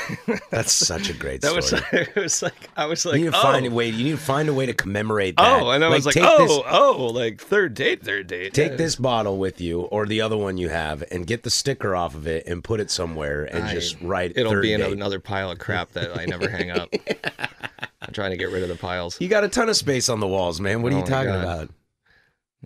That's 0.50 0.70
such 0.70 1.08
a 1.08 1.14
great 1.14 1.40
That 1.42 1.62
story. 1.64 1.80
was 1.80 2.08
it 2.08 2.16
was 2.16 2.42
like 2.42 2.68
I 2.76 2.84
was 2.84 3.06
like 3.06 3.16
you 3.18 3.24
need 3.24 3.32
to 3.32 3.38
oh. 3.38 3.42
find 3.42 3.64
a 3.64 3.70
way. 3.70 3.88
You 3.88 4.04
need 4.04 4.10
to 4.10 4.16
find 4.18 4.46
a 4.46 4.52
way 4.52 4.66
to 4.66 4.74
commemorate 4.74 5.38
that. 5.38 5.62
Oh, 5.62 5.70
and 5.70 5.82
I 5.82 5.88
was 5.88 6.04
like, 6.04 6.16
oh, 6.18 6.46
this, 6.46 6.62
oh, 6.68 7.06
like 7.14 7.40
third 7.40 7.72
date, 7.72 8.02
third 8.04 8.26
date. 8.26 8.52
take 8.52 8.72
Yeah. 8.72 8.76
this 8.76 8.96
bottle 8.96 9.38
with 9.38 9.58
you 9.58 9.80
or 9.82 10.04
the 10.04 10.20
other 10.20 10.36
one 10.36 10.58
you 10.58 10.68
have, 10.68 11.02
and 11.10 11.26
get 11.26 11.44
the 11.44 11.50
sticker 11.50 11.96
off 11.96 12.14
of 12.14 12.26
it 12.26 12.46
and 12.46 12.62
put 12.62 12.78
it 12.78 12.90
somewhere 12.90 13.44
and 13.44 13.64
I- 13.64 13.72
just 13.72 13.98
write. 14.02 14.34
It'll 14.36 14.60
be 14.60 14.74
in 14.74 14.80
date. 14.80 14.92
another 14.92 15.18
pile 15.18 15.50
of 15.50 15.58
crap 15.58 15.92
that 15.92 16.18
I 16.18 16.26
never 16.26 16.50
hang 16.50 16.70
up. 16.70 16.92
I'm 18.02 18.12
trying 18.12 18.32
to 18.32 18.36
get 18.36 18.50
rid 18.50 18.62
of 18.62 18.68
the 18.68 18.76
piles. 18.76 19.18
You 19.18 19.28
got 19.28 19.44
a 19.44 19.48
ton 19.48 19.70
of 19.70 19.76
space 19.76 20.10
on 20.10 20.20
the 20.20 20.28
walls, 20.28 20.60
man. 20.60 20.82
What 20.82 20.92
are 20.92 20.96
Oh 20.96 20.98
you 20.98 21.06
talking 21.06 21.32
God. 21.32 21.42
about? 21.42 21.70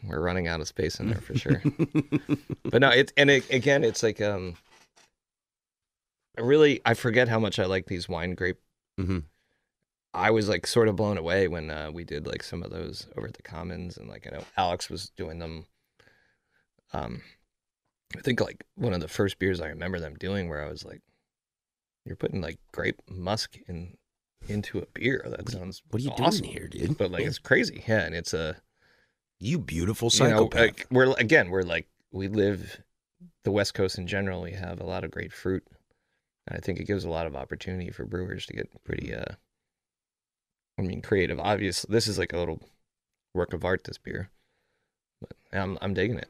We're 0.02 0.20
running 0.20 0.48
out 0.48 0.60
of 0.60 0.66
space 0.66 0.98
in 0.98 1.10
there 1.10 1.20
for 1.20 1.36
sure. 1.38 1.62
but 2.64 2.80
no, 2.80 2.88
it 2.90 3.12
and 3.16 3.30
it, 3.30 3.48
again, 3.50 3.84
it's 3.84 4.02
like 4.02 4.20
um, 4.20 4.54
I 6.38 6.42
really 6.42 6.80
I 6.86 6.94
forget 6.94 7.28
how 7.28 7.38
much 7.40 7.58
I 7.58 7.66
like 7.66 7.86
these 7.86 8.08
wine 8.08 8.34
grape. 8.34 8.58
Mhm. 8.98 9.24
I 10.14 10.30
was 10.30 10.48
like 10.48 10.66
sort 10.66 10.88
of 10.88 10.96
blown 10.96 11.18
away 11.18 11.48
when 11.48 11.70
uh, 11.70 11.90
we 11.92 12.04
did 12.04 12.26
like 12.26 12.42
some 12.42 12.62
of 12.62 12.70
those 12.70 13.06
over 13.16 13.26
at 13.26 13.34
the 13.34 13.42
Commons, 13.42 13.96
and 13.96 14.08
like 14.08 14.26
I 14.26 14.36
know 14.36 14.44
Alex 14.56 14.88
was 14.88 15.10
doing 15.10 15.38
them. 15.38 15.66
Um, 16.92 17.22
I 18.16 18.20
think 18.20 18.40
like 18.40 18.64
one 18.74 18.94
of 18.94 19.00
the 19.00 19.08
first 19.08 19.38
beers 19.38 19.60
I 19.60 19.68
remember 19.68 20.00
them 20.00 20.14
doing, 20.14 20.48
where 20.48 20.64
I 20.64 20.68
was 20.70 20.84
like, 20.84 21.02
"You're 22.04 22.16
putting 22.16 22.40
like 22.40 22.58
grape 22.72 23.00
must 23.08 23.56
in 23.68 23.96
into 24.48 24.78
a 24.78 24.86
beer. 24.94 25.22
That 25.28 25.48
sounds 25.50 25.82
what 25.90 26.00
are 26.00 26.04
you 26.04 26.10
awesome. 26.12 26.42
doing 26.42 26.52
here, 26.56 26.68
dude? 26.68 26.96
But 26.96 27.10
like 27.10 27.24
it's 27.24 27.38
crazy, 27.38 27.84
yeah, 27.86 28.00
and 28.04 28.14
it's 28.14 28.32
a 28.32 28.56
You 29.38 29.58
beautiful 29.58 30.08
you 30.12 30.20
know, 30.20 30.30
psychopath. 30.30 30.60
like 30.60 30.86
we're 30.90 31.12
again, 31.18 31.50
we're 31.50 31.62
like 31.62 31.86
we 32.10 32.28
live 32.28 32.80
the 33.44 33.50
West 33.52 33.74
Coast 33.74 33.98
in 33.98 34.06
general. 34.06 34.40
We 34.40 34.52
have 34.52 34.80
a 34.80 34.84
lot 34.86 35.04
of 35.04 35.10
great 35.10 35.32
fruit, 35.34 35.64
and 36.48 36.56
I 36.56 36.60
think 36.60 36.80
it 36.80 36.86
gives 36.86 37.04
a 37.04 37.10
lot 37.10 37.26
of 37.26 37.36
opportunity 37.36 37.90
for 37.90 38.04
brewers 38.04 38.46
to 38.46 38.54
get 38.54 38.68
pretty, 38.84 39.14
uh, 39.14 39.34
I 40.78 40.82
mean, 40.82 41.02
creative. 41.02 41.38
Obviously, 41.38 41.92
this 41.92 42.06
is 42.06 42.18
like 42.18 42.32
a 42.32 42.38
little 42.38 42.60
work 43.34 43.52
of 43.52 43.64
art. 43.64 43.84
This 43.84 43.98
beer, 43.98 44.30
but 45.20 45.32
I'm 45.52 45.78
I'm 45.80 45.94
digging 45.94 46.18
it. 46.18 46.28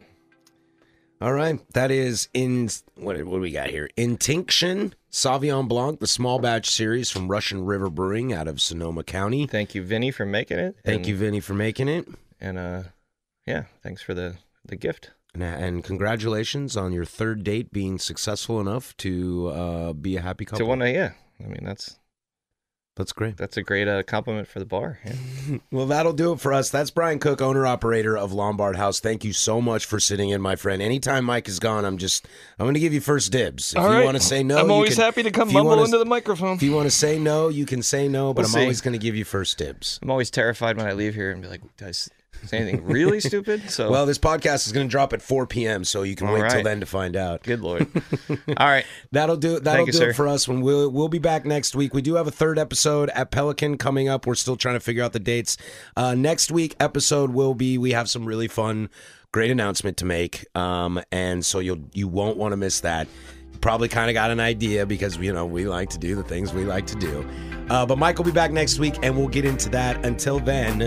All 1.21 1.33
right, 1.33 1.61
that 1.73 1.91
is 1.91 2.29
in 2.35 2.69
what 2.97 3.17
what 3.25 3.37
do 3.37 3.41
we 3.41 3.51
got 3.51 3.71
here? 3.71 3.89
Intinction 3.97 4.95
Sauvignon 5.11 5.69
Blanc, 5.69 6.01
the 6.01 6.07
small 6.07 6.39
batch 6.39 6.71
series 6.71 7.11
from 7.11 7.29
Russian 7.29 7.65
River 7.65 7.91
Brewing 7.91 8.33
out 8.33 8.49
of 8.49 8.61
Sonoma 8.61 9.05
County. 9.05 9.47
Thank 9.47 9.75
you, 9.75 9.83
Vinnie, 9.83 10.11
for 10.11 10.27
making 10.27 10.59
it. 10.59 10.77
Thank 10.85 10.99
and- 10.99 11.07
you, 11.07 11.17
Vinnie, 11.17 11.41
for 11.41 11.55
making 11.55 11.89
it, 11.89 12.09
and 12.41 12.59
uh, 12.59 12.83
yeah, 13.47 13.65
thanks 13.83 14.03
for 14.03 14.15
the 14.15 14.37
the 14.65 14.77
gift. 14.77 15.11
And, 15.43 15.65
and 15.65 15.85
congratulations 15.85 16.77
on 16.77 16.93
your 16.93 17.05
third 17.05 17.45
date 17.45 17.73
being 17.73 17.99
successful 17.99 18.61
enough 18.61 18.97
to 18.99 19.49
uh, 19.49 19.93
be 19.93 20.17
a 20.17 20.21
happy 20.21 20.45
couple. 20.45 20.59
To 20.59 20.67
one, 20.67 20.79
night, 20.81 20.95
yeah. 20.95 21.13
I 21.43 21.49
mean, 21.49 21.61
that's 21.65 21.99
That's 22.97 23.13
great. 23.13 23.37
that's 23.37 23.57
a 23.57 23.63
great 23.63 23.87
uh, 23.87 24.03
compliment 24.03 24.49
for 24.49 24.59
the 24.59 24.65
bar. 24.67 24.99
Yeah. 25.05 25.13
Well, 25.73 25.87
that'll 25.87 26.13
do 26.13 26.33
it 26.33 26.41
for 26.41 26.53
us. 26.53 26.69
That's 26.69 26.91
Brian 26.91 27.19
Cook, 27.19 27.41
owner 27.41 27.65
operator 27.67 28.19
of 28.19 28.33
Lombard 28.35 28.77
House. 28.77 29.01
Thank 29.01 29.25
you 29.25 29.33
so 29.33 29.63
much 29.63 29.87
for 29.87 29.99
sitting 29.99 30.29
in, 30.29 30.43
my 30.43 30.57
friend. 30.57 30.83
Anytime 30.83 31.25
Mike 31.25 31.49
is 31.49 31.59
gone, 31.59 31.87
I'm 31.87 31.97
just 31.97 32.27
I'm 32.59 32.65
going 32.65 32.75
to 32.75 32.81
give 32.81 32.93
you 32.93 33.01
first 33.01 33.33
dibs. 33.33 33.73
If 33.73 33.79
All 33.79 33.89
you 33.91 33.97
right. 33.99 34.05
want 34.05 34.19
to 34.19 34.23
say 34.23 34.43
no, 34.43 34.59
I'm 34.59 34.67
you 34.67 34.73
always 34.73 34.97
can- 34.97 35.05
happy 35.05 35.23
to 35.23 35.31
come 35.31 35.49
if 35.49 35.53
you 35.55 35.59
mumble 35.61 35.71
wanna- 35.71 35.85
into 35.87 35.97
the 35.99 36.05
microphone. 36.05 36.57
If 36.57 36.63
you 36.63 36.73
want 36.73 36.85
to 36.87 36.91
say 36.91 37.19
no, 37.19 37.49
you 37.49 37.65
can 37.65 37.83
say 37.83 38.09
no, 38.09 38.35
but 38.35 38.43
We'll 38.43 38.47
I'm 38.49 38.53
see. 38.53 38.61
always 38.61 38.81
going 38.83 38.93
to 38.93 38.99
give 38.99 39.17
you 39.17 39.25
first 39.25 39.57
dibs. 39.57 39.99
I'm 40.03 40.11
always 40.11 40.31
terrified 40.31 40.77
when 40.77 40.87
I 40.87 40.93
leave 40.93 41.15
here 41.15 41.31
and 41.31 41.41
be 41.41 41.49
like, 41.49 41.63
did 41.79 41.87
I 41.87 41.89
s- 41.91 42.11
say 42.45 42.59
anything 42.59 42.85
really 42.85 43.21
stupid? 43.21 43.71
So, 43.71 43.91
Well, 43.91 44.07
this 44.07 44.19
podcast 44.19 44.67
is 44.67 44.73
going 44.73 44.87
to 44.87 44.91
drop 44.91 45.13
at 45.13 45.23
4 45.23 45.47
p.m., 45.47 45.85
so 45.85 46.03
you 46.03 46.15
can 46.15 46.29
All 46.29 46.35
wait 46.35 46.51
till 46.51 46.63
then 46.63 46.81
to 46.81 46.87
find 46.87 47.17
out. 47.17 47.43
good 47.43 47.61
lord. 47.61 47.87
All 48.31 48.67
right. 48.67 48.85
That'll 49.13 49.37
do. 49.37 49.59
That'll 49.61 49.87
you, 49.87 49.93
do 49.93 49.99
sir. 49.99 50.11
it 50.11 50.15
for 50.15 50.29
us. 50.29 50.47
When 50.47 50.61
we'll 50.61 50.89
we'll 50.91 51.09
be 51.09 51.19
back 51.19 51.45
next 51.45 51.75
week. 51.75 51.95
We 51.95 52.03
do 52.03 52.15
have 52.15 52.27
a 52.27 52.31
third 52.31 52.59
episode 52.59 53.11
at 53.11 53.31
Pelican 53.31 53.79
coming 53.79 54.09
up. 54.09 54.27
We're 54.27 54.35
still 54.35 54.57
trying 54.57 54.75
to 54.77 54.81
figure 54.81 55.03
out 55.03 55.13
the 55.13 55.21
dates. 55.21 55.57
Uh, 55.97 56.15
next 56.15 56.51
week 56.51 56.77
episode 56.81 57.31
will 57.31 57.55
be. 57.55 57.79
We 57.79 57.93
have 57.93 58.09
some 58.09 58.25
really 58.25 58.49
fun, 58.49 58.89
great 59.33 59.51
announcement 59.51 59.97
to 59.99 60.05
make. 60.05 60.47
Um, 60.57 61.01
and 61.11 61.45
so 61.45 61.59
you'll 61.59 61.85
you 61.93 62.09
won't 62.09 62.37
want 62.37 62.53
to 62.53 62.57
miss 62.57 62.81
that. 62.81 63.09
Probably 63.61 63.89
kind 63.89 64.09
of 64.11 64.15
got 64.15 64.31
an 64.31 64.41
idea 64.41 64.87
because 64.87 65.17
you 65.19 65.33
know 65.33 65.45
we 65.45 65.67
like 65.67 65.91
to 65.91 65.99
do 65.99 66.15
the 66.15 66.23
things 66.23 66.53
we 66.53 66.65
like 66.65 66.87
to 66.87 66.97
do. 66.97 67.29
Uh, 67.71 67.85
but 67.85 67.99
Mike 67.99 68.17
will 68.17 68.25
be 68.25 68.31
back 68.31 68.51
next 68.51 68.79
week, 68.79 68.95
and 69.03 69.17
we'll 69.17 69.29
get 69.29 69.45
into 69.45 69.69
that. 69.71 70.05
Until 70.07 70.41
then, 70.41 70.79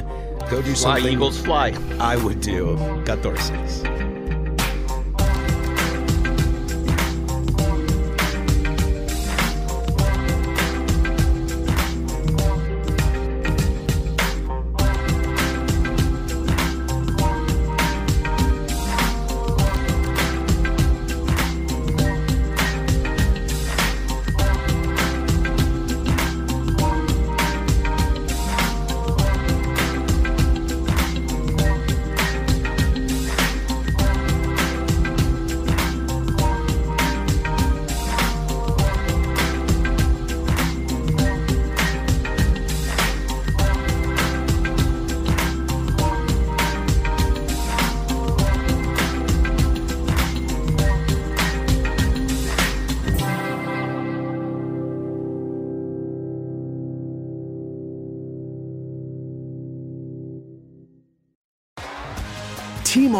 go 0.49 0.61
do 0.61 0.73
Fly, 0.73 0.75
something. 0.75 1.13
Eagles, 1.13 1.39
fly. 1.41 1.75
I 1.99 2.15
would 2.23 2.41
do. 2.41 2.75
Catorces. 3.05 4.10